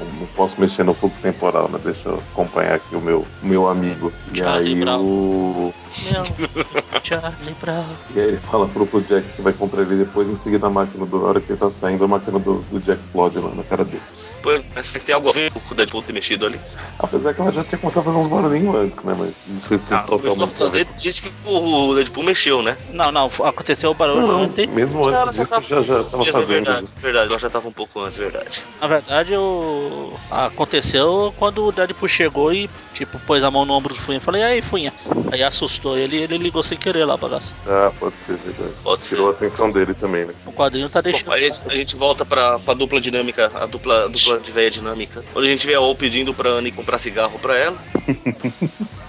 não, 0.00 0.20
não 0.20 0.26
posso 0.28 0.60
mexer 0.60 0.82
no 0.84 0.94
fluxo 0.94 1.20
temporal, 1.20 1.68
né? 1.68 1.78
Deixa 1.82 2.08
eu 2.08 2.16
acompanhar 2.32 2.74
aqui 2.74 2.94
o 2.96 3.00
meu, 3.00 3.26
meu 3.42 3.68
amigo. 3.68 4.12
E 4.32 4.38
Charlie 4.38 4.74
aí 4.74 4.80
Brown. 4.80 5.04
o. 5.04 5.74
Meu, 6.12 6.24
Charlie 7.02 7.54
Brown. 7.60 7.84
E 8.14 8.20
aí 8.20 8.28
ele 8.28 8.36
fala 8.38 8.66
pro, 8.68 8.86
pro 8.86 9.00
Jack 9.02 9.28
que 9.28 9.42
vai 9.42 9.52
comprar 9.52 9.82
ele 9.82 9.96
depois, 10.04 10.28
em 10.28 10.36
seguida 10.36 10.66
a 10.66 10.70
máquina 10.70 11.04
do. 11.06 11.18
Na 11.18 11.24
hora 11.28 11.40
que 11.40 11.52
ele 11.52 11.58
tá 11.58 11.70
saindo, 11.70 12.04
a 12.04 12.08
máquina 12.08 12.38
do, 12.38 12.54
do 12.70 12.80
Jack 12.80 13.00
explode 13.00 13.38
lá 13.38 13.50
na 13.54 13.62
cara 13.64 13.84
dele. 13.84 14.02
Pois, 14.42 14.64
mas 14.74 14.92
tem 14.92 15.14
algo 15.14 15.28
a 15.28 15.32
ver 15.32 15.50
com 15.50 15.60
o 15.70 15.74
Deadpool 15.76 16.02
ter 16.02 16.12
mexido 16.12 16.46
ali. 16.46 16.60
Apesar 16.98 17.34
que 17.34 17.40
ela 17.40 17.52
já 17.52 17.62
tinha 17.64 17.78
começado 17.78 18.02
a 18.02 18.04
fazer 18.12 18.18
uns 18.18 18.28
barulhinhos 18.28 18.74
antes, 18.74 19.04
né? 19.04 19.14
Mas 19.18 19.30
não 19.46 19.58
sei 19.58 19.78
se 19.78 19.84
tem 19.84 19.96
Ah, 19.98 20.02
começou 20.02 20.30
a 20.44 20.46
totalmente. 20.46 20.54
a 20.56 20.64
fazer 20.64 20.86
desde 21.02 21.22
que 21.22 21.32
o 21.44 21.94
Deadpool 21.94 22.24
mexeu, 22.24 22.62
né? 22.62 22.76
Não, 22.92 23.10
não, 23.12 23.30
aconteceu 23.44 23.90
o 23.90 23.94
barulho 23.94 24.26
Não, 24.26 24.42
ontem. 24.44 24.66
mesmo 24.66 25.06
antes 25.06 25.30
disso 25.32 25.46
tava- 25.46 25.66
já, 25.66 25.82
já 25.82 26.04
tava 26.04 26.22
é 26.22 26.32
fazendo. 26.32 26.46
verdade, 26.46 26.90
verdade, 27.00 27.28
ela 27.28 27.38
já 27.38 27.50
tava 27.50 27.68
um 27.68 27.72
pouco 27.72 28.00
antes, 28.00 28.18
verdade. 28.18 28.62
Na 28.80 28.86
verdade, 28.86 29.34
o... 29.36 29.89
aconteceu 30.30 31.34
quando 31.38 31.64
o 31.66 31.72
Deadpool 31.72 32.08
chegou 32.08 32.52
e, 32.52 32.68
tipo, 32.94 33.18
pôs 33.20 33.42
a 33.42 33.50
mão 33.50 33.64
no 33.64 33.74
ombro 33.74 33.94
do 33.94 34.00
Funha. 34.00 34.20
Falei, 34.20 34.42
e 34.42 34.44
aí, 34.44 34.62
Funha? 34.62 34.92
Aí 35.32 35.42
assustou 35.42 35.98
ele 35.98 36.16
e 36.16 36.22
ele 36.22 36.38
ligou 36.38 36.62
sem 36.62 36.78
querer 36.78 37.04
lá, 37.04 37.16
bagaço. 37.16 37.54
Ah, 37.66 37.90
pode 37.98 38.16
ser, 38.16 38.36
verdade. 38.36 38.72
Pode 38.82 39.02
ser. 39.02 39.08
Tirou 39.16 39.28
a 39.28 39.32
atenção 39.32 39.70
dele 39.70 39.94
também, 39.94 40.24
né? 40.26 40.34
O 40.46 40.52
quadrinho 40.52 40.88
tá 40.88 41.00
deixando. 41.00 41.26
Bom, 41.26 41.32
aí 41.32 41.46
a 41.46 41.50
gente- 41.50 41.60
a 41.70 41.74
gente 41.76 41.96
volta 41.96 42.24
pra, 42.24 42.58
pra 42.58 42.74
dupla 42.74 43.00
dinâmica, 43.00 43.50
a 43.54 43.66
dupla, 43.66 44.04
a 44.04 44.08
dupla 44.08 44.38
de 44.40 44.50
véia 44.52 44.70
dinâmica. 44.70 45.22
Onde 45.34 45.48
a 45.48 45.50
gente 45.50 45.66
vê 45.66 45.74
a 45.74 45.80
Ol 45.80 45.94
pedindo 45.94 46.32
pra 46.34 46.50
Annie 46.50 46.72
comprar 46.72 46.98
cigarro 46.98 47.38
pra 47.38 47.56
ela. 47.56 47.76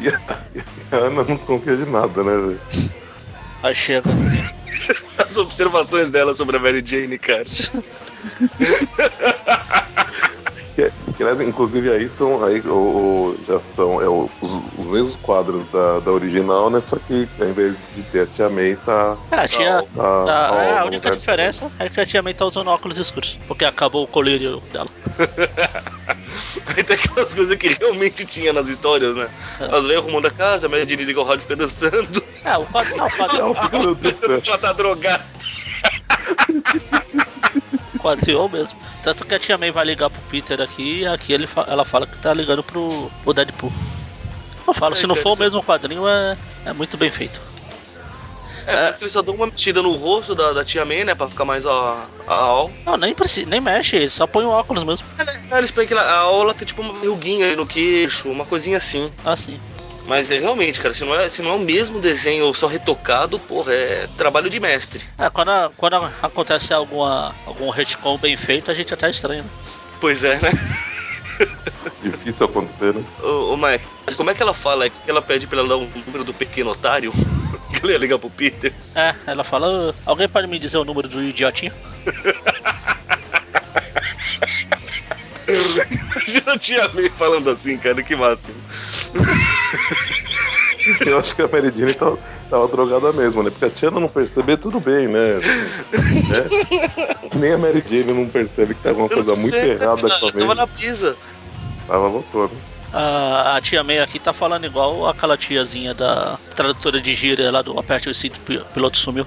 E 0.00 0.08
a, 0.08 0.20
e 0.54 0.62
a 0.92 0.96
Ana 0.96 1.24
não 1.24 1.36
confia 1.36 1.76
de 1.76 1.84
nada, 1.90 2.22
né, 2.22 2.30
velho? 2.36 2.60
Aí 3.64 3.74
chega. 3.74 4.08
As 5.18 5.36
observações 5.36 6.08
dela 6.08 6.32
sobre 6.34 6.56
a 6.56 6.60
Mary 6.60 6.84
Jane, 6.86 7.18
cara. 7.18 7.42
Que, 11.18 11.24
aliás, 11.24 11.40
inclusive 11.40 11.90
aí 11.90 12.08
são 12.08 12.44
aí 12.44 12.60
o, 12.60 12.72
o- 13.34 13.36
já 13.44 13.58
são 13.58 14.00
é, 14.00 14.08
os, 14.08 14.30
os 14.40 14.86
mesmos 14.86 15.16
quadros 15.16 15.66
da, 15.66 15.98
da 15.98 16.12
original, 16.12 16.70
né? 16.70 16.80
Só 16.80 16.96
que 16.96 17.28
ao 17.40 17.48
invés 17.48 17.74
de 17.96 18.02
ter 18.04 18.20
a 18.20 18.26
Tia 18.26 18.48
May, 18.48 18.76
tá. 18.76 19.18
Ah, 19.32 19.40
a 19.40 19.48
tia. 19.48 19.82
Tá- 19.96 20.24
tá- 20.24 20.48
tá 20.52 20.62
é, 20.62 20.70
a 20.78 20.80
no 20.82 20.86
única 20.86 21.08
lugar 21.08 21.16
diferença 21.18 21.72
é 21.80 21.88
que 21.88 22.00
a 22.00 22.06
tia 22.06 22.22
May 22.22 22.34
tá 22.34 22.44
usando 22.44 22.68
óculos 22.68 22.98
escuros. 22.98 23.36
Porque 23.48 23.64
acabou 23.64 24.04
o 24.04 24.06
colírio 24.06 24.62
dela. 24.72 24.86
Aí 26.76 26.84
tem 26.84 26.94
aquelas 26.94 27.34
coisas 27.34 27.56
que 27.56 27.66
realmente 27.68 28.24
tinha 28.24 28.52
nas 28.52 28.68
histórias, 28.68 29.16
né? 29.16 29.28
Elas 29.58 29.86
vêm 29.86 29.96
arrumando 29.96 30.26
a 30.26 30.30
casa, 30.30 30.68
a 30.68 30.70
Mary 30.70 30.88
Jane 30.88 31.04
liga 31.04 31.20
o 31.20 31.24
rádio 31.24 31.40
e 31.40 31.42
fica 31.42 31.56
dançando. 31.56 32.22
É, 32.44 32.56
o 32.56 32.64
quadro. 32.66 32.96
Não, 32.96 33.06
o 33.06 33.10
quadro. 33.56 33.98
Ela 34.46 34.58
tá 34.58 34.72
drogada. 34.72 35.24
quadriou 37.98 38.48
mesmo. 38.48 38.78
Tanto 39.02 39.24
que 39.24 39.34
a 39.34 39.38
tia 39.38 39.56
May 39.56 39.70
vai 39.70 39.84
ligar 39.84 40.10
pro 40.10 40.20
Peter 40.22 40.60
aqui 40.60 41.00
e 41.00 41.06
aqui 41.06 41.32
ele 41.32 41.46
fa- 41.46 41.66
ela 41.68 41.84
fala 41.84 42.06
que 42.06 42.18
tá 42.18 42.34
ligando 42.34 42.62
pro, 42.62 43.10
pro 43.22 43.32
Deadpool. 43.32 43.72
Eu 44.66 44.74
falo, 44.74 44.94
se 44.96 45.06
não 45.06 45.14
for 45.14 45.32
o 45.32 45.38
mesmo 45.38 45.62
quadrinho, 45.62 46.06
é, 46.06 46.36
é 46.66 46.72
muito 46.72 46.96
bem 46.96 47.10
feito. 47.10 47.40
É, 48.66 48.88
porque 48.90 49.04
eles 49.04 49.12
só 49.14 49.22
dão 49.22 49.34
uma 49.34 49.46
metida 49.46 49.80
no 49.80 49.92
rosto 49.92 50.34
da, 50.34 50.52
da 50.52 50.62
tia 50.62 50.84
May, 50.84 51.02
né? 51.02 51.14
Pra 51.14 51.26
ficar 51.26 51.46
mais 51.46 51.64
a, 51.64 52.04
a 52.26 52.34
Al. 52.34 52.70
Não, 52.84 52.98
nem, 52.98 53.14
precisa, 53.14 53.48
nem 53.48 53.62
mexe, 53.62 54.10
só 54.10 54.26
põe 54.26 54.44
o 54.44 54.50
óculos 54.50 54.84
mesmo. 54.84 55.06
Aí 55.50 55.58
eles 55.58 55.70
põem 55.70 55.86
que 55.86 55.94
a 55.94 56.18
Al 56.18 56.42
ela 56.42 56.52
tem 56.52 56.66
tipo 56.66 56.82
uma 56.82 56.92
verruguinha 56.92 57.46
aí 57.46 57.56
no 57.56 57.64
queixo, 57.66 58.28
uma 58.28 58.44
coisinha 58.44 58.76
assim. 58.76 59.10
Assim. 59.24 59.58
Mas 60.08 60.30
é 60.30 60.38
realmente, 60.38 60.80
cara, 60.80 60.94
se 60.94 61.04
não 61.04 61.14
é, 61.14 61.28
se 61.28 61.42
não 61.42 61.50
é 61.50 61.54
o 61.56 61.58
mesmo 61.58 62.00
desenho 62.00 62.52
só 62.54 62.66
retocado, 62.66 63.38
porra, 63.38 63.74
é 63.74 64.08
trabalho 64.16 64.48
de 64.48 64.58
mestre. 64.58 65.04
É, 65.18 65.28
quando, 65.28 65.50
a- 65.50 65.70
quando 65.76 65.96
a- 65.96 66.10
acontece 66.22 66.72
alguma, 66.72 67.34
algum 67.46 67.68
retcon 67.68 68.16
bem 68.16 68.34
feito, 68.34 68.70
a 68.70 68.74
gente 68.74 68.94
até 68.94 69.10
estranha. 69.10 69.42
Né? 69.42 69.50
Pois 70.00 70.24
é, 70.24 70.36
né? 70.40 70.48
Difícil 72.00 72.46
acontecer, 72.46 72.94
né? 72.94 73.04
Ô, 73.22 73.52
ô 73.52 73.56
Mike, 73.58 73.84
como 74.16 74.30
é 74.30 74.34
que 74.34 74.42
ela 74.42 74.54
fala? 74.54 74.86
É 74.86 74.90
que 74.90 74.96
ela 75.06 75.20
pede 75.20 75.46
pra 75.46 75.58
ela 75.58 75.68
dar 75.68 75.76
um 75.76 75.90
número 76.06 76.24
do 76.24 76.32
pequeno 76.32 76.70
otário? 76.70 77.12
Que 77.68 77.84
ela 77.84 77.92
ia 77.92 77.98
ligar 77.98 78.18
pro 78.18 78.30
Peter. 78.30 78.72
É, 78.94 79.14
ela 79.26 79.44
fala, 79.44 79.90
"Ah, 79.90 79.94
alguém 80.06 80.26
pode 80.26 80.46
me 80.46 80.58
dizer 80.58 80.78
o 80.78 80.86
número 80.86 81.06
do 81.06 81.22
idiotinho? 81.22 81.70
Imagina 86.28 86.52
a 86.52 86.58
tia 86.58 86.88
May 86.88 87.08
falando 87.10 87.50
assim, 87.50 87.78
cara, 87.78 88.02
que 88.02 88.14
máximo. 88.14 88.56
Eu 91.04 91.18
acho 91.18 91.34
que 91.34 91.42
a 91.42 91.48
Mary 91.48 91.72
Jane 91.74 91.94
tava, 91.94 92.18
tava 92.50 92.68
drogada 92.68 93.12
mesmo, 93.12 93.42
né? 93.42 93.50
Porque 93.50 93.64
a 93.64 93.70
tia 93.70 93.90
não 93.90 94.08
perceber, 94.08 94.58
tudo 94.58 94.78
bem, 94.78 95.08
né? 95.08 95.38
Assim, 95.38 95.48
né? 96.28 97.30
Nem 97.34 97.52
a 97.52 97.58
Mary 97.58 97.82
Jane 97.86 98.12
não 98.12 98.28
percebe 98.28 98.74
que 98.74 98.82
tá 98.82 98.90
alguma 98.90 99.08
coisa 99.08 99.32
sei 99.32 99.42
muito 99.42 99.56
é, 99.56 99.68
errada 99.68 100.00
com 100.00 100.06
a 100.06 100.32
Tava 100.32 100.44
Mary. 100.44 100.54
na 100.60 100.66
pisa. 100.66 101.16
Tava 101.86 102.08
loucona. 102.08 102.50
A, 102.92 103.56
a 103.56 103.60
tia 103.60 103.82
May 103.82 103.98
aqui 104.00 104.18
tá 104.18 104.32
falando 104.32 104.64
igual 104.64 105.08
aquela 105.08 105.36
tiazinha 105.36 105.94
da 105.94 106.38
tradutora 106.54 107.00
de 107.00 107.14
gíria 107.14 107.50
lá 107.50 107.62
do 107.62 107.78
Aperte 107.78 108.08
o 108.08 108.14
cinto, 108.14 108.38
piloto 108.40 108.98
sumiu. 108.98 109.26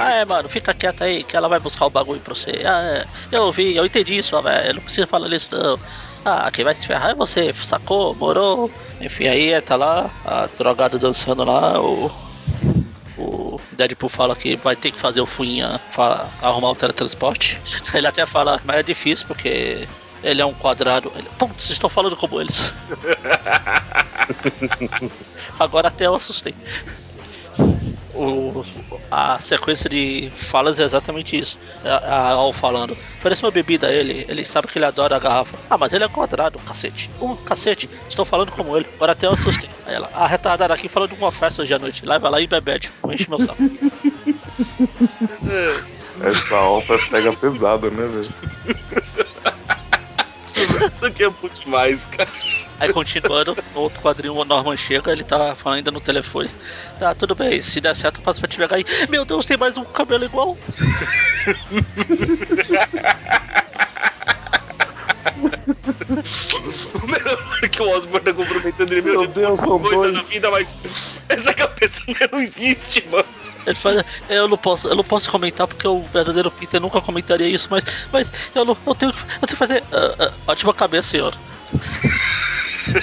Ah, 0.00 0.12
é, 0.14 0.24
mano, 0.24 0.48
fica 0.48 0.74
quieta 0.74 1.04
aí 1.04 1.22
que 1.22 1.36
ela 1.36 1.48
vai 1.48 1.60
buscar 1.60 1.86
o 1.86 1.90
bagulho 1.90 2.20
pra 2.20 2.34
você. 2.34 2.62
Ah, 2.64 2.82
é, 2.82 3.06
eu 3.36 3.42
ouvi, 3.44 3.76
eu 3.76 3.84
entendi 3.84 4.18
isso, 4.18 4.40
velho, 4.40 4.74
não 4.74 4.82
precisa 4.82 5.06
falar 5.06 5.32
isso 5.32 5.48
não. 5.50 5.78
Ah, 6.24 6.50
quem 6.50 6.64
vai 6.64 6.74
se 6.74 6.86
ferrar 6.86 7.10
é 7.10 7.14
você, 7.14 7.52
sacou, 7.54 8.14
morou. 8.14 8.70
Enfim, 9.00 9.26
aí 9.26 9.60
tá 9.62 9.76
lá, 9.76 10.10
a 10.24 10.46
drogada 10.46 10.98
dançando 10.98 11.44
lá, 11.44 11.80
o. 11.80 12.10
O 13.18 13.60
Deadpool 13.72 14.08
fala 14.08 14.34
que 14.34 14.56
vai 14.56 14.74
ter 14.74 14.90
que 14.90 14.98
fazer 14.98 15.20
o 15.20 15.26
Fuinha 15.26 15.78
arrumar 16.40 16.70
o 16.70 16.74
teletransporte. 16.74 17.60
Ele 17.92 18.06
até 18.06 18.24
fala, 18.24 18.58
mas 18.64 18.76
é 18.76 18.82
difícil 18.82 19.26
porque 19.26 19.86
ele 20.22 20.40
é 20.40 20.46
um 20.46 20.54
quadrado. 20.54 21.12
Ele, 21.14 21.28
Putz, 21.38 21.70
estou 21.70 21.90
falando 21.90 22.16
como 22.16 22.40
eles. 22.40 22.72
Agora 25.58 25.88
até 25.88 26.06
eu 26.06 26.14
assustei. 26.14 26.54
O, 28.14 28.64
a 29.10 29.38
sequência 29.38 29.88
de 29.88 30.30
falas 30.34 30.80
é 30.80 30.84
exatamente 30.84 31.38
isso. 31.38 31.58
A, 31.84 31.96
a 31.96 32.30
Al 32.32 32.52
falando, 32.52 32.92
oferece 32.92 33.44
uma 33.44 33.50
bebida 33.50 33.86
a 33.86 33.92
ele, 33.92 34.26
ele 34.28 34.44
sabe 34.44 34.68
que 34.68 34.78
ele 34.78 34.84
adora 34.84 35.16
a 35.16 35.18
garrafa. 35.18 35.56
Ah, 35.68 35.78
mas 35.78 35.92
ele 35.92 36.04
é 36.04 36.08
quadrado, 36.08 36.58
cacete. 36.60 37.10
Um 37.20 37.36
cacete, 37.36 37.88
estou 38.08 38.24
falando 38.24 38.52
como 38.52 38.76
ele. 38.76 38.86
Agora 38.96 39.12
até 39.12 39.26
eu 39.26 39.32
assustei. 39.32 39.68
Aí 39.86 39.94
ela, 39.94 40.10
a 40.14 40.26
retardada 40.26 40.74
aqui 40.74 40.88
falando 40.88 41.14
de 41.14 41.18
uma 41.18 41.32
festa 41.32 41.62
hoje 41.62 41.72
à 41.72 41.78
noite. 41.78 42.04
Leva 42.04 42.28
lá 42.28 42.40
e 42.40 42.46
bebede. 42.46 42.90
Não 43.02 43.12
enche 43.12 43.28
meu 43.28 43.38
saco. 43.38 43.62
Essa 46.22 46.56
alta 46.56 46.98
pega 47.10 47.32
pesada, 47.32 47.90
né, 47.90 48.06
velho? 48.06 48.34
Isso 50.92 51.06
aqui 51.06 51.24
é 51.24 51.28
muito 51.28 51.60
demais, 51.62 52.04
cara. 52.04 52.28
Aí 52.80 52.92
continuando, 52.92 53.54
outro 53.74 54.00
quadrinho 54.00 54.34
o 54.34 54.44
Norman 54.44 54.76
chega, 54.76 55.12
ele 55.12 55.22
tá 55.22 55.54
falando 55.54 55.78
ainda 55.78 55.90
no 55.90 56.00
telefone. 56.00 56.50
Ah, 57.00 57.14
tudo 57.14 57.34
bem, 57.34 57.60
se 57.60 57.80
der 57.80 57.94
certo 57.94 58.18
eu 58.20 58.22
passo 58.24 58.40
pra 58.40 58.48
te 58.48 58.56
pegar 58.56 58.76
aí. 58.76 58.84
Meu 59.08 59.24
Deus, 59.24 59.44
tem 59.44 59.56
mais 59.56 59.76
um 59.76 59.84
cabelo 59.84 60.24
igual. 60.24 60.56
O 67.02 67.06
melhor 67.06 67.38
é 67.62 67.68
que 67.68 67.82
o 67.82 67.90
Osborn 67.90 68.20
tá 68.24 68.32
comprometendo 68.32 68.92
ele. 68.92 69.02
Meu 69.02 69.20
Meu 69.20 69.28
Deus, 69.28 69.58
são 69.60 69.78
coisa 69.78 69.96
dois. 69.96 70.12
na 70.14 70.22
vida, 70.22 70.50
mas 70.50 71.20
essa 71.28 71.54
cabeça 71.54 72.02
não 72.32 72.40
existe, 72.40 73.06
mano. 73.08 73.24
Ele 73.66 73.74
fala, 73.74 74.04
eu 74.28 74.48
não 74.48 74.56
posso, 74.56 74.88
eu 74.88 74.96
não 74.96 75.04
posso 75.04 75.30
comentar 75.30 75.66
porque 75.66 75.86
o 75.86 76.02
verdadeiro 76.02 76.50
Peter 76.50 76.80
nunca 76.80 77.00
comentaria 77.00 77.46
isso, 77.48 77.68
mas, 77.70 77.84
mas 78.10 78.32
eu 78.54 78.64
não, 78.64 78.76
eu 78.86 78.94
tenho, 78.94 79.12
que- 79.12 79.18
eu 79.20 79.46
tenho 79.46 79.48
que 79.48 79.56
fazer. 79.56 79.84
ah, 79.92 80.14
ah, 80.18 80.32
ótima 80.46 80.72
cabeça, 80.74 81.08
senhor. 81.10 81.36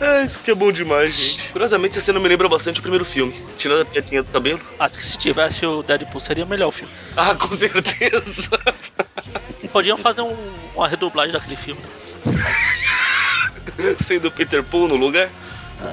Ah, 0.00 0.22
isso 0.24 0.38
aqui 0.38 0.50
é 0.50 0.54
bom 0.54 0.72
demais, 0.72 1.14
gente. 1.14 1.50
Curiosamente, 1.52 1.96
essa 1.98 2.06
cena 2.06 2.18
me 2.18 2.28
lembra 2.28 2.48
bastante 2.48 2.80
o 2.80 2.82
primeiro 2.82 3.04
filme. 3.04 3.34
Tirando 3.58 3.82
a 3.82 3.84
piadinha 3.84 4.22
do 4.22 4.30
cabelo. 4.30 4.60
Acho 4.78 4.98
que 4.98 5.04
se 5.04 5.18
tivesse 5.18 5.64
o 5.66 5.82
Deadpool 5.82 6.20
seria 6.20 6.46
melhor 6.46 6.68
o 6.68 6.72
filme. 6.72 6.92
Ah, 7.16 7.34
com 7.34 7.52
certeza. 7.52 8.48
Podiam 9.72 9.98
fazer 9.98 10.22
um, 10.22 10.36
uma 10.74 10.88
redublagem 10.88 11.32
daquele 11.32 11.56
filme. 11.56 11.80
Né? 12.26 13.96
Sendo 14.02 14.28
o 14.28 14.30
Peter 14.30 14.62
Pool 14.62 14.88
no 14.88 14.96
lugar. 14.96 15.28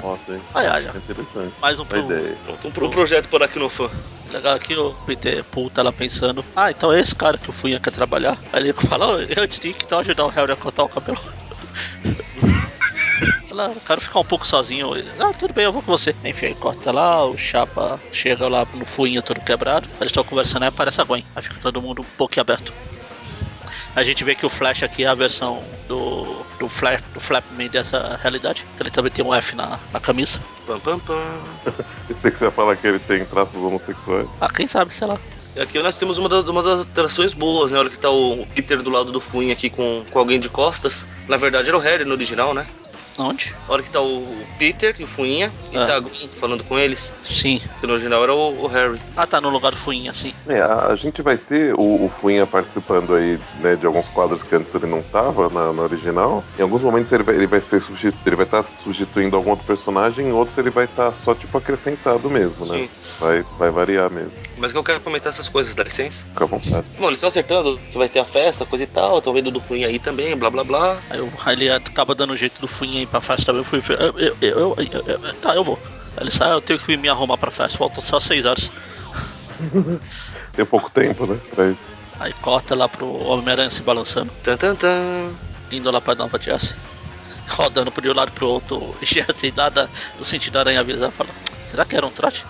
Nossa, 0.02 0.34
hein? 0.34 0.42
Ai, 0.54 0.68
ai, 0.68 0.86
É 0.86 0.98
interessante. 0.98 1.54
Mais 1.62 1.80
um 1.80 1.86
pro, 1.86 2.00
ideia. 2.00 2.38
Pronto, 2.46 2.68
um, 2.68 2.72
pro- 2.72 2.88
um 2.88 2.90
projeto 2.90 3.28
por 3.28 3.42
Aracnofan. 3.42 3.90
Legal 4.32 4.56
aqui 4.56 4.76
o 4.76 4.94
Peter 5.06 5.44
Pool 5.46 5.70
tá 5.70 5.84
lá 5.84 5.92
pensando. 5.92 6.44
Ah, 6.56 6.72
então 6.72 6.94
é 6.94 7.00
esse 7.00 7.14
cara 7.14 7.38
que 7.38 7.50
o 7.50 7.54
Funha 7.54 7.80
quer 7.80 7.92
trabalhar. 7.92 8.38
Aí 8.54 8.62
ele 8.62 8.74
fala, 8.74 9.08
"Ô, 9.08 9.20
eu 9.20 9.48
te 9.48 9.60
digo 9.60 9.78
que 9.78 9.86
então 9.86 10.00
ajudar 10.00 10.26
o 10.26 10.30
Harry 10.30 10.54
a 10.54 10.56
cortar 10.56 10.84
o 10.84 10.90
cabelo. 10.90 11.20
Ela, 13.52 13.68
eu 13.68 13.82
quero 13.82 14.00
ficar 14.00 14.22
um 14.22 14.26
pouco 14.26 14.48
sozinho. 14.48 14.92
Ah, 15.20 15.32
tudo 15.38 15.54
bem, 15.54 15.66
eu 15.66 15.74
vou 15.74 15.82
com 15.82 15.92
você. 15.92 16.16
Enfim, 16.24 16.48
aí 16.48 16.56
corta 16.56 16.92
lá, 16.92 17.26
o 17.26 17.38
Chapa 17.38 18.00
chega 18.10 18.48
lá 18.48 18.66
no 18.74 18.86
Funha 18.86 19.22
todo 19.22 19.42
quebrado. 19.42 19.90
Eles 20.00 20.12
estão 20.12 20.24
conversando 20.24 20.64
aí, 20.64 20.70
aparece 20.70 21.02
a 21.02 21.04
Gwen. 21.04 21.26
Aí 21.36 21.44
fica 21.44 21.58
todo 21.62 21.82
mundo 21.82 22.02
um 22.02 22.18
pouco 22.18 22.40
aberto. 22.40 22.74
A 23.96 24.04
gente 24.04 24.24
vê 24.24 24.36
que 24.36 24.46
o 24.46 24.50
Flash 24.50 24.84
aqui 24.84 25.04
é 25.04 25.08
a 25.08 25.16
versão 25.16 25.62
do, 25.88 26.46
do, 26.60 26.70
Flash, 26.70 27.04
do 27.14 27.20
Flapman 27.20 27.70
dessa 27.70 28.18
realidade. 28.22 28.66
Ele 28.80 28.90
também 28.90 29.12
tem 29.12 29.24
um 29.24 29.34
F 29.34 29.56
na, 29.56 29.80
na 29.92 30.00
camisa. 30.00 30.40
Pam, 30.66 30.80
pam, 30.80 31.00
pam. 31.00 31.20
Eu 32.10 32.16
sei 32.16 32.32
que 32.32 32.38
você 32.38 32.46
vai 32.46 32.54
falar 32.54 32.76
que 32.78 32.88
ele 32.88 33.00
tem 33.00 33.26
traços 33.26 33.62
homossexuais. 33.62 34.28
Ah, 34.40 34.48
quem 34.52 34.68
sabe, 34.68 34.94
sei 34.94 35.08
lá. 35.08 35.18
E 35.56 35.60
aqui 35.60 35.82
nós 35.82 35.98
temos 35.98 36.18
uma 36.18 36.30
das, 36.30 36.48
uma 36.48 36.64
das 36.64 36.82
atrações 36.82 37.34
boas, 37.34 37.72
né? 37.74 37.80
Olha 37.80 37.90
que 37.90 38.00
tá 38.00 38.10
o 38.10 38.48
Peter 38.56 38.82
do 38.82 38.90
lado 38.90 39.12
do 39.12 39.20
Funha 39.20 39.52
aqui 39.52 39.70
com, 39.70 40.06
com 40.10 40.20
alguém 40.20 40.40
de 40.40 40.48
costas. 40.48 41.06
Na 41.28 41.36
verdade 41.36 41.68
era 41.68 41.78
o 41.78 41.82
Harry 41.82 42.06
no 42.06 42.14
original, 42.14 42.54
né? 42.54 42.66
Onde? 43.24 43.54
Olha 43.70 43.84
que 43.84 43.90
tá 43.90 44.02
o 44.02 44.36
Peter 44.58 44.96
e 45.00 45.04
o 45.04 45.08
Funha 45.08 45.52
e 45.72 45.78
Ah. 45.78 45.86
tá 45.86 45.96
a 45.96 46.00
Gwen 46.00 46.30
falando 46.40 46.64
com 46.64 46.78
eles. 46.78 47.14
Sim. 47.24 47.62
Que 47.80 47.88
no 47.88 47.94
original 47.94 48.24
era 48.24 48.34
o, 48.34 48.64
o 48.64 48.68
Harry. 48.68 49.00
Ah, 49.16 49.26
tá 49.28 49.40
no 49.40 49.50
lugar 49.50 49.72
do 49.72 49.78
Funha, 49.78 50.14
sim. 50.14 50.34
É, 50.48 50.60
a, 50.62 50.88
a 50.88 50.96
gente 50.96 51.22
vai 51.22 51.38
ter 51.38 51.74
o, 51.76 52.06
o 52.06 52.12
Fuinha 52.20 52.46
participando 52.48 53.14
aí, 53.16 53.40
né, 53.60 53.76
de 53.76 53.86
alguns 53.86 54.08
quadros 54.10 54.44
que 54.44 54.56
antes 54.56 54.74
ele 54.76 54.88
não 54.88 55.02
tava 55.02 55.50
na, 55.50 55.72
na 55.72 55.82
original. 55.84 56.44
Em 56.58 56.62
alguns 56.62 56.82
momentos 56.82 57.12
ele 57.12 57.24
vai, 57.24 57.36
ele 57.36 57.48
vai 57.48 57.60
ser 57.60 57.82
substitu, 57.82 58.18
ele 58.26 58.36
vai 58.36 58.46
estar 58.46 58.64
substituindo 58.84 59.36
algum 59.36 59.52
outro 59.52 59.66
personagem, 59.66 60.28
em 60.28 60.32
outros 60.32 60.58
ele 60.58 60.70
vai 60.70 60.86
estar 60.86 61.14
só 61.14 61.34
tipo 61.36 61.58
acrescentado 61.58 62.30
mesmo, 62.30 62.58
né? 62.66 62.88
Sim. 62.88 62.90
Vai, 63.20 63.44
vai 63.58 63.70
variar 63.72 64.10
mesmo. 64.12 64.32
Mas 64.62 64.72
que 64.72 64.78
eu 64.78 64.84
quero 64.84 65.00
comentar 65.02 65.30
essas 65.32 65.50
coisas, 65.50 65.74
dá 65.74 65.84
licença. 65.84 66.24
Fica 66.26 66.44
à 66.44 66.48
vontade. 66.48 66.86
Bom, 67.00 67.08
eles 67.08 67.18
estão 67.18 67.30
acertando 67.30 67.80
que 67.92 67.98
vai 67.98 68.08
ter 68.08 68.20
a 68.20 68.26
festa, 68.26 68.64
coisa 68.66 68.84
e 68.84 68.88
tal. 68.88 69.18
Estão 69.18 69.34
vendo 69.34 69.50
do 69.50 69.60
Funha 69.60 69.88
aí 69.88 69.98
também, 69.98 70.38
blá 70.38 70.50
blá 70.52 70.64
blá. 70.64 70.98
Aí 71.10 71.18
eu- 71.18 71.34
aí 71.44 71.56
ele 71.56 71.72
acaba 71.72 72.14
dando 72.14 72.34
um 72.34 72.38
jeito 72.38 72.62
do 72.62 72.68
Funha 72.68 73.02
ir 73.02 73.08
pra 73.08 73.20
festa 73.20 73.48
também. 73.48 73.62
Eu 73.62 73.66
fui. 73.66 73.82
Eu, 73.90 74.20
eu, 74.20 74.38
eu, 74.40 74.76
eu- 74.78 74.78
eu- 75.08 75.20
eu- 75.26 75.34
tá, 75.42 75.56
eu 75.56 75.64
vou. 75.64 75.80
Aí 76.16 76.24
ele 76.24 76.32
sai, 76.32 76.52
eu 76.54 76.62
tenho 76.62 76.78
que 76.78 76.96
me 76.96 77.10
arrumar 77.10 77.38
pra 77.38 77.50
festa. 77.50 77.78
Faltam 77.78 78.04
só 78.04 78.20
seis 78.20 78.46
horas. 78.46 78.72
Tem 80.54 80.66
pouco 80.66 80.90
tempo, 80.90 81.26
né? 81.26 81.40
Pra 81.54 81.70
isso. 81.70 81.80
Aí 82.20 82.34
corta 82.42 82.76
lá 82.76 82.88
pro 82.88 83.08
Homem-Aranha 83.28 83.70
se 83.70 83.82
balançando, 83.82 84.32
Tan 84.44 84.56
tan 84.58 84.76
tan. 84.76 85.30
indo 85.72 85.90
lá 85.90 86.00
pra 86.00 86.14
Nova 86.14 86.40
Jersey. 86.40 86.76
Rodando 87.48 87.92
de 88.00 88.10
um 88.10 88.14
lado 88.14 88.32
pro 88.32 88.48
outro, 88.48 88.96
Jersey, 89.02 89.52
nada 89.58 89.90
no 90.20 90.24
sentido 90.24 90.54
da 90.54 90.60
aranha 90.60 90.82
avisar. 90.82 91.12
Fala, 91.12 91.30
será 91.70 91.84
que 91.84 91.96
era 91.96 92.06
um 92.06 92.12
trote? 92.12 92.46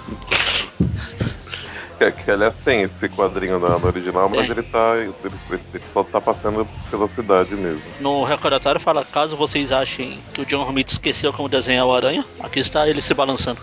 Que, 2.01 2.11
que, 2.11 2.31
aliás 2.31 2.55
tem 2.57 2.81
esse 2.81 3.07
quadrinho 3.09 3.59
na, 3.59 3.77
no 3.77 3.85
original, 3.85 4.27
mas 4.27 4.49
ele 4.49 4.63
tá. 4.63 4.97
Ele, 4.97 5.13
ele 5.23 5.83
só 5.93 6.03
tá 6.03 6.19
passando 6.19 6.67
pela 6.89 7.07
cidade 7.09 7.53
mesmo. 7.55 7.79
No 7.99 8.23
recordatório 8.23 8.81
fala, 8.81 9.05
caso 9.05 9.37
vocês 9.37 9.71
achem 9.71 10.19
que 10.33 10.41
o 10.41 10.45
John 10.45 10.63
Romita 10.63 10.91
esqueceu 10.91 11.31
como 11.31 11.47
desenhar 11.47 11.85
o 11.85 11.93
aranha, 11.93 12.25
aqui 12.39 12.59
está 12.59 12.89
ele 12.89 13.01
se 13.03 13.13
balançando. 13.13 13.61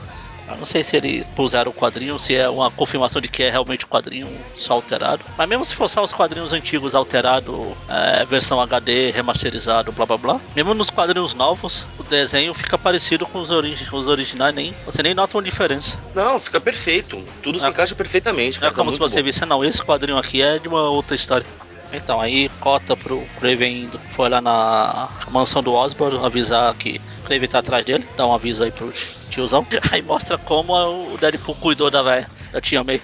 Eu 0.50 0.56
não 0.56 0.64
sei 0.64 0.82
se 0.82 0.96
eles 0.96 1.28
puseram 1.28 1.70
o 1.70 1.74
quadrinho, 1.74 2.18
se 2.18 2.34
é 2.34 2.48
uma 2.48 2.70
confirmação 2.70 3.20
de 3.20 3.28
que 3.28 3.42
é 3.42 3.50
realmente 3.50 3.84
o 3.84 3.88
quadrinho 3.88 4.28
só 4.56 4.74
alterado. 4.74 5.22
Mas 5.36 5.48
mesmo 5.48 5.64
se 5.64 5.74
for 5.74 5.88
só 5.88 6.02
os 6.02 6.12
quadrinhos 6.12 6.52
antigos 6.52 6.94
alterado, 6.94 7.76
é, 7.88 8.24
versão 8.24 8.60
HD, 8.60 9.10
remasterizado, 9.10 9.92
blá 9.92 10.06
blá 10.06 10.16
blá. 10.16 10.40
Mesmo 10.56 10.74
nos 10.74 10.90
quadrinhos 10.90 11.34
novos, 11.34 11.86
o 11.98 12.02
desenho 12.02 12.54
fica 12.54 12.78
parecido 12.78 13.26
com 13.26 13.40
os, 13.40 13.50
os 13.50 14.08
originais, 14.08 14.54
nem, 14.54 14.74
você 14.86 15.02
nem 15.02 15.14
nota 15.14 15.36
uma 15.36 15.42
diferença. 15.42 15.98
Não, 16.14 16.40
fica 16.40 16.60
perfeito. 16.60 17.22
Tudo 17.42 17.58
se 17.60 17.66
É. 17.66 17.68
encaixa 17.68 17.94
perfeitamente. 17.94 18.56
Não 18.56 18.60
Cara, 18.62 18.72
é 18.72 18.76
como 18.76 18.90
tá 18.90 18.94
se 18.94 18.98
você 18.98 19.16
bom. 19.20 19.24
visse, 19.24 19.44
não, 19.44 19.64
esse 19.64 19.82
quadrinho 19.82 20.18
aqui 20.18 20.40
é 20.42 20.58
de 20.58 20.68
uma 20.68 20.82
outra 20.88 21.14
história. 21.14 21.46
Então, 21.92 22.20
aí 22.20 22.50
cota 22.60 22.94
pro 22.94 23.22
Craven 23.40 23.84
indo. 23.84 23.98
Foi 24.14 24.28
lá 24.28 24.40
na 24.42 25.08
mansão 25.30 25.62
do 25.62 25.72
Osborn 25.72 26.18
avisar 26.24 26.74
que 26.74 27.00
Craven 27.28 27.48
tá 27.48 27.58
atrás 27.58 27.84
dele. 27.84 28.06
Dá 28.16 28.26
um 28.26 28.32
aviso 28.32 28.64
aí 28.64 28.70
pro 28.70 28.90
tiozão. 29.28 29.66
Aí 29.92 30.00
mostra 30.00 30.38
como 30.38 30.72
o 31.12 31.18
Deadpool 31.18 31.54
cuidou 31.56 31.90
da 31.90 32.02
velha, 32.02 32.28
da 32.50 32.60
tia 32.60 32.82
May. 32.82 33.02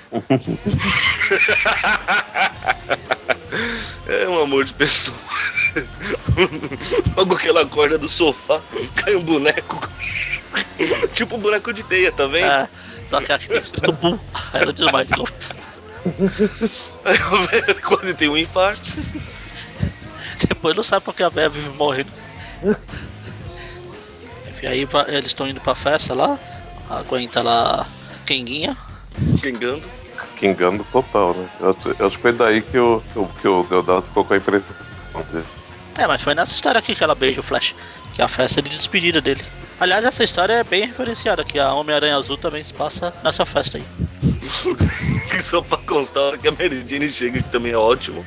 É 4.06 4.28
um 4.28 4.42
amor 4.42 4.64
de 4.64 4.72
pessoa. 4.72 5.16
Logo 7.16 7.36
que 7.36 7.48
ela 7.48 7.62
acorda 7.62 7.98
do 7.98 8.08
sofá, 8.08 8.60
cai 8.96 9.14
um 9.14 9.22
boneco. 9.22 9.88
tipo 11.12 11.36
um 11.36 11.40
boneco 11.40 11.72
de 11.72 11.82
teia, 11.82 12.10
tá 12.10 12.26
vendo? 12.26 12.46
É, 12.46 12.68
só 13.10 13.20
que 13.20 13.32
aqui 13.32 13.48
tá 13.48 13.56
escrito 13.56 13.92
Bull. 13.92 14.18
Aí 14.52 14.62
ela 14.62 14.72
desmaia 14.72 15.04
de 15.04 15.16
novo. 15.16 15.32
Aí 17.04 17.16
a 17.16 17.46
velha 17.46 17.74
quase 17.74 18.14
tem 18.14 18.28
um 18.28 18.36
infarto. 18.36 18.90
Depois 20.48 20.74
não 20.74 20.82
sabe 20.82 21.04
porque 21.04 21.22
a 21.22 21.28
velha 21.28 21.48
vive 21.48 21.68
morrendo. 21.70 22.10
Enfim, 24.64 24.66
aí 24.66 24.88
eles 25.08 25.26
estão 25.26 25.48
indo 25.48 25.60
pra 25.60 25.74
festa 25.74 26.14
lá. 26.14 26.38
A 26.88 27.02
Gwen 27.02 27.28
tá 27.28 27.42
lá 27.42 27.86
Kenguinha. 28.24 28.76
Kengando. 29.40 29.82
Kingando 30.36 30.84
total, 30.90 31.34
né? 31.34 31.48
Eu 31.60 31.70
acho, 31.70 31.96
eu 31.98 32.06
acho 32.06 32.16
que 32.16 32.22
foi 32.22 32.32
daí 32.32 32.62
que 32.62 32.78
o, 32.78 33.02
que 33.40 33.48
o 33.48 33.62
Deodato 33.64 34.06
ficou 34.06 34.24
com 34.24 34.34
a 34.34 34.36
impressão 34.36 34.74
dele. 35.32 35.44
É, 35.96 36.06
mas 36.06 36.22
foi 36.22 36.34
nessa 36.34 36.54
história 36.54 36.78
aqui 36.78 36.94
que 36.94 37.04
ela 37.04 37.14
beija 37.14 37.40
o 37.40 37.42
Flash, 37.42 37.74
que 38.14 38.20
é 38.20 38.24
a 38.24 38.28
festa 38.28 38.60
de 38.60 38.68
despedida 38.68 39.20
dele. 39.20 39.44
Aliás, 39.78 40.04
essa 40.04 40.24
história 40.24 40.54
é 40.54 40.64
bem 40.64 40.86
referenciada, 40.86 41.44
que 41.44 41.58
a 41.58 41.72
Homem-Aranha 41.72 42.16
Azul 42.16 42.36
também 42.36 42.62
se 42.62 42.72
passa 42.72 43.12
nessa 43.22 43.44
festa 43.44 43.78
aí. 43.78 43.84
Só 45.40 45.60
pra 45.62 45.78
constar, 45.78 46.22
a 46.22 46.26
hora 46.26 46.38
que 46.38 46.48
a 46.48 46.52
Mary 46.52 46.84
Jane 46.88 47.10
chega, 47.10 47.42
que 47.42 47.48
também 47.50 47.72
é 47.72 47.76
ótimo. 47.76 48.24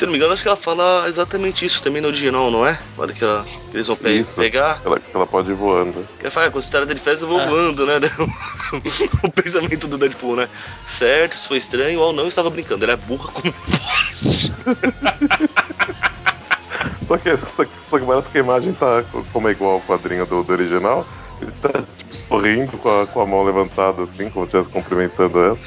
Se 0.00 0.06
não 0.06 0.12
me 0.12 0.18
engano, 0.18 0.32
acho 0.32 0.40
que 0.40 0.48
ela 0.48 0.56
fala 0.56 1.04
exatamente 1.08 1.66
isso 1.66 1.82
também 1.82 2.00
no 2.00 2.08
original, 2.08 2.50
não 2.50 2.66
é? 2.66 2.72
Na 2.96 3.02
hora 3.02 3.12
que, 3.12 3.22
ela, 3.22 3.44
que 3.44 3.76
eles 3.76 3.86
vão 3.86 3.94
pe 3.94 4.20
Isso. 4.20 4.40
pegar. 4.40 4.80
Ela, 4.82 4.98
ela 5.12 5.26
pode 5.26 5.50
ir 5.50 5.54
voando. 5.54 6.08
Ela 6.18 6.30
fala, 6.30 6.50
quando 6.50 6.62
você 6.64 6.70
tá 6.70 6.82
de 6.86 6.98
festa, 6.98 7.26
eu 7.26 7.28
vou 7.28 7.38
É. 7.38 7.46
voando, 7.46 7.84
né? 7.84 8.00
o 9.22 9.30
pensamento 9.30 9.86
do 9.86 9.98
Deadpool, 9.98 10.36
né? 10.36 10.48
Certo, 10.86 11.34
isso 11.34 11.48
foi 11.48 11.58
estranho, 11.58 12.00
ou 12.00 12.14
não, 12.14 12.22
eu 12.22 12.30
estava 12.30 12.48
brincando. 12.48 12.82
Ela 12.82 12.94
é 12.94 12.96
burra 12.96 13.30
como 13.30 13.52
Só 17.04 17.18
que, 17.18 17.36
só, 17.54 17.64
que- 17.66 17.86
só 17.86 17.98
que 17.98 18.04
barato 18.06 18.30
que 18.30 18.38
a 18.38 18.40
imagem 18.40 18.72
tá 18.72 19.02
co- 19.02 19.22
como 19.30 19.48
é 19.48 19.50
igual 19.50 19.72
ao 19.72 19.80
quadrinho 19.82 20.24
do, 20.24 20.42
do 20.42 20.50
original. 20.50 21.06
Ele 21.42 21.52
tá 21.60 21.68
tipo, 21.98 22.16
sorrindo 22.26 22.72
com 22.78 23.02
a, 23.02 23.06
com 23.06 23.20
a 23.20 23.26
mão 23.26 23.44
levantada, 23.44 24.04
assim, 24.04 24.30
como 24.30 24.46
se 24.46 24.56
estivesse 24.56 24.70
cumprimentando 24.70 25.38
ela. 25.40 25.58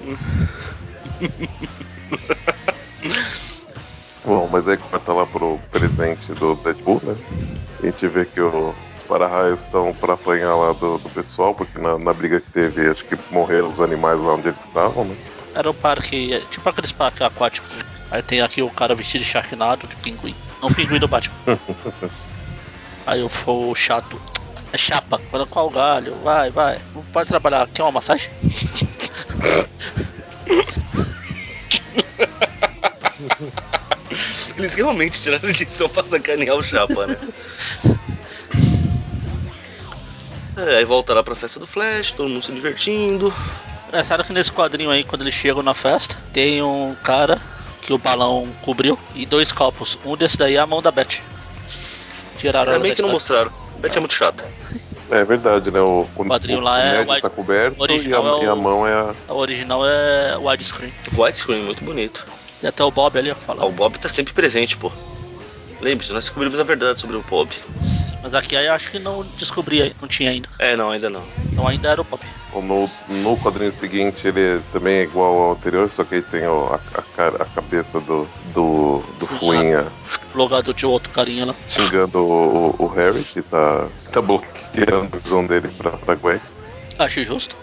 Bom, 4.28 4.48
mas 4.52 4.68
aí 4.68 4.76
corta 4.76 5.12
lá 5.12 5.26
pro 5.26 5.58
presente 5.70 6.32
do 6.34 6.54
Deadpool, 6.56 7.00
né? 7.02 7.16
A 7.82 7.86
gente 7.86 8.06
vê 8.08 8.26
que 8.26 8.40
o- 8.40 8.74
os 8.94 9.02
para-raios 9.04 9.60
estão 9.60 9.90
pra 9.94 10.12
apanhar 10.12 10.54
lá 10.54 10.72
do, 10.74 10.98
do 10.98 11.08
pessoal, 11.08 11.54
porque 11.54 11.78
na, 11.78 11.98
na 11.98 12.12
briga 12.12 12.38
que 12.40 12.50
teve, 12.50 12.90
acho 12.90 13.04
que 13.06 13.16
morreram 13.30 13.68
os 13.68 13.80
animais 13.80 14.20
lá 14.20 14.34
onde 14.34 14.48
eles 14.48 14.60
estavam, 14.60 15.04
né? 15.04 15.16
Era 15.54 15.70
um 15.70 15.74
parque, 15.74 16.44
tipo 16.50 16.68
aqueles 16.68 16.92
parques 16.92 17.22
aquáticos. 17.22 17.70
Aí 18.10 18.22
tem 18.22 18.42
aqui 18.42 18.60
o 18.62 18.68
cara 18.70 18.94
vestido 18.94 19.24
de 19.24 19.30
Sharknado, 19.30 19.86
de 19.86 19.96
pinguim. 19.96 20.34
Não 20.60 20.70
pinguim 20.70 20.98
do 20.98 21.08
Batman. 21.08 21.34
Aí 23.06 23.20
eu 23.20 23.28
for 23.30 23.74
chato. 23.74 24.20
É 24.72 24.76
chapa, 24.76 25.16
fala 25.16 25.46
qual 25.46 25.70
galho, 25.70 26.14
vai, 26.22 26.50
vai. 26.50 26.78
Não 26.94 27.02
pode 27.04 27.28
trabalhar, 27.28 27.66
quer 27.68 27.82
uma 27.82 27.92
massagem? 27.92 28.28
Eles 34.58 34.74
realmente 34.74 35.20
tiraram 35.22 35.48
a 35.48 35.50
edição 35.50 35.88
pra 35.88 36.02
sacanear 36.04 36.56
o 36.56 36.62
Chapa, 36.62 37.06
né? 37.06 37.16
É, 40.56 40.78
aí 40.78 40.84
volta 40.84 41.14
lá 41.14 41.22
pra 41.22 41.36
festa 41.36 41.60
do 41.60 41.68
Flash, 41.68 42.10
todo 42.12 42.28
mundo 42.28 42.44
se 42.44 42.50
divertindo. 42.50 43.32
É 43.92 44.02
sério 44.02 44.24
que 44.24 44.32
nesse 44.32 44.50
quadrinho 44.50 44.90
aí, 44.90 45.04
quando 45.04 45.22
eles 45.22 45.32
chegam 45.34 45.62
na 45.62 45.72
festa, 45.72 46.16
tem 46.32 46.60
um 46.60 46.96
cara 47.04 47.40
que 47.80 47.92
o 47.92 47.98
balão 47.98 48.48
cobriu 48.62 48.98
e 49.14 49.24
dois 49.24 49.52
copos. 49.52 49.96
Um 50.04 50.16
desse 50.16 50.36
daí 50.36 50.56
é 50.56 50.58
a 50.58 50.66
mão 50.66 50.82
da 50.82 50.90
Beth. 50.90 51.20
Tiraram 52.38 52.80
da 52.80 52.94
que 52.94 53.00
não 53.02 53.10
mostraram. 53.10 53.52
Beth 53.78 53.96
é 53.96 54.00
muito 54.00 54.14
chata. 54.14 54.44
É 55.10 55.22
verdade, 55.24 55.70
né? 55.70 55.80
O, 55.80 56.08
o 56.16 56.24
quadrinho 56.24 56.58
o, 56.58 56.62
lá 56.62 56.80
é 56.80 57.02
o 57.02 57.08
wide- 57.08 57.22
tá 57.22 57.30
coberto 57.30 57.78
o 57.78 57.82
original 57.84 58.24
e 58.24 58.26
a, 58.26 58.30
é 58.30 58.34
o- 58.34 58.42
e 58.42 58.48
a 58.48 58.54
mão 58.56 58.86
é 58.86 58.92
a. 58.92 59.14
A 59.28 59.34
original 59.34 59.86
é 59.86 60.36
widescreen. 60.38 60.92
Widescreen, 61.16 61.62
muito 61.62 61.84
bonito. 61.84 62.26
Tem 62.60 62.68
até 62.68 62.82
o 62.84 62.90
Bob 62.90 63.16
ali, 63.18 63.30
ó, 63.30 63.36
Ah, 63.46 63.66
o 63.66 63.72
Bob 63.72 63.98
tá 63.98 64.08
sempre 64.08 64.32
presente, 64.34 64.76
pô. 64.76 64.90
Lembre-se, 65.80 66.12
nós 66.12 66.24
descobrimos 66.24 66.58
a 66.58 66.64
verdade 66.64 66.98
sobre 66.98 67.16
o 67.16 67.22
Bob. 67.22 67.50
Mas 68.20 68.34
aqui 68.34 68.56
aí 68.56 68.66
eu 68.66 68.72
acho 68.72 68.90
que 68.90 68.98
não 68.98 69.24
descobri, 69.38 69.80
aí, 69.80 69.94
não 70.00 70.08
tinha 70.08 70.30
ainda. 70.30 70.48
É, 70.58 70.74
não, 70.74 70.90
ainda 70.90 71.08
não. 71.08 71.22
Então 71.52 71.68
ainda 71.68 71.88
era 71.88 72.00
o 72.00 72.04
Bob. 72.04 72.20
No, 72.54 72.90
no 73.22 73.36
quadrinho 73.36 73.72
seguinte 73.72 74.26
ele 74.26 74.60
também 74.72 74.96
é 74.96 75.02
igual 75.04 75.32
ao 75.38 75.52
anterior, 75.52 75.88
só 75.88 76.02
que 76.02 76.16
aí 76.16 76.22
tem 76.22 76.44
o- 76.48 76.64
a, 76.66 76.80
a, 76.98 77.02
cara- 77.02 77.42
a 77.42 77.44
cabeça 77.44 78.00
do, 78.00 78.28
do, 78.52 78.98
do 79.20 79.26
Fuinha. 79.26 79.86
Logado 80.34 80.74
de 80.74 80.84
outro 80.84 81.10
carinha 81.12 81.46
lá. 81.46 81.54
xingando 81.68 82.18
o, 82.18 82.74
o, 82.80 82.84
o 82.84 82.86
Harry, 82.88 83.22
que 83.22 83.40
tá, 83.42 83.88
tá 84.12 84.20
bloqueando 84.20 85.08
a 85.16 85.18
visão 85.18 85.46
dele 85.46 85.68
pra, 85.78 85.92
pra 85.92 86.14
Gwen. 86.16 86.40
Acho 86.98 87.24
justo. 87.24 87.54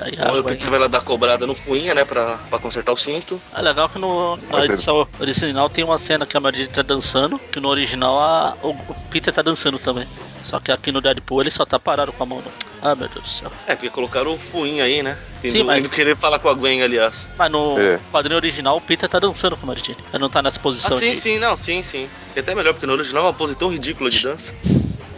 Aí 0.00 0.38
o 0.40 0.44
Peter 0.44 0.70
vai 0.70 0.78
lá 0.78 0.86
dar 0.86 1.00
cobrada 1.02 1.46
no 1.46 1.54
Fuinha, 1.54 1.94
né, 1.94 2.04
pra, 2.04 2.38
pra 2.48 2.58
consertar 2.58 2.92
o 2.92 2.96
cinto. 2.96 3.40
É 3.54 3.60
legal 3.60 3.88
que 3.88 3.98
no, 3.98 4.36
na 4.50 4.64
edição 4.64 5.06
original 5.18 5.68
tem 5.68 5.84
uma 5.84 5.98
cena 5.98 6.24
que 6.26 6.36
a 6.36 6.40
Mary 6.40 6.58
Jane 6.58 6.68
tá 6.68 6.82
dançando, 6.82 7.38
que 7.52 7.60
no 7.60 7.68
original 7.68 8.18
a, 8.18 8.54
o 8.62 8.74
Peter 9.10 9.32
tá 9.32 9.42
dançando 9.42 9.78
também. 9.78 10.06
Só 10.44 10.58
que 10.58 10.72
aqui 10.72 10.90
no 10.90 11.00
Deadpool 11.00 11.42
ele 11.42 11.50
só 11.50 11.64
tá 11.66 11.78
parado 11.78 12.12
com 12.12 12.22
a 12.22 12.26
mão. 12.26 12.38
No... 12.38 12.50
Ah, 12.82 12.94
meu 12.94 13.06
Deus 13.08 13.22
do 13.24 13.30
céu. 13.30 13.52
É, 13.66 13.74
porque 13.76 13.90
colocaram 13.90 14.32
o 14.32 14.38
Fuinha 14.38 14.84
aí, 14.84 15.02
né? 15.02 15.16
Indo, 15.44 15.52
Sim, 15.52 15.62
mas- 15.64 15.84
indo 15.84 15.92
querer 15.94 16.16
falar 16.16 16.38
com 16.38 16.48
a 16.48 16.54
Gwen, 16.54 16.82
aliás. 16.82 17.28
Mas 17.36 17.50
no 17.52 17.78
É. 17.78 18.00
quadrinho 18.10 18.36
original 18.36 18.76
o 18.76 18.80
Peter 18.80 19.06
tá 19.08 19.18
dançando 19.18 19.54
com 19.56 19.64
a 19.64 19.66
Mary 19.66 19.82
Jane. 19.84 19.98
Ele 20.12 20.18
não 20.22 20.30
tá 20.30 20.42
nessa 20.42 20.58
posição 20.58 20.96
Ah, 20.96 20.98
sim, 20.98 21.10
de... 21.12 21.16
sim, 21.16 21.38
não, 21.38 21.56
sim, 21.58 21.82
sim. 21.82 22.08
E 22.34 22.40
até 22.40 22.54
melhor, 22.54 22.72
porque 22.72 22.86
no 22.86 22.94
original 22.94 23.24
é 23.24 23.26
uma 23.26 23.34
pose 23.34 23.54
tão 23.54 23.68
ridícula 23.70 24.08
de 24.08 24.22
dança. 24.24 24.54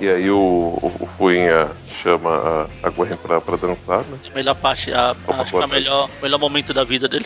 E 0.02 0.08
aí 0.10 0.28
o, 0.28 0.36
o, 0.36 0.92
o 1.04 1.08
Fuinha 1.16 1.70
chama 2.02 2.68
a, 2.82 2.88
a 2.88 2.90
Gwen 2.90 3.16
pra, 3.16 3.40
pra 3.40 3.56
dançar, 3.56 4.00
né? 4.06 4.18
Melhor 4.34 4.56
parte, 4.56 4.92
a, 4.92 5.14
acho 5.38 5.52
que 5.52 5.62
é 5.62 5.64
o 5.64 5.68
melhor, 5.68 6.10
melhor 6.20 6.38
momento 6.40 6.74
da 6.74 6.82
vida 6.82 7.06
dele. 7.08 7.24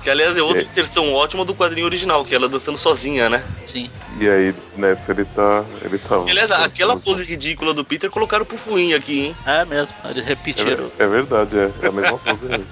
Que 0.00 0.08
aliás 0.08 0.36
é 0.36 0.40
outra 0.42 0.62
É. 0.62 0.64
inserção 0.64 1.12
ótima 1.12 1.44
do 1.44 1.52
quadrinho 1.52 1.84
original, 1.86 2.24
que 2.24 2.32
é 2.32 2.36
ela 2.36 2.48
dançando 2.48 2.78
sozinha, 2.78 3.28
né? 3.28 3.42
Sim. 3.66 3.90
E 4.20 4.28
aí 4.28 4.54
nessa 4.76 5.10
ele 5.10 5.24
tá. 5.24 5.64
Ele 5.82 5.98
tá. 5.98 6.22
E, 6.24 6.30
aliás, 6.30 6.52
aquela 6.52 6.96
pose 6.96 7.24
ridícula 7.24 7.74
do 7.74 7.84
Peter 7.84 8.08
colocaram 8.08 8.44
pro 8.44 8.56
Fuinha 8.56 8.96
aqui, 8.96 9.26
hein? 9.26 9.36
É 9.44 9.64
mesmo. 9.64 9.92
Eles 10.04 10.24
É, 10.24 10.28
repetiram. 10.28 10.76
ver- 10.76 10.92
é 11.00 11.06
verdade, 11.08 11.58
é, 11.58 11.72
é 11.82 11.88
a 11.88 11.90
mesma 11.90 12.16
pose 12.18 12.44
mesmo. 12.44 12.66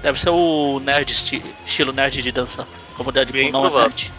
Deve 0.00 0.20
ser 0.20 0.30
o 0.30 0.78
nerd, 0.78 1.10
esti- 1.10 1.42
estilo 1.66 1.92
nerd 1.92 2.22
de 2.22 2.30
dança. 2.30 2.68
Como 2.96 3.08
o 3.08 3.12
Deadpool 3.12 3.32
Bem 3.40 3.50
não 3.50 3.62
provável. 3.62 3.86
é 3.86 3.88
nerd. 3.88 4.12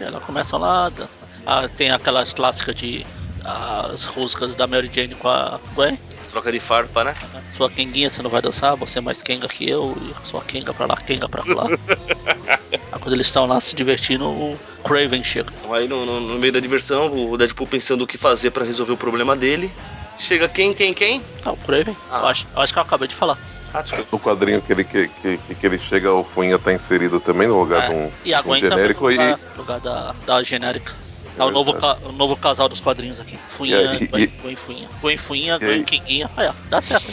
E 0.00 0.04
ela 0.04 0.20
começa 0.20 0.56
lá, 0.56 0.88
dança. 0.88 1.23
Ah, 1.46 1.68
tem 1.68 1.90
aquelas 1.90 2.32
clássicas 2.32 2.74
de 2.74 3.06
as 3.44 4.04
ruscas 4.04 4.54
da 4.54 4.66
Mary 4.66 4.90
Jane 4.92 5.14
com 5.14 5.28
a 5.28 5.60
Gwen. 5.74 5.98
As 6.20 6.30
troca 6.30 6.50
de 6.50 6.58
farpa, 6.58 7.04
né? 7.04 7.14
Sua 7.56 7.68
Kenguinha, 7.68 8.08
você 8.08 8.22
não 8.22 8.30
vai 8.30 8.40
dançar, 8.40 8.74
você 8.74 8.98
é 8.98 9.02
mais 9.02 9.20
Kenga 9.20 9.46
que 9.46 9.68
eu, 9.68 9.94
e 10.00 10.28
sua 10.28 10.40
Kenga 10.42 10.72
pra 10.72 10.86
lá, 10.86 10.96
Kenga 10.96 11.28
pra 11.28 11.42
lá. 11.54 11.66
Aí 11.68 12.78
quando 13.00 13.12
eles 13.12 13.26
estão 13.26 13.44
lá 13.46 13.60
se 13.60 13.76
divertindo, 13.76 14.26
o 14.26 14.58
Craven 14.82 15.22
chega. 15.22 15.52
Então, 15.60 15.74
Aí 15.74 15.86
no, 15.86 16.06
no- 16.06 16.20
no 16.20 16.38
meio 16.38 16.54
da 16.54 16.60
diversão, 16.60 17.12
o 17.30 17.36
Deadpool 17.36 17.66
pensando 17.66 18.02
o 18.02 18.06
que 18.06 18.16
fazer 18.16 18.50
pra 18.50 18.64
resolver 18.64 18.92
o 18.92 18.96
problema 18.96 19.36
dele. 19.36 19.70
Chega 20.18 20.48
quem, 20.48 20.72
quem, 20.72 20.94
quem? 20.94 21.20
Ah, 21.44 21.52
o 21.52 21.56
Craven? 21.58 21.94
Ah. 22.10 22.20
Eu, 22.20 22.26
acho, 22.28 22.46
eu 22.56 22.62
acho 22.62 22.72
que 22.72 22.78
eu 22.78 22.82
acabei 22.82 23.08
de 23.08 23.14
falar. 23.14 23.36
Ah. 23.74 23.84
No 24.10 24.18
quadrinho 24.18 24.62
que 24.62 24.72
ele, 24.72 24.84
que, 24.84 25.08
que, 25.20 25.38
que 25.54 25.66
ele 25.66 25.78
chega, 25.78 26.10
o 26.10 26.24
Fuinha 26.24 26.58
tá 26.58 26.72
inserido 26.72 27.20
também 27.20 27.46
no 27.46 27.58
lugar 27.60 27.84
É. 27.84 27.88
de 27.88 27.94
um, 27.94 28.10
E 28.24 28.32
a 28.32 28.38
um 28.40 28.42
Gwen 28.44 28.60
também 28.62 28.70
no 28.70 28.76
genérico 28.76 29.10
e, 29.10 29.14
lugar, 29.16 29.38
no 29.38 29.56
lugar 29.58 29.80
da, 29.80 30.14
da 30.24 30.42
genérica. 30.42 31.03
É 31.36 31.42
o 31.44 31.50
novo, 31.50 31.74
ca- 31.74 31.98
o 32.04 32.12
novo 32.12 32.36
casal 32.36 32.68
dos 32.68 32.80
quadrinhos 32.80 33.18
aqui. 33.20 33.36
Fuinha, 33.50 33.76
E 33.94 34.04
e- 34.04 34.26
Gwen 34.28 34.56
Fuinha. 34.56 34.88
Gwen 35.00 35.16
Fuinha, 35.16 35.58
e 35.60 35.82
Gwen. 35.84 36.28
Aí, 36.36 36.46
ó, 36.48 36.52
dá 36.68 36.80
certo. 36.80 37.12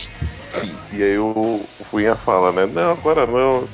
e 0.92 1.02
aí 1.04 1.18
o, 1.18 1.66
o 1.80 1.84
Fuinha 1.90 2.16
fala, 2.16 2.52
né? 2.52 2.66
Não, 2.68 2.92
agora 2.92 3.26
não. 3.26 3.68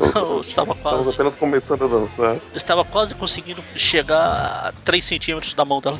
Eu 0.00 0.40
estava 0.42 0.72
Estamos 0.72 0.78
quase, 0.82 1.10
apenas 1.10 1.34
começando 1.34 1.84
a 1.84 1.88
dançar. 1.88 2.36
estava 2.54 2.84
quase 2.84 3.14
conseguindo 3.14 3.62
chegar 3.76 4.18
a 4.68 4.72
3 4.84 5.04
centímetros 5.04 5.54
da 5.54 5.64
mão 5.64 5.80
dela. 5.80 5.98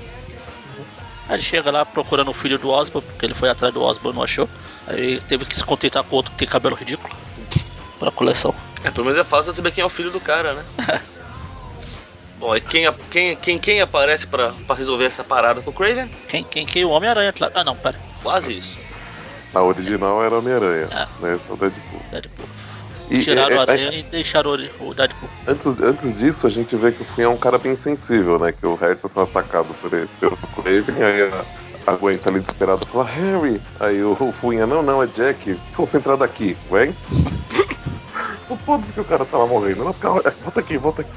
Aí 1.28 1.36
ele 1.36 1.42
chega 1.42 1.70
lá 1.70 1.84
procurando 1.86 2.30
o 2.30 2.34
filho 2.34 2.58
do 2.58 2.68
Osborn, 2.70 3.06
porque 3.08 3.24
ele 3.26 3.34
foi 3.34 3.48
atrás 3.48 3.72
do 3.72 3.82
Osborn 3.82 4.10
e 4.14 4.16
não 4.16 4.24
achou. 4.24 4.48
Aí 4.86 5.20
teve 5.28 5.44
que 5.44 5.56
se 5.56 5.64
contentar 5.64 6.02
com 6.04 6.14
o 6.14 6.16
outro 6.16 6.32
que 6.32 6.38
tem 6.38 6.48
cabelo 6.48 6.74
ridículo. 6.76 7.14
Pra 7.98 8.10
coleção. 8.10 8.52
É, 8.84 8.90
pelo 8.90 9.06
menos 9.06 9.20
é 9.20 9.24
fácil 9.24 9.52
saber 9.52 9.70
quem 9.70 9.82
é 9.82 9.84
o 9.86 9.88
filho 9.90 10.10
do 10.10 10.20
cara, 10.20 10.54
né? 10.54 10.64
Bom, 12.42 12.56
e 12.56 12.60
quem, 12.60 12.86
a- 12.88 12.94
quem, 13.08 13.36
quem, 13.36 13.56
quem 13.56 13.80
aparece 13.80 14.26
pra, 14.26 14.50
pra 14.66 14.74
resolver 14.74 15.04
essa 15.04 15.22
parada 15.22 15.60
com 15.62 15.70
o 15.70 15.72
Craven? 15.72 16.08
Quem, 16.28 16.42
quem, 16.42 16.66
quem? 16.66 16.84
O 16.84 16.88
Homem-Aranha, 16.90 17.32
claro. 17.32 17.52
Ah, 17.54 17.62
não, 17.62 17.76
pera. 17.76 17.96
Quase 18.20 18.58
isso. 18.58 18.80
A 19.54 19.62
original 19.62 20.24
era 20.24 20.36
Homem-Aranha, 20.36 20.88
Ah. 20.90 21.06
né? 21.20 21.36
Esse 21.36 21.48
é 21.48 21.52
o 21.52 21.56
Deadpool. 21.56 22.00
Deadpool. 22.10 22.46
E, 23.10 23.20
Tiraram 23.20 23.54
é, 23.54 23.54
o 23.54 23.58
é, 23.58 23.62
Aranha 23.62 23.92
e 23.92 24.02
deixaram 24.02 24.50
o 24.50 24.88
o 24.88 24.92
Deadpool. 24.92 25.28
Antes, 25.46 25.80
antes 25.80 26.18
disso, 26.18 26.44
a 26.44 26.50
gente 26.50 26.74
vê 26.74 26.90
que 26.90 27.02
o 27.02 27.04
Fuinha 27.04 27.26
é 27.26 27.30
um 27.30 27.36
cara 27.36 27.58
bem 27.58 27.76
sensível, 27.76 28.40
né? 28.40 28.50
Que 28.50 28.66
o 28.66 28.74
Harry 28.74 28.96
tá 28.96 29.08
sendo 29.08 29.22
atacado 29.22 29.72
por 29.80 29.92
ele, 29.94 30.08
pelo 30.18 30.36
Craven, 30.36 31.00
aí 31.00 31.22
a, 31.86 31.92
a 31.92 31.94
Gwen 31.94 32.18
tá 32.18 32.28
ali 32.28 32.40
desesperada, 32.40 32.84
fala, 32.88 33.04
Harry! 33.04 33.62
Aí 33.78 34.02
o, 34.02 34.16
Fuinha, 34.40 34.66
não, 34.66 34.82
não, 34.82 35.00
é 35.00 35.06
Jack, 35.06 35.56
concentrado 35.76 36.24
aqui, 36.24 36.56
Gwen. 36.68 36.92
O 38.52 38.56
foda 38.58 38.84
que 38.92 39.00
o 39.00 39.04
cara 39.04 39.24
tava 39.24 39.46
morrendo. 39.46 39.82
Não, 39.82 39.94
calma, 39.94 40.22
volta 40.42 40.60
aqui, 40.60 40.76
volta 40.76 41.00
aqui. 41.00 41.10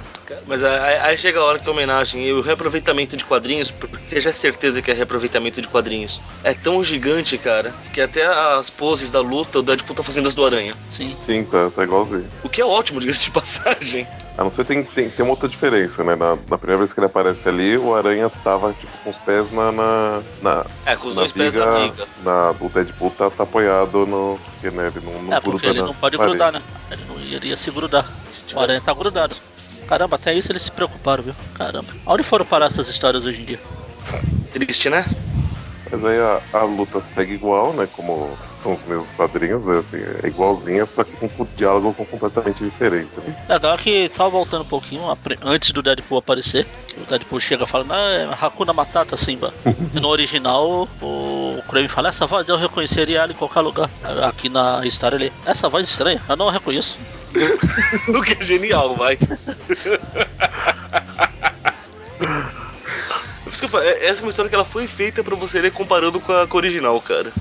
Mas 0.48 0.64
aí, 0.64 0.98
aí 1.00 1.18
chega 1.18 1.38
a 1.38 1.44
hora 1.44 1.60
que 1.60 1.68
a 1.68 1.72
homenagem 1.72 2.26
e 2.26 2.32
o 2.32 2.40
reaproveitamento 2.40 3.18
de 3.18 3.26
quadrinhos, 3.26 3.72
porque 3.72 4.22
já 4.22 4.30
é 4.30 4.34
certeza 4.34 4.82
que 4.82 4.90
é 4.90 4.94
reaproveitamento 4.94 5.62
de 5.62 5.68
quadrinhos, 5.68 6.22
é 6.46 6.54
tão 6.54 6.82
gigante, 6.82 7.38
cara, 7.38 7.74
que 7.94 8.00
até 8.00 8.26
as 8.26 8.70
poses 8.70 9.12
da 9.12 9.20
luta 9.20 9.60
o 9.60 9.62
Deadpool 9.62 9.96
tá 9.98 10.02
fazendo 10.02 10.30
as 10.30 10.36
do 10.36 10.46
Aranha. 10.46 10.78
Sim. 10.88 11.14
Sim, 11.26 11.44
tá, 11.44 11.70
tá 11.70 11.84
igualzinho. 11.84 12.26
O 12.42 12.48
que 12.48 12.62
é 12.62 12.66
ótimo, 12.66 13.02
diga-se 13.02 13.26
de 13.26 13.32
passagem. 13.32 14.08
A 14.38 14.44
não 14.44 14.50
ser 14.50 14.66
tem, 14.66 14.84
tem, 14.84 15.10
tem 15.10 15.24
uma 15.24 15.32
outra 15.32 15.48
diferença, 15.48 16.04
né? 16.04 16.16
Na, 16.16 16.38
na 16.50 16.58
primeira 16.58 16.78
vez 16.80 16.92
que 16.92 17.00
ele 17.00 17.06
aparece 17.08 17.48
ali, 17.48 17.78
o 17.78 17.96
Aranha 17.96 18.30
tava, 18.44 18.74
tipo, 18.74 18.92
com 19.04 19.10
os 19.10 19.18
pés 19.18 19.50
na. 19.52 19.72
na, 19.72 20.22
na 20.42 20.66
É, 20.86 20.96
com 20.98 21.08
os 21.08 21.16
na 21.16 21.22
dois 21.22 21.32
pés 21.32 21.54
na 21.54 21.66
viga. 21.88 22.06
na- 22.22 22.52
o 22.60 22.70
Deadpool 22.70 23.12
tá, 23.12 23.30
tá 23.30 23.44
apoiado 23.44 24.06
no. 24.06 24.38
Porque, 24.52 24.76
né, 24.76 24.92
ele 24.94 25.06
não, 25.06 25.24
não 25.24 25.34
É, 25.34 25.40
porque 25.40 25.66
ele 25.66 25.82
não 25.82 25.94
pode 25.94 26.18
parede. 26.18 26.38
grudar, 26.38 26.52
né? 26.52 26.62
Ele 26.92 27.06
não 27.08 27.20
iria 27.22 27.56
se 27.56 27.72
grudar. 27.72 28.06
O 28.54 28.60
aranha 28.60 28.82
tá 28.82 28.94
grudado. 28.94 29.36
Caramba, 29.88 30.16
até 30.18 30.34
isso 30.34 30.52
eles 30.52 30.64
se 30.64 30.72
preocuparam, 30.72 31.24
viu? 31.24 31.36
Caramba. 31.54 31.88
Onde 32.06 32.24
foram 32.24 32.44
parar 32.44 32.66
essas 32.66 32.90
histórias 32.90 33.24
hoje 33.24 33.42
em 33.42 33.46
dia? 33.46 33.60
Triste, 34.52 34.90
né? 34.90 35.06
Mas 35.90 36.04
aí 36.04 36.18
a, 36.20 36.42
a 36.52 36.64
luta 36.64 37.02
segue 37.14 37.36
igual, 37.36 37.72
né? 37.72 37.88
Como 37.88 38.38
são 38.66 38.74
os 38.74 38.84
mesmos 38.86 39.10
quadrinhos, 39.12 39.64
né, 39.64 39.78
assim, 39.78 39.98
é 40.24 40.28
igualzinha, 40.28 40.88
só 40.88 41.04
que 41.04 41.16
com 41.16 41.44
um 41.44 41.48
diálogo 41.56 41.94
completamente 41.94 42.64
diferente. 42.64 43.10
Né? 43.18 43.36
Legal 43.48 43.78
que, 43.78 44.10
só 44.10 44.28
voltando 44.28 44.62
um 44.64 44.68
pouquinho, 44.68 45.04
antes 45.44 45.72
do 45.72 45.84
Deadpool 45.84 46.18
aparecer, 46.18 46.66
o 46.98 47.02
Deadpool 47.08 47.40
chega 47.40 47.68
falando, 47.68 47.94
ah, 47.94 48.10
é 48.10 48.28
Hakuna 48.42 48.74
Matata, 48.74 49.16
Simba. 49.16 49.54
e 49.94 50.00
no 50.00 50.08
original, 50.08 50.88
o 51.00 51.62
Kraven 51.70 51.88
fala, 51.88 52.10
essa 52.10 52.26
voz 52.26 52.50
eu 52.50 52.58
reconheceria 52.58 53.20
ela 53.20 53.32
em 53.32 53.36
qualquer 53.36 53.62
lugar. 53.62 53.88
Aqui 54.28 54.50
na 54.50 54.84
história 54.84 55.16
ele, 55.16 55.32
essa 55.46 55.70
voz 55.70 55.88
estranha, 55.88 56.20
eu 56.28 56.36
não 56.36 56.50
a 56.50 56.52
reconheço. 56.52 56.98
o 58.10 58.22
que 58.24 58.34
é 58.34 58.44
genial, 58.44 58.96
vai. 58.96 59.16
Por 63.44 63.52
isso 63.52 63.60
que 63.60 63.66
eu 63.66 63.70
falo, 63.70 63.84
é- 63.84 64.06
essa 64.08 64.22
é 64.22 64.26
uma 64.26 64.30
história 64.32 64.50
que 64.50 64.56
ela 64.56 64.66
foi 64.66 64.88
feita 64.88 65.24
pra 65.24 65.36
você 65.36 65.62
ler 65.62 65.72
comparando 65.72 66.20
com 66.20 66.32
a, 66.34 66.48
com 66.48 66.58
a 66.58 66.60
original, 66.60 67.00
cara. 67.00 67.32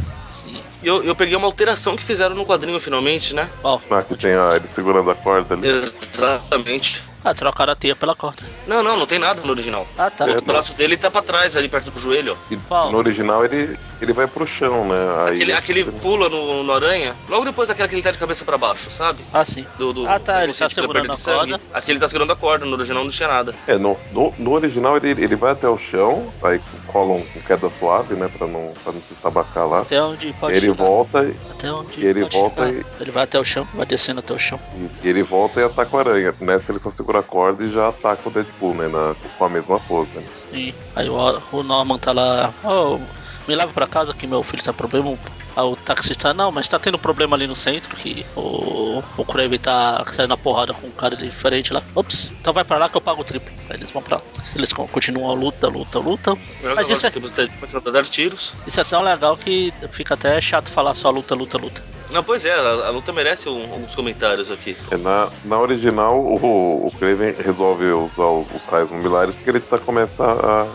E 0.85 0.87
eu, 0.87 1.03
eu 1.03 1.16
peguei 1.16 1.35
uma 1.35 1.47
alteração 1.47 1.97
que 1.97 2.05
fizeram 2.05 2.35
no 2.37 2.45
quadrinho 2.45 2.78
finalmente, 2.78 3.35
né? 3.35 3.49
Ó, 3.62 3.78
Ah, 3.91 4.03
que 4.03 4.14
tem 4.16 4.35
a, 4.35 4.57
ele 4.57 4.68
segurando 4.68 5.11
a 5.11 5.14
corda 5.14 5.55
ali. 5.55 5.66
Exatamente. 5.66 7.03
ah, 7.24 7.35
trocaram 7.35 7.72
a 7.72 7.76
teia 7.76 7.97
pela 7.97 8.14
corda. 8.14 8.43
Não, 8.66 8.82
não, 8.82 8.95
não 8.99 9.07
tem 9.07 9.18
nada 9.18 9.41
no 9.43 9.51
original. 9.51 9.87
Ah, 9.97 10.11
tá. 10.11 10.28
É, 10.28 10.37
O 10.37 10.43
braço 10.43 10.74
dele 10.74 10.95
tá 10.99 11.11
pra 11.11 11.22
trás, 11.22 11.57
ali 11.57 11.68
perto 11.70 11.91
do 11.91 11.99
joelho, 11.99 12.37
ó. 12.39 12.53
E 12.55 12.57
Qual? 12.59 12.93
no 12.93 12.99
original 12.99 13.43
ele, 13.45 13.78
ele 14.01 14.12
vai 14.12 14.26
pro 14.26 14.47
chão, 14.47 14.87
né? 14.87 14.95
Aí, 15.26 15.35
Aquele, 15.37 15.53
aquele 15.55 15.85
pula 15.85 16.28
no, 16.28 16.62
no 16.62 16.72
aranha, 16.74 17.16
logo 17.30 17.47
depois 17.47 17.68
daquela 17.68 17.89
que 17.89 17.95
ele 17.95 18.03
tá 18.03 18.11
de 18.11 18.18
cabeça 18.18 18.45
pra 18.45 18.59
baixo, 18.59 18.91
sabe? 18.91 19.24
Ah, 19.32 19.45
sim. 19.45 19.66
Do, 19.78 19.93
do, 19.95 20.07
Ah, 20.07 20.18
tá, 20.18 20.39
do 20.41 20.45
ele 20.45 20.53
tá 20.53 20.68
segurando 20.68 21.11
a 21.12 21.16
sangue. 21.16 21.53
corda. 21.53 21.61
Aqui 21.72 21.91
ele 21.93 21.99
tá 22.01 22.09
segurando 22.09 22.32
a 22.32 22.37
corda, 22.37 22.66
no 22.66 22.72
original 22.76 23.03
não 23.05 23.11
tinha 23.11 23.28
nada. 23.28 23.55
É, 23.66 23.78
no, 23.78 23.97
no, 24.12 24.35
no 24.39 24.53
original 24.53 24.99
ele, 24.99 25.11
ele 25.22 25.35
vai 25.37 25.53
até 25.53 25.66
o 25.68 25.78
chão, 25.78 26.32
aí 26.43 26.61
cola 26.95 27.14
um, 27.14 27.26
um 27.36 27.40
queda 27.45 27.68
suave, 27.76 28.14
né? 28.14 28.30
Pra 28.38 28.47
não, 28.47 28.72
pra 28.84 28.92
não 28.92 29.01
se 29.01 29.12
estabacar 29.12 29.68
lá. 29.68 29.80
Até 29.80 30.01
onde 30.01 30.32
pode 30.34 30.57
ele 30.57 30.66
chegar. 30.66 30.84
volta 30.84 31.24
e, 31.24 31.34
Até 31.51 31.72
onde 31.72 32.01
e 32.01 32.07
ele 32.07 32.20
pode 32.22 32.36
volta 32.36 32.66
chegar. 32.68 32.86
Ele 33.01 33.11
vai 33.11 33.24
até 33.24 33.40
o 33.40 33.45
chão, 33.45 33.66
vai 33.74 33.84
descendo 33.84 34.20
até 34.20 34.32
o 34.32 34.38
chão. 34.38 34.61
e 35.03 35.09
ele 35.09 35.24
volta 35.24 35.61
e 35.61 35.64
ataca 35.64 35.97
o 35.97 35.99
aranha. 35.99 36.32
Nessa 36.40 36.70
ele 36.70 36.78
só 36.78 36.92
segura 36.92 37.18
a 37.18 37.22
corda 37.22 37.64
e 37.64 37.70
já 37.72 37.88
ataca 37.88 38.28
o 38.28 38.30
Deadpool, 38.30 38.74
né? 38.74 38.86
Na, 38.86 39.16
com 39.36 39.45
a 39.45 39.49
mesma 39.49 39.80
pose. 39.80 40.11
Né? 40.14 40.22
E 40.53 40.74
aí 40.95 41.09
o, 41.09 41.42
o 41.51 41.62
Norman 41.64 41.99
tá 41.99 42.12
lá, 42.12 42.55
oh, 42.62 43.01
me 43.47 43.55
leva 43.55 43.72
pra 43.72 43.86
casa 43.86 44.14
que 44.14 44.26
meu 44.26 44.42
filho 44.42 44.62
tá 44.62 44.72
problema. 44.72 45.18
O 45.57 45.76
taxista, 45.76 46.34
não, 46.34 46.51
mas 46.51 46.68
tá 46.68 46.80
tendo 46.80 46.99
problema 46.99 47.36
ali 47.36 47.47
no 47.47 47.55
centro 47.55 47.95
que 47.97 48.26
o, 48.34 49.01
o 49.16 49.24
Kraven 49.24 49.59
tá 49.59 50.05
saindo 50.12 50.30
na 50.30 50.36
porrada 50.36 50.74
com 50.74 50.88
um 50.88 50.90
cara 50.90 51.14
diferente 51.14 51.72
lá. 51.72 51.80
Ops, 51.95 52.32
então 52.40 52.53
vai 52.53 52.64
pra 52.64 52.76
lá 52.76 52.88
que 52.88 52.97
eu 52.97 53.01
pago 53.01 53.20
o 53.20 53.24
triplo. 53.24 53.53
Aí 53.70 53.76
eles 53.76 53.90
vão 53.90 54.03
pra 54.03 54.16
lá. 54.16 54.22
Eles 54.57 54.72
con- 54.72 54.88
continuam 54.88 55.30
a 55.30 55.34
luta, 55.34 55.68
luta, 55.68 55.99
luta. 56.01 56.36
Mas 56.74 56.90
isso 56.90 57.07
é, 57.07 57.11
a 57.11 57.90
dar 57.90 58.05
tiros. 58.05 58.55
isso 58.66 58.80
é 58.80 58.84
tão 58.84 59.03
legal 59.03 59.36
que 59.36 59.72
fica 59.90 60.14
até 60.14 60.40
chato 60.40 60.70
falar 60.70 60.92
só 60.95 61.09
luta, 61.11 61.36
luta, 61.36 61.57
luta. 61.57 61.82
Não, 62.11 62.22
pois 62.22 62.45
é, 62.45 62.53
a, 62.53 62.86
a 62.86 62.90
luta 62.90 63.12
merece 63.12 63.49
um- 63.49 63.72
alguns 63.72 63.95
comentários 63.95 64.51
aqui. 64.51 64.76
É, 64.90 64.97
na, 64.97 65.28
na 65.45 65.59
original, 65.61 66.18
o, 66.18 66.86
o 66.88 66.90
Kraven 66.99 67.32
resolve 67.38 67.84
usar 67.92 68.26
os, 68.26 68.47
os 68.55 68.66
raios 68.66 68.90
mobilares 68.90 69.34
porque 69.36 69.51
ele 69.51 69.61
tá, 69.61 69.78
começa 69.78 70.22
a, 70.22 70.66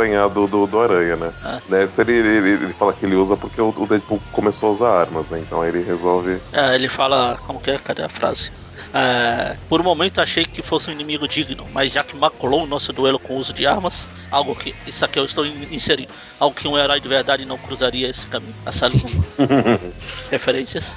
a 0.00 0.02
apanhar 0.04 0.28
do, 0.28 0.46
do, 0.46 0.66
do 0.66 0.80
aranha, 0.80 1.16
né? 1.16 1.32
Ah. 1.42 1.60
Nessa 1.68 2.02
ele, 2.02 2.12
ele, 2.12 2.48
ele 2.64 2.72
fala 2.74 2.92
que 2.92 3.04
ele 3.06 3.14
usa 3.14 3.36
porque 3.36 3.60
o, 3.60 3.68
o 3.76 3.86
Deadpool 3.86 4.20
começou 4.32 4.68
a 4.68 4.72
usar 4.72 4.90
armas, 5.00 5.26
né? 5.28 5.40
Então 5.40 5.64
ele 5.64 5.82
resolve. 5.82 6.38
É, 6.52 6.74
ele 6.74 6.88
fala, 6.88 7.38
como 7.46 7.60
que 7.60 7.70
é? 7.70 7.78
Cadê 7.78 8.02
a 8.02 8.08
frase? 8.08 8.50
É, 8.94 9.56
por 9.68 9.80
um 9.80 9.84
momento 9.84 10.20
achei 10.20 10.44
que 10.44 10.62
fosse 10.62 10.88
um 10.88 10.92
inimigo 10.92 11.26
digno, 11.28 11.66
mas 11.72 11.92
já 11.92 12.00
que 12.00 12.16
maculou 12.16 12.62
o 12.64 12.66
nosso 12.66 12.92
duelo 12.92 13.18
com 13.18 13.34
o 13.34 13.36
uso 13.36 13.52
de 13.52 13.66
armas, 13.66 14.08
algo 14.30 14.54
que. 14.54 14.74
Isso 14.86 15.04
aqui 15.04 15.18
eu 15.18 15.24
estou 15.24 15.44
in- 15.44 15.68
inserindo. 15.70 16.12
Algo 16.38 16.54
que 16.54 16.66
um 16.68 16.78
herói 16.78 17.00
de 17.00 17.08
verdade 17.08 17.44
não 17.44 17.58
cruzaria 17.58 18.08
esse 18.08 18.26
caminho. 18.26 18.54
Essa 18.64 18.86
linha. 18.88 19.04
Referências. 20.30 20.94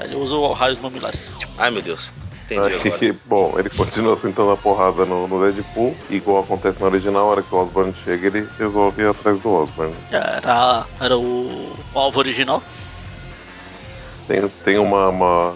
Ele 0.00 0.14
usa 0.14 0.34
o 0.34 0.52
raios 0.52 0.78
mobilares. 0.78 1.30
Ai 1.58 1.70
meu 1.70 1.82
Deus, 1.82 2.12
entendi 2.46 2.74
agora. 2.74 2.98
Aí, 3.00 3.12
bom, 3.26 3.54
ele 3.58 3.68
continua 3.70 4.16
sentando 4.16 4.50
a 4.50 4.56
porrada 4.56 5.04
no, 5.04 5.26
no 5.28 5.40
Deadpool, 5.52 5.94
igual 6.10 6.42
acontece 6.42 6.80
na 6.80 6.86
original, 6.86 7.26
a 7.26 7.30
hora 7.30 7.42
que 7.42 7.54
o 7.54 7.58
Osborn 7.58 7.94
chega, 8.04 8.26
ele 8.28 8.48
resolve 8.58 9.02
ir 9.02 9.08
atrás 9.08 9.38
do 9.40 9.50
Osborn. 9.52 9.92
Era, 10.10 10.86
era 11.00 11.16
o, 11.18 11.72
o 11.94 11.98
alvo 11.98 12.18
original. 12.18 12.62
Tem, 14.26 14.48
tem 14.64 14.78
uma, 14.78 15.08
uma- 15.08 15.54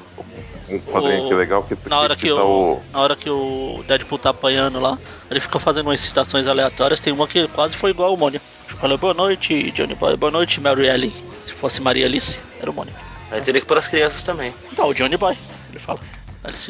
um 0.68 0.78
quadrinho 0.80 1.22
O- 1.22 1.26
aqui 1.26 1.34
legal 1.34 1.62
que, 1.64 1.76
Na 1.88 1.98
hora 1.98 2.14
que, 2.14 2.22
que, 2.22 2.32
o, 2.32 2.74
o. 2.74 2.82
na 2.92 3.00
hora 3.00 3.16
que 3.16 3.28
o 3.28 3.82
Deadpool 3.88 4.18
tá 4.18 4.30
apanhando 4.30 4.78
lá, 4.78 4.96
ele 5.28 5.40
fica 5.40 5.58
fazendo 5.58 5.86
umas 5.88 6.00
citações 6.00 6.46
aleatórias. 6.46 7.00
Tem 7.00 7.12
uma 7.12 7.26
que 7.26 7.48
quase 7.48 7.76
foi 7.76 7.90
igual 7.90 8.10
ao 8.10 8.16
Mônio. 8.16 8.40
Fala 8.80 8.96
boa 8.96 9.12
noite, 9.12 9.72
Johnny 9.72 9.94
Boy. 9.96 10.16
Boa 10.16 10.30
noite, 10.30 10.60
Mary 10.60 10.86
Ellen. 10.86 11.12
Se 11.44 11.52
fosse 11.52 11.80
Maria 11.82 12.06
Alice, 12.06 12.38
era 12.60 12.70
o 12.70 12.74
Mônio. 12.74 12.94
Aí 13.32 13.40
teria 13.40 13.60
que 13.60 13.66
pôr 13.66 13.76
as 13.78 13.88
crianças 13.88 14.22
também. 14.22 14.54
Então, 14.72 14.88
o 14.88 14.94
Johnny 14.94 15.16
Boy, 15.16 15.36
ele 15.68 15.78
fala. 15.80 15.98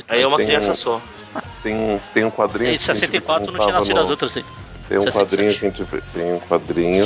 Aí 0.08 0.22
é 0.22 0.26
uma 0.26 0.36
Tem 0.36 0.46
criança 0.46 0.72
um- 0.72 0.74
só. 0.74 1.00
Tem, 1.62 1.74
um- 1.74 2.00
tem 2.12 2.24
um 2.24 2.30
quadrinho. 2.30 2.70
Em 2.70 2.78
que 2.78 2.90
a 2.90 2.94
gente 2.94 3.00
64 3.00 3.52
não 3.52 3.60
tinha 3.60 3.72
nascido 3.72 3.94
no- 3.96 4.02
as 4.02 4.10
outras. 4.10 4.32
Tem 4.34 4.98
um 4.98 5.02
67. 5.02 5.12
quadrinho 5.12 5.54
que 5.54 5.64
a 5.64 5.68
gente 5.68 5.84
vê, 5.84 6.00
tem 6.12 6.32
um 6.32 6.38
quadrinho 6.40 7.04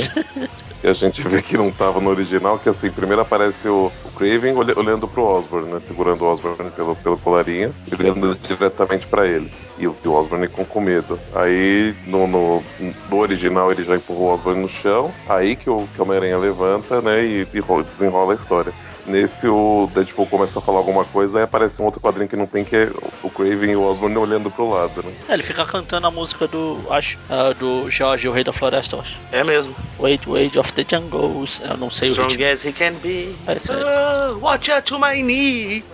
que 0.81 0.87
a 0.87 0.93
gente 0.93 1.21
vê 1.21 1.41
que 1.43 1.55
não 1.55 1.69
tava 1.71 2.01
no 2.01 2.09
original, 2.09 2.57
que 2.57 2.67
assim, 2.67 2.89
primeiro 2.89 3.21
aparece 3.21 3.67
o, 3.67 3.91
o 4.03 4.09
Craven 4.09 4.55
olha- 4.55 4.73
olhando 4.79 5.07
pro 5.07 5.23
Osborn, 5.23 5.71
né? 5.71 5.79
Segurando 5.87 6.23
o 6.23 6.33
Osborn 6.33 6.71
pelo, 6.71 6.95
pelo 6.95 7.17
colarinho, 7.19 7.75
e 7.91 7.95
olhando 8.01 8.35
diretamente 8.41 9.05
pra 9.05 9.27
ele. 9.27 9.47
E 9.77 9.87
o, 9.87 9.95
e 10.03 10.07
o 10.07 10.13
Osborn 10.13 10.47
com, 10.47 10.65
com 10.65 10.81
medo. 10.81 11.19
Aí 11.35 11.93
no, 12.07 12.25
no, 12.25 12.63
no 13.07 13.17
original 13.17 13.71
ele 13.71 13.83
já 13.83 13.95
empurrou 13.95 14.29
o 14.29 14.33
Osborn 14.33 14.61
no 14.63 14.69
chão, 14.69 15.13
aí 15.29 15.55
que 15.55 15.69
o, 15.69 15.87
que 15.93 15.99
o 16.01 16.03
Homem-Aranha 16.05 16.39
levanta, 16.39 16.99
né? 17.03 17.23
E, 17.23 17.47
e 17.53 17.59
ro- 17.59 17.83
desenrola 17.83 18.33
a 18.33 18.35
história. 18.35 18.73
Nesse 19.07 19.47
o 19.47 19.87
Deadpool 19.93 20.25
começa 20.25 20.57
a 20.57 20.61
falar 20.61 20.79
alguma 20.79 21.05
coisa, 21.05 21.37
aí 21.37 21.43
aparece 21.43 21.79
um 21.79 21.85
outro 21.85 21.99
quadrinho 22.01 22.27
que 22.27 22.35
não 22.35 22.47
tem, 22.47 22.63
que 22.63 22.75
é 22.75 22.89
o 23.21 23.29
Craven 23.29 23.71
e 23.71 23.75
o 23.75 23.83
Osborn 23.83 24.17
olhando 24.17 24.49
pro 24.49 24.67
lado, 24.67 25.03
né? 25.03 25.11
É, 25.29 25.33
ele 25.33 25.43
fica 25.43 25.63
cantando 25.63 26.07
a 26.07 26.11
música 26.11 26.47
do. 26.47 26.81
Acho. 26.89 27.17
ah, 27.29 27.53
do 27.53 27.89
Jorge, 27.91 28.27
o 28.27 28.31
Rei 28.31 28.43
da 28.43 28.51
Floresta, 28.51 28.95
eu 28.95 29.01
acho. 29.01 29.19
É 29.31 29.43
mesmo. 29.43 29.75
Wait, 29.99 30.25
wait 30.25 30.55
of 30.57 30.73
the 30.73 30.83
jungles. 30.89 31.61
Eu 31.63 31.77
não 31.77 31.91
sei 31.91 32.09
o 32.09 32.11
Strong 32.13 32.33
ritmo. 32.35 32.51
as 32.51 32.65
he 32.65 32.71
can 32.73 32.93
be. 32.95 33.35
É, 33.47 34.31
watch 34.41 34.71
out 34.71 34.83
to 34.91 34.99
my 34.99 35.21
knee. 35.21 35.83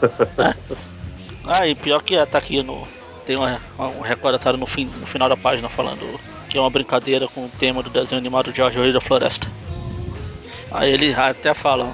Ah, 1.46 1.68
e 1.68 1.74
pior 1.74 2.02
que 2.04 2.24
tá 2.28 2.38
aqui 2.38 2.62
no. 2.62 2.88
Tem 3.26 3.36
uma- 3.36 3.60
um 3.80 4.02
recordatório 4.02 4.60
no, 4.60 4.68
fim, 4.68 4.86
no 5.00 5.06
final 5.08 5.28
da 5.28 5.36
página 5.36 5.68
falando 5.68 6.06
que 6.48 6.58
é 6.58 6.62
uma 6.62 6.70
brincadeira 6.70 7.28
com 7.28 7.46
o 7.46 7.50
tema 7.50 7.82
do 7.82 7.90
desenho 7.90 8.20
animado 8.20 8.54
Jorge, 8.56 8.78
o 8.78 8.84
Rei 8.84 8.92
da 8.94 9.02
Floresta. 9.02 9.48
Aí 10.72 10.92
ele 10.92 11.14
até 11.14 11.54
fala. 11.54 11.92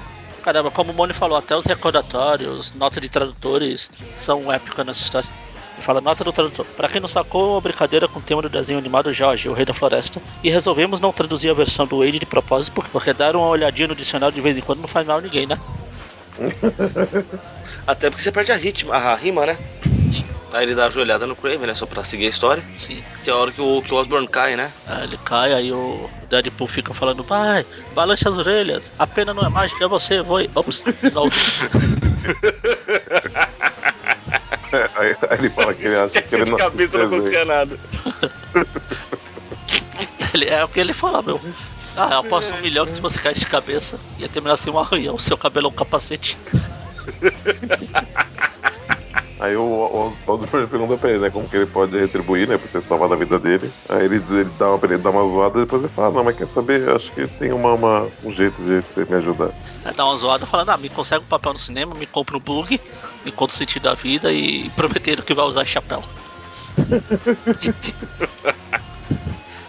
Caramba, 0.48 0.70
como 0.70 0.92
o 0.92 0.94
Moni 0.94 1.12
falou, 1.12 1.36
até 1.36 1.54
os 1.54 1.66
recordatórios, 1.66 2.72
nota 2.74 2.98
de 3.02 3.10
tradutores 3.10 3.90
são 4.16 4.50
épicas 4.50 4.86
nessa 4.86 5.04
história. 5.04 5.28
Ele 5.74 5.82
fala, 5.84 6.00
nota 6.00 6.24
do 6.24 6.32
tradutor. 6.32 6.64
Pra 6.74 6.88
quem 6.88 7.02
não 7.02 7.06
sacou, 7.08 7.52
uma 7.52 7.60
brincadeira 7.60 8.08
com 8.08 8.18
o 8.18 8.22
tema 8.22 8.40
do 8.40 8.48
desenho 8.48 8.78
animado 8.78 9.12
Jorge, 9.12 9.46
o 9.46 9.52
Rei 9.52 9.66
da 9.66 9.74
Floresta. 9.74 10.22
E 10.42 10.48
resolvemos 10.48 11.02
não 11.02 11.12
traduzir 11.12 11.50
a 11.50 11.52
versão 11.52 11.86
do 11.86 11.98
Wade 11.98 12.18
de 12.20 12.24
propósito, 12.24 12.72
porque- 12.72 12.90
porque 12.90 13.12
dar 13.12 13.36
uma 13.36 13.46
olhadinha 13.46 13.88
no 13.88 13.94
dicionário 13.94 14.34
de 14.34 14.40
vez 14.40 14.56
em 14.56 14.62
quando 14.62 14.80
não 14.80 14.88
faz 14.88 15.06
mal 15.06 15.18
a 15.18 15.20
ninguém, 15.20 15.46
né? 15.46 15.58
Até 17.86 18.08
porque 18.08 18.22
você 18.22 18.32
perde 18.32 18.50
a, 18.50 18.56
ritmo, 18.56 18.90
a 18.90 19.14
rima, 19.16 19.44
né? 19.44 19.58
Aí 20.52 20.64
ele 20.64 20.74
dá 20.74 20.86
a 20.86 20.90
joelhada 20.90 21.26
no 21.26 21.36
Craven, 21.36 21.66
né? 21.66 21.74
Só 21.74 21.84
pra 21.86 22.02
seguir 22.02 22.26
a 22.26 22.30
história. 22.30 22.62
Sim. 22.76 23.02
Que 23.22 23.30
é 23.30 23.32
a 23.32 23.36
hora 23.36 23.52
que 23.52 23.60
o, 23.60 23.82
que 23.82 23.92
o 23.92 23.96
Osborn 23.96 24.26
cai, 24.26 24.56
né? 24.56 24.72
Aí 24.86 25.04
ele 25.04 25.18
cai, 25.18 25.52
aí 25.52 25.72
o 25.72 26.08
Deadpool 26.28 26.66
fica 26.66 26.94
falando, 26.94 27.22
pai, 27.22 27.66
balance 27.94 28.26
as 28.26 28.34
orelhas, 28.34 28.92
a 28.98 29.06
pena 29.06 29.34
não 29.34 29.44
é 29.44 29.48
mágica, 29.48 29.84
é 29.84 29.88
você, 29.88 30.24
foi. 30.24 30.50
Ops, 30.54 30.84
não. 31.12 31.30
Aí, 34.70 35.16
aí 35.30 35.38
ele 35.38 35.48
fala 35.48 35.72
que 35.72 35.86
ele 35.86 35.96
acha 35.96 36.20
que 36.20 36.34
ele 36.34 36.44
de 36.44 36.50
não 36.50 36.58
cabeça, 36.58 36.98
não 36.98 37.06
acontecia 37.06 37.44
nada. 37.44 37.78
Ele, 40.34 40.44
é 40.44 40.62
o 40.62 40.68
que 40.68 40.78
ele 40.78 40.92
fala, 40.92 41.22
meu. 41.22 41.40
Ah, 41.96 42.10
eu 42.12 42.18
aposto 42.18 42.52
um 42.52 42.60
milhão 42.60 42.84
que 42.84 42.92
se 42.94 43.00
você 43.00 43.18
cair 43.18 43.34
de 43.34 43.46
cabeça, 43.46 43.98
ia 44.18 44.28
terminar 44.28 44.54
assim 44.54 44.68
um 44.68 44.78
arranhão, 44.78 45.14
o 45.14 45.20
seu 45.20 45.38
cabelo 45.38 45.68
é 45.68 45.70
um 45.70 45.74
capacete. 45.74 46.36
Aí 49.40 49.56
o, 49.56 49.62
o 49.62 50.32
Osborn 50.32 50.66
pergunta 50.66 50.96
pra 50.98 51.10
ele, 51.10 51.20
né, 51.20 51.30
como 51.30 51.48
que 51.48 51.56
ele 51.56 51.66
pode 51.66 51.96
retribuir, 51.96 52.48
né, 52.48 52.58
por 52.58 52.68
ter 52.68 52.82
salvado 52.82 53.14
a 53.14 53.16
vida 53.16 53.38
dele. 53.38 53.72
Aí 53.88 54.04
ele, 54.04 54.16
ele 54.16 54.50
dá 54.58 54.68
uma, 54.74 54.84
ele 54.84 54.98
dá 54.98 55.10
uma 55.10 55.22
zoada 55.22 55.58
e 55.58 55.62
depois 55.62 55.82
ele 55.84 55.92
fala, 55.92 56.10
não, 56.10 56.24
mas 56.24 56.36
quer 56.36 56.48
saber, 56.48 56.88
acho 56.90 57.12
que 57.12 57.26
tem 57.38 57.52
uma, 57.52 57.74
uma- 57.74 58.08
um 58.24 58.32
jeito 58.32 58.60
de 58.62 58.80
você 58.82 59.04
me 59.04 59.16
ajudar. 59.16 59.50
Aí 59.84 59.92
dá 59.94 60.04
uma 60.04 60.16
zoada 60.16 60.44
falando, 60.44 60.70
ah, 60.70 60.76
me 60.76 60.88
consegue 60.88 61.22
um 61.24 61.28
papel 61.28 61.52
no 61.52 61.58
cinema, 61.58 61.94
me 61.94 62.06
compra 62.06 62.36
um 62.36 62.40
bug, 62.40 62.80
me 63.24 63.30
conta 63.30 63.54
o 63.54 63.56
sentido 63.56 63.84
da 63.84 63.94
vida 63.94 64.32
e 64.32 64.68
prometeram 64.70 65.22
que 65.22 65.34
vai 65.34 65.44
usar 65.44 65.64
chapéu. 65.64 66.02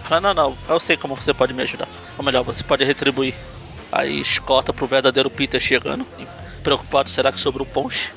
Fala, 0.03 0.21
não, 0.21 0.33
não, 0.33 0.57
eu 0.67 0.79
sei 0.79 0.97
como 0.97 1.15
você 1.15 1.31
pode 1.33 1.53
me 1.53 1.61
ajudar. 1.61 1.87
Ou 2.17 2.25
melhor, 2.25 2.43
você 2.43 2.63
pode 2.63 2.83
retribuir. 2.83 3.35
Aí 3.91 4.23
corta 4.45 4.73
pro 4.73 4.87
verdadeiro 4.87 5.29
Peter 5.29 5.59
chegando, 5.59 6.05
preocupado, 6.63 7.09
será 7.09 7.31
que 7.31 7.39
sobrou 7.39 7.65
ponche? 7.67 8.09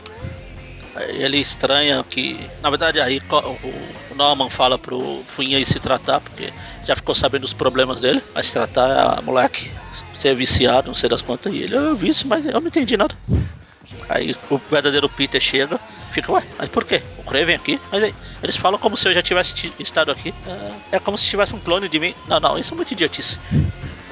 Ele 1.09 1.39
estranha 1.39 2.05
que. 2.05 2.39
Na 2.61 2.69
verdade, 2.71 3.01
aí 3.01 3.21
o 3.31 4.15
Norman 4.15 4.51
fala 4.51 4.79
pro 4.79 5.23
Funha 5.29 5.59
ir 5.59 5.65
se 5.65 5.81
tratar, 5.81 6.21
porque 6.21 6.51
já 6.87 6.95
ficou 6.95 7.15
sabendo 7.15 7.43
dos 7.43 7.55
problemas 7.55 8.01
dele. 8.01 8.23
Se 8.43 8.53
tratar 8.53 9.19
a 9.19 9.23
moleque, 9.23 9.71
ser 10.15 10.35
viciado, 10.35 10.89
não 10.89 10.95
sei 10.95 11.09
das 11.09 11.23
quantas. 11.23 11.53
E 11.55 11.59
ele, 11.63 11.77
eu 11.77 11.97
vi 11.97 12.11
mas 12.27 12.45
eu 12.47 12.61
não 12.61 12.69
entendi 12.69 12.97
nada. 12.97 13.15
Aí 14.09 14.37
o 14.51 14.59
verdadeiro 14.59 15.09
Peter 15.09 15.41
chega, 15.41 15.79
fica, 16.13 16.31
ué, 16.33 16.43
mas 16.59 16.69
por 16.69 16.85
quê? 16.85 17.03
O 17.17 17.23
Craven 17.23 17.55
aqui? 17.55 17.81
Mas 17.91 18.03
aí, 18.03 18.15
eles 18.43 18.57
falam 18.57 18.79
como 18.79 18.97
se 18.97 19.09
eu 19.09 19.15
já 19.15 19.23
tivesse 19.23 19.73
estado 19.79 20.11
aqui. 20.11 20.35
É, 20.91 20.97
é 20.97 20.99
como 20.99 21.17
se 21.17 21.25
tivesse 21.25 21.55
um 21.55 21.61
clone 21.61 21.89
de 21.89 21.99
mim. 21.99 22.15
Não, 22.29 22.39
não, 22.39 22.59
isso 22.59 22.75
é 22.75 22.77
muito 22.77 22.93
idiotice. 22.93 23.39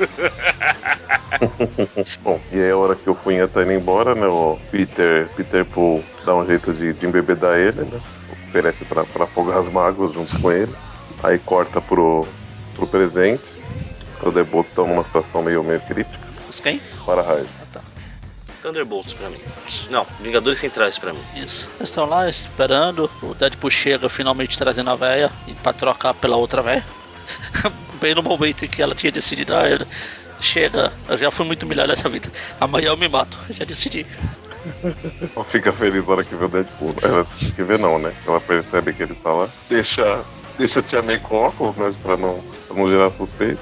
Bom, 2.22 2.40
e 2.53 2.59
é 2.59 2.70
a 2.70 2.76
hora 2.76 2.94
que 2.94 3.09
o 3.09 3.14
Funha 3.14 3.48
tá 3.48 3.62
indo 3.62 3.72
embora, 3.72 4.14
né? 4.14 4.26
O 4.26 4.59
Peter, 4.70 5.28
Peter 5.36 5.64
Pool 5.64 6.05
dá 6.24 6.34
um 6.34 6.46
jeito 6.46 6.72
de, 6.72 6.92
de 6.92 7.07
embebedar 7.07 7.59
ele, 7.59 7.82
né? 7.82 8.01
Oferece 8.48 8.84
pra, 8.84 9.05
pra 9.05 9.24
afogar 9.24 9.59
as 9.59 9.68
mágoas 9.68 10.12
junto 10.12 10.38
com 10.40 10.51
ele. 10.51 10.72
Aí 11.22 11.38
corta 11.38 11.80
pro, 11.80 12.26
pro 12.74 12.86
presente. 12.86 13.42
Os 14.12 14.18
Thunderbolts 14.18 14.70
estão 14.70 14.86
numa 14.86 15.05
situação 15.05 15.42
meio, 15.42 15.62
meio 15.62 15.80
crítica. 15.80 16.18
Os 16.48 16.61
quem? 16.61 16.80
Para 17.07 17.22
Raiz. 17.22 17.46
Ah, 17.62 17.66
tá. 17.72 17.80
Thunderbolts 18.62 19.14
pra 19.14 19.30
mim. 19.30 19.38
Não, 19.90 20.07
Vingadores 20.20 20.59
Centrais 20.59 20.98
pra 20.98 21.12
mim. 21.12 21.22
Isso. 21.36 21.70
Eles 21.78 21.90
estão 21.90 22.07
lá 22.07 22.28
esperando. 22.28 23.11
O 23.22 23.34
Deadpool 23.34 23.70
chega 23.70 24.09
finalmente 24.09 24.59
trazendo 24.59 24.90
a 24.90 24.96
véia 24.96 25.30
pra 25.62 25.72
trocar 25.72 26.14
pela 26.14 26.36
outra 26.36 26.61
véia. 26.61 26.84
Bem 28.01 28.14
no 28.14 28.22
momento 28.22 28.64
em 28.64 28.68
que 28.68 28.82
ela 28.82 28.94
tinha 28.94 29.12
decidido, 29.12 29.55
ah, 29.55 29.68
ele 29.68 29.86
chega, 30.40 30.92
eu 31.09 31.18
já 31.18 31.30
fui 31.30 31.44
muito 31.46 31.66
melhor 31.66 31.86
nessa 31.86 32.09
vida. 32.09 32.30
Amanhã 32.61 32.88
eu 32.88 32.96
me 32.96 33.09
mato, 33.09 33.38
já 33.51 33.64
decidi. 33.64 34.07
Fica 35.48 35.72
feliz 35.72 36.07
na 36.07 36.12
hora 36.12 36.24
que 36.24 36.34
vê 36.34 36.44
o 36.44 36.48
Deadpool. 36.48 36.94
Ela 37.03 37.24
que 37.24 37.62
vê 37.62 37.78
não, 37.78 37.98
né? 37.98 38.12
Ela 38.26 38.40
percebe 38.40 38.92
que 38.92 39.03
ele 39.03 39.12
está 39.12 39.32
lá. 39.32 39.48
Deixa, 39.68 40.22
deixa 40.59 40.80
a 40.80 40.82
tia 40.82 41.03
May 41.03 41.18
com 41.18 41.36
óculos, 41.36 41.76
né? 41.76 41.94
Pra 42.03 42.16
não, 42.16 42.40
pra 42.66 42.76
não 42.76 42.90
gerar 42.90 43.11
suspeito. 43.11 43.61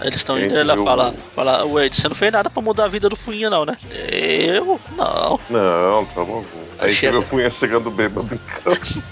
Eles 0.00 0.16
estão 0.16 0.38
indo 0.38 0.54
e 0.54 0.58
ela 0.58 0.74
viu... 0.74 0.84
fala, 0.84 1.14
fala, 1.34 1.64
Wade, 1.64 1.94
você 1.94 2.08
não 2.08 2.16
fez 2.16 2.32
nada 2.32 2.50
pra 2.50 2.60
mudar 2.60 2.84
a 2.84 2.88
vida 2.88 3.08
do 3.08 3.14
Fuinha 3.14 3.48
não, 3.48 3.64
né? 3.64 3.76
Eu? 3.92 4.80
Não. 4.96 5.40
Não, 5.48 6.04
tá 6.06 6.22
louco. 6.22 6.48
Aí, 6.78 6.92
chega... 6.92 7.18
o 7.18 7.22
Fuinha 7.22 7.50
chegando 7.50 7.90
bêbado 7.90 8.34
em 8.34 8.38
campo. 8.38 8.80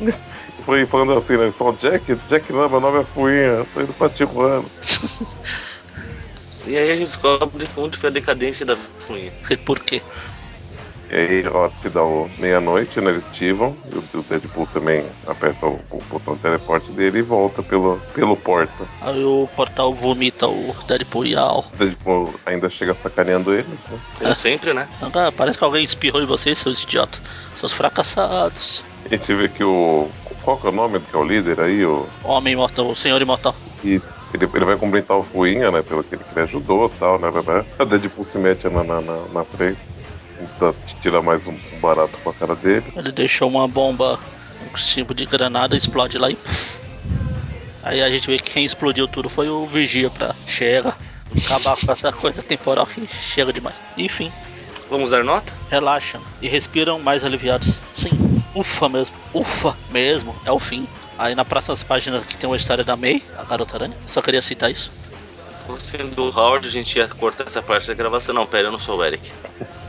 Foi 0.66 0.84
falando 0.84 1.12
assim, 1.12 1.36
né? 1.36 1.52
Só 1.56 1.70
Jack, 1.70 2.16
Jack 2.28 2.52
não, 2.52 2.68
meu 2.68 2.80
nome 2.80 3.00
é 3.00 3.04
Fuinha, 3.04 3.64
tô 3.72 3.80
indo 3.80 3.92
pra 3.92 4.08
Tijuana. 4.08 4.64
e 6.66 6.76
aí 6.76 6.90
a 6.90 6.96
gente 6.96 7.06
descobre 7.06 7.68
onde 7.76 7.96
foi 7.96 8.10
a 8.10 8.12
decadência 8.12 8.66
da 8.66 8.74
Fuinha. 8.74 9.32
E 9.48 9.56
por 9.56 9.78
quê? 9.78 10.02
E 11.08 11.14
aí, 11.14 11.46
ó, 11.46 11.68
que 11.80 11.88
dá 11.88 12.00
meia-noite, 12.38 13.00
né? 13.00 13.12
Eles 13.12 13.24
ativam, 13.26 13.76
e 13.92 13.96
o 13.96 14.22
Deadpool 14.22 14.66
também 14.72 15.06
aperta 15.24 15.64
o, 15.66 15.80
o, 15.88 16.02
botão 16.10 16.34
de 16.34 16.40
teleporte 16.40 16.90
dele 16.90 17.20
e 17.20 17.22
volta 17.22 17.62
pelo, 17.62 18.00
pelo 18.12 18.36
porta. 18.36 18.84
Aí 19.02 19.24
o 19.24 19.48
portal 19.54 19.94
vomita 19.94 20.48
o 20.48 20.74
Deadpool 20.88 21.26
e 21.26 21.36
Al. 21.36 21.64
O 21.72 21.76
Deadpool 21.76 22.34
ainda 22.44 22.68
chega 22.68 22.92
sacaneando 22.92 23.54
eles, 23.54 23.68
né? 23.68 24.00
Como 24.18 24.30
é. 24.30 24.34
sempre, 24.34 24.74
né? 24.74 24.88
Agora, 25.00 25.30
parece 25.30 25.56
que 25.56 25.62
alguém 25.62 25.84
espirrou 25.84 26.20
em 26.20 26.26
vocês, 26.26 26.58
seus 26.58 26.82
idiotas. 26.82 27.22
Seus 27.54 27.72
fracassados. 27.72 28.82
A 29.04 29.08
gente 29.08 29.32
vê 29.32 29.48
que 29.48 29.62
o. 29.62 30.10
Qual 30.46 30.56
que 30.56 30.66
é 30.68 30.70
o 30.70 30.72
nome 30.72 31.00
que 31.00 31.16
é 31.16 31.18
o 31.18 31.24
líder 31.24 31.58
aí? 31.58 31.84
O 31.84 32.06
Homem 32.22 32.52
Imortal, 32.52 32.86
o 32.88 32.94
Senhor 32.94 33.20
Imortal. 33.20 33.52
Isso. 33.82 34.14
Ele, 34.32 34.48
ele 34.54 34.64
vai 34.64 34.76
cumprimentar 34.76 35.16
o 35.16 35.24
Fuinha, 35.24 35.72
né? 35.72 35.82
Pelo 35.82 36.04
que 36.04 36.14
ele, 36.14 36.22
que 36.22 36.30
ele 36.38 36.44
ajudou 36.44 36.86
e 36.86 36.98
tal, 37.00 37.18
né, 37.18 37.32
né, 37.32 37.42
né? 37.44 37.64
O 37.80 37.84
Deadpool 37.84 38.24
se 38.24 38.38
mete 38.38 38.68
na, 38.68 38.84
na, 38.84 39.00
na, 39.00 39.16
na 39.34 39.44
frente 39.44 39.80
tira 41.02 41.20
mais 41.20 41.48
um 41.48 41.56
barato 41.80 42.16
com 42.22 42.30
a 42.30 42.32
cara 42.32 42.54
dele. 42.54 42.84
Ele 42.94 43.10
deixou 43.10 43.48
uma 43.48 43.66
bomba, 43.66 44.20
um 44.62 44.76
tipo 44.76 45.12
de 45.12 45.26
granada, 45.26 45.76
explode 45.76 46.16
lá 46.16 46.30
e. 46.30 46.38
Aí 47.82 48.00
a 48.00 48.08
gente 48.08 48.28
vê 48.28 48.38
que 48.38 48.52
quem 48.52 48.64
explodiu 48.64 49.08
tudo 49.08 49.28
foi 49.28 49.48
o 49.48 49.66
Vigia 49.66 50.10
pra 50.10 50.32
chega, 50.46 50.94
acabar 51.44 51.76
com 51.76 51.90
essa 51.90 52.12
coisa 52.12 52.40
temporal 52.40 52.86
que 52.86 53.04
chega 53.08 53.52
demais. 53.52 53.74
Enfim. 53.98 54.30
Vamos 54.88 55.10
dar 55.10 55.24
nota? 55.24 55.52
Relaxam 55.68 56.20
e 56.40 56.46
respiram 56.46 57.00
mais 57.00 57.24
aliviados. 57.24 57.80
Sim, 57.92 58.35
ufa 58.56 58.88
mesmo. 58.88 59.14
Ufa 59.34 59.76
mesmo, 59.90 60.34
é 60.44 60.50
o 60.50 60.58
fim. 60.58 60.88
Aí 61.18 61.34
na 61.34 61.44
próxima 61.44 61.76
página 61.86 62.20
que 62.20 62.36
tem 62.36 62.48
uma 62.48 62.56
história 62.56 62.82
da 62.82 62.96
May, 62.96 63.22
a 63.38 63.44
garota 63.44 63.76
aranha. 63.76 63.96
Só 64.06 64.20
queria 64.22 64.42
citar 64.42 64.70
isso. 64.70 64.90
Se 64.90 65.66
fosse 65.66 65.98
do 65.98 66.24
Howard, 66.24 66.66
a 66.66 66.70
gente 66.70 66.96
ia 66.96 67.08
cortar 67.08 67.46
essa 67.46 67.62
parte 67.62 67.86
da 67.86 67.94
gravação. 67.94 68.34
Não, 68.34 68.46
pera, 68.46 68.68
eu 68.68 68.72
não 68.72 68.80
sou 68.80 68.98
o 68.98 69.04
Eric. 69.04 69.30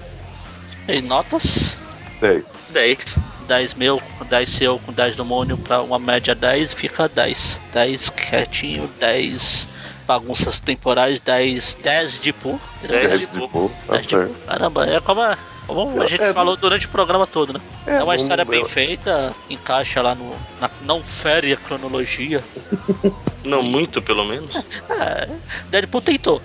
E 0.90 1.02
notas? 1.02 1.78
10. 2.22 2.46
10. 2.70 3.20
10 3.46 3.74
meu, 3.74 4.02
10 4.30 4.50
seu 4.50 4.80
com 4.80 4.94
10 4.94 5.18
do 5.18 5.26
Mônio 5.26 5.58
pra 5.58 5.82
uma 5.82 6.00
média 6.00 6.34
10 6.34 6.72
fica 6.72 7.10
10. 7.10 7.60
10 7.74 8.10
quietinho, 8.12 8.90
10 8.98 9.68
bagunças 10.06 10.62
temporais, 10.62 11.20
10, 11.20 11.78
10 11.84 12.20
de 12.20 12.32
pu. 12.32 12.60
10 12.88 13.20
de 13.20 13.28
pu. 13.50 13.72
10 13.90 14.08
de 14.08 14.16
pu. 14.16 14.36
Caramba, 14.46 14.88
é 14.88 15.02
como 15.02 15.22
a, 15.22 15.38
como 15.68 16.02
a 16.02 16.08
gente 16.08 16.24
é, 16.24 16.34
falou 16.34 16.56
durante 16.56 16.86
o 16.86 16.90
programa 16.90 17.28
todo, 17.28 17.54
né? 17.54 17.62
É, 17.86 17.98
é 17.98 18.04
uma 18.04 18.16
história 18.16 18.46
bem 18.46 18.64
feita, 18.66 19.34
encaixa 19.50 20.02
lá 20.02 20.16
no. 20.16 20.34
Na, 20.60 20.70
não 20.82 21.04
fere 21.04 21.54
a 21.54 21.58
cronologia. 21.58 22.44
Não 23.46 23.64
muito, 23.64 24.02
pelo 24.02 24.26
menos. 24.26 24.54
É, 24.90 25.30
Deadpool 25.70 26.02
tentou. 26.02 26.42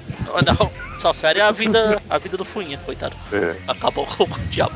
Não, 0.47 0.71
só 1.01 1.13
fere 1.13 1.41
a 1.41 1.51
vida, 1.51 2.01
a 2.09 2.19
vida 2.19 2.37
do 2.37 2.45
Fuinha, 2.45 2.79
coitado. 2.79 3.17
É. 3.33 3.57
Acabou 3.67 4.07
com 4.07 4.25
o 4.25 4.39
diabo. 4.51 4.75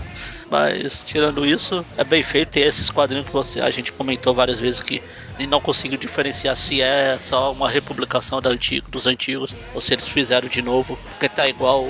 Mas 0.50 1.02
tirando 1.04 1.44
isso, 1.44 1.84
é 1.96 2.04
bem 2.04 2.22
feito. 2.22 2.50
Tem 2.50 2.62
esses 2.62 2.90
quadrinhos 2.90 3.26
que 3.26 3.32
você, 3.32 3.60
a 3.60 3.70
gente 3.70 3.92
comentou 3.92 4.32
várias 4.32 4.60
vezes 4.60 4.80
que 4.80 5.02
ele 5.38 5.46
não 5.46 5.60
conseguiu 5.60 5.98
diferenciar 5.98 6.56
se 6.56 6.80
é 6.80 7.18
só 7.20 7.52
uma 7.52 7.68
republicação 7.68 8.40
da 8.40 8.50
antigo, 8.50 8.90
dos 8.90 9.06
antigos 9.06 9.52
ou 9.74 9.80
se 9.80 9.94
eles 9.94 10.08
fizeram 10.08 10.48
de 10.48 10.62
novo, 10.62 10.98
porque 11.10 11.28
tá 11.28 11.46
igual 11.48 11.84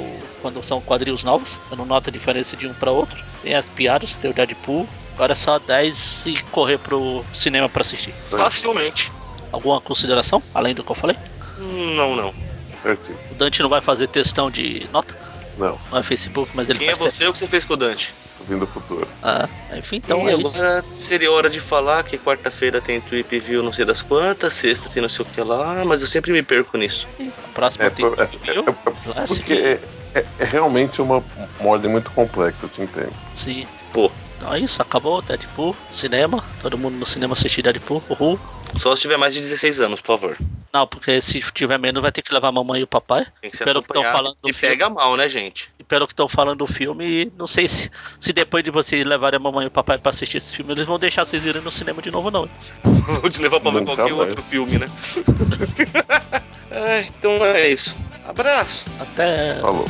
quando 0.46 0.64
são 0.64 0.80
quadrinhos 0.80 1.24
novos, 1.24 1.60
você 1.68 1.74
não 1.74 1.84
nota 1.84 2.08
a 2.08 2.12
diferença 2.12 2.56
de 2.56 2.68
um 2.68 2.72
para 2.72 2.92
outro. 2.92 3.20
Tem 3.42 3.54
as 3.56 3.68
piadas, 3.68 4.14
tem 4.14 4.30
o 4.30 4.34
Deadpool. 4.34 4.88
Agora 5.14 5.32
é 5.32 5.34
só 5.34 5.58
10 5.58 6.26
e 6.26 6.42
correr 6.52 6.78
pro 6.78 7.24
cinema 7.34 7.68
para 7.68 7.82
assistir. 7.82 8.12
Facilmente. 8.30 9.10
Alguma 9.50 9.80
consideração 9.80 10.40
além 10.54 10.72
do 10.72 10.84
que 10.84 10.92
eu 10.92 10.94
falei? 10.94 11.16
Não, 11.58 12.14
não. 12.14 12.28
O 12.28 13.34
Dante 13.34 13.60
não 13.60 13.68
vai 13.68 13.80
fazer 13.80 14.06
testão 14.06 14.48
de 14.48 14.86
nota? 14.92 15.16
Não. 15.58 15.76
Não 15.90 15.98
é 15.98 16.02
Facebook, 16.04 16.52
mas 16.54 16.68
ele 16.68 16.78
Quem 16.78 16.88
faz 16.94 17.00
é 17.00 17.10
você 17.10 17.24
ou 17.24 17.30
o 17.30 17.32
que 17.32 17.38
você 17.40 17.46
fez 17.48 17.64
com 17.64 17.74
o 17.74 17.76
Dante? 17.76 18.14
Vindo 18.46 18.60
do 18.60 18.66
futuro. 18.68 19.08
Ah, 19.22 19.48
enfim, 19.76 19.96
então 19.96 20.28
e 20.28 20.30
é 20.30 20.34
agora 20.34 20.78
isso. 20.78 20.88
seria 20.94 21.32
hora 21.32 21.50
de 21.50 21.58
falar 21.58 22.04
que 22.04 22.16
quarta-feira 22.16 22.80
tem 22.80 23.00
Trip 23.00 23.40
View 23.40 23.62
não 23.62 23.72
sei 23.72 23.84
das 23.84 24.02
quantas, 24.02 24.52
sexta 24.54 24.88
tem 24.88 25.02
não 25.02 25.08
sei 25.08 25.24
o 25.24 25.28
que 25.28 25.40
lá, 25.40 25.84
mas 25.84 26.02
eu 26.02 26.06
sempre 26.06 26.30
me 26.32 26.42
perco 26.44 26.78
nisso. 26.78 27.08
A 27.18 27.48
próxima 27.52 27.86
É, 27.86 27.90
tem 27.90 28.06
é, 28.06 28.26
Trip 28.26 28.52
View, 28.52 28.64
é, 28.64 28.70
é, 28.70 29.12
Classic. 29.12 29.36
porque 29.42 29.80
é, 30.18 30.24
é- 30.38 30.44
realmente 30.44 31.00
uma, 31.02 31.22
uma 31.60 31.70
ordem 31.70 31.90
muito 31.90 32.10
complexa, 32.10 32.64
eu 32.64 32.68
te 32.68 32.82
entendo. 32.82 33.12
Sim. 33.34 33.66
Pô, 33.92 34.10
Então 34.36 34.52
é 34.52 34.58
isso, 34.60 34.82
acabou 34.82 35.22
Deadpool, 35.22 35.74
cinema, 35.90 36.44
todo 36.60 36.76
mundo 36.76 36.96
no 36.96 37.06
cinema 37.06 37.32
assistir 37.32 37.62
Deadpool, 37.62 38.02
uhul. 38.10 38.38
só 38.78 38.94
se 38.94 39.02
tiver 39.02 39.16
mais 39.16 39.32
de 39.34 39.40
16 39.40 39.80
anos, 39.80 40.00
por 40.00 40.18
favor. 40.18 40.36
Não, 40.72 40.86
porque 40.86 41.18
se 41.22 41.40
tiver 41.54 41.78
menos 41.78 42.02
vai 42.02 42.12
ter 42.12 42.20
que 42.20 42.34
levar 42.34 42.48
a 42.48 42.52
mamãe 42.52 42.80
e 42.80 42.84
o 42.84 42.86
papai. 42.86 43.26
Tem 43.40 43.50
que 43.50 43.56
ser 43.56 43.64
Pelo 43.64 43.82
que 43.82 43.88
estão 43.90 44.04
falando 44.04 44.36
do 44.42 44.50
E 44.50 44.52
filme. 44.52 44.74
pega 44.76 44.90
mal, 44.90 45.16
né, 45.16 45.26
gente? 45.26 45.70
E 45.78 45.82
pelo 45.84 46.06
que 46.06 46.12
estão 46.12 46.28
falando 46.28 46.58
do 46.58 46.66
filme, 46.66 47.32
não 47.38 47.46
sei 47.46 47.66
se, 47.66 47.90
se 48.20 48.32
depois 48.34 48.62
de 48.62 48.70
vocês 48.70 49.06
levarem 49.06 49.38
a 49.38 49.40
mamãe 49.40 49.64
e 49.64 49.68
o 49.68 49.70
papai 49.70 49.96
pra 49.96 50.10
assistir 50.10 50.36
esse 50.36 50.54
filme, 50.54 50.72
eles 50.72 50.84
vão 50.84 50.98
deixar 50.98 51.24
vocês 51.24 51.46
irem 51.46 51.62
no 51.62 51.70
cinema 51.70 52.02
de 52.02 52.10
novo, 52.10 52.30
não. 52.30 52.46
Vou 53.22 53.30
te 53.30 53.40
levar 53.40 53.58
pra 53.60 53.70
ver 53.70 53.84
qualquer 53.86 54.02
mais. 54.14 54.18
outro 54.18 54.42
filme, 54.42 54.78
né? 54.78 54.86
é, 56.70 57.00
então 57.02 57.30
é 57.44 57.68
isso. 57.70 57.96
Abraço. 58.28 58.86
Até. 59.00 59.54
Falou. 59.60 59.84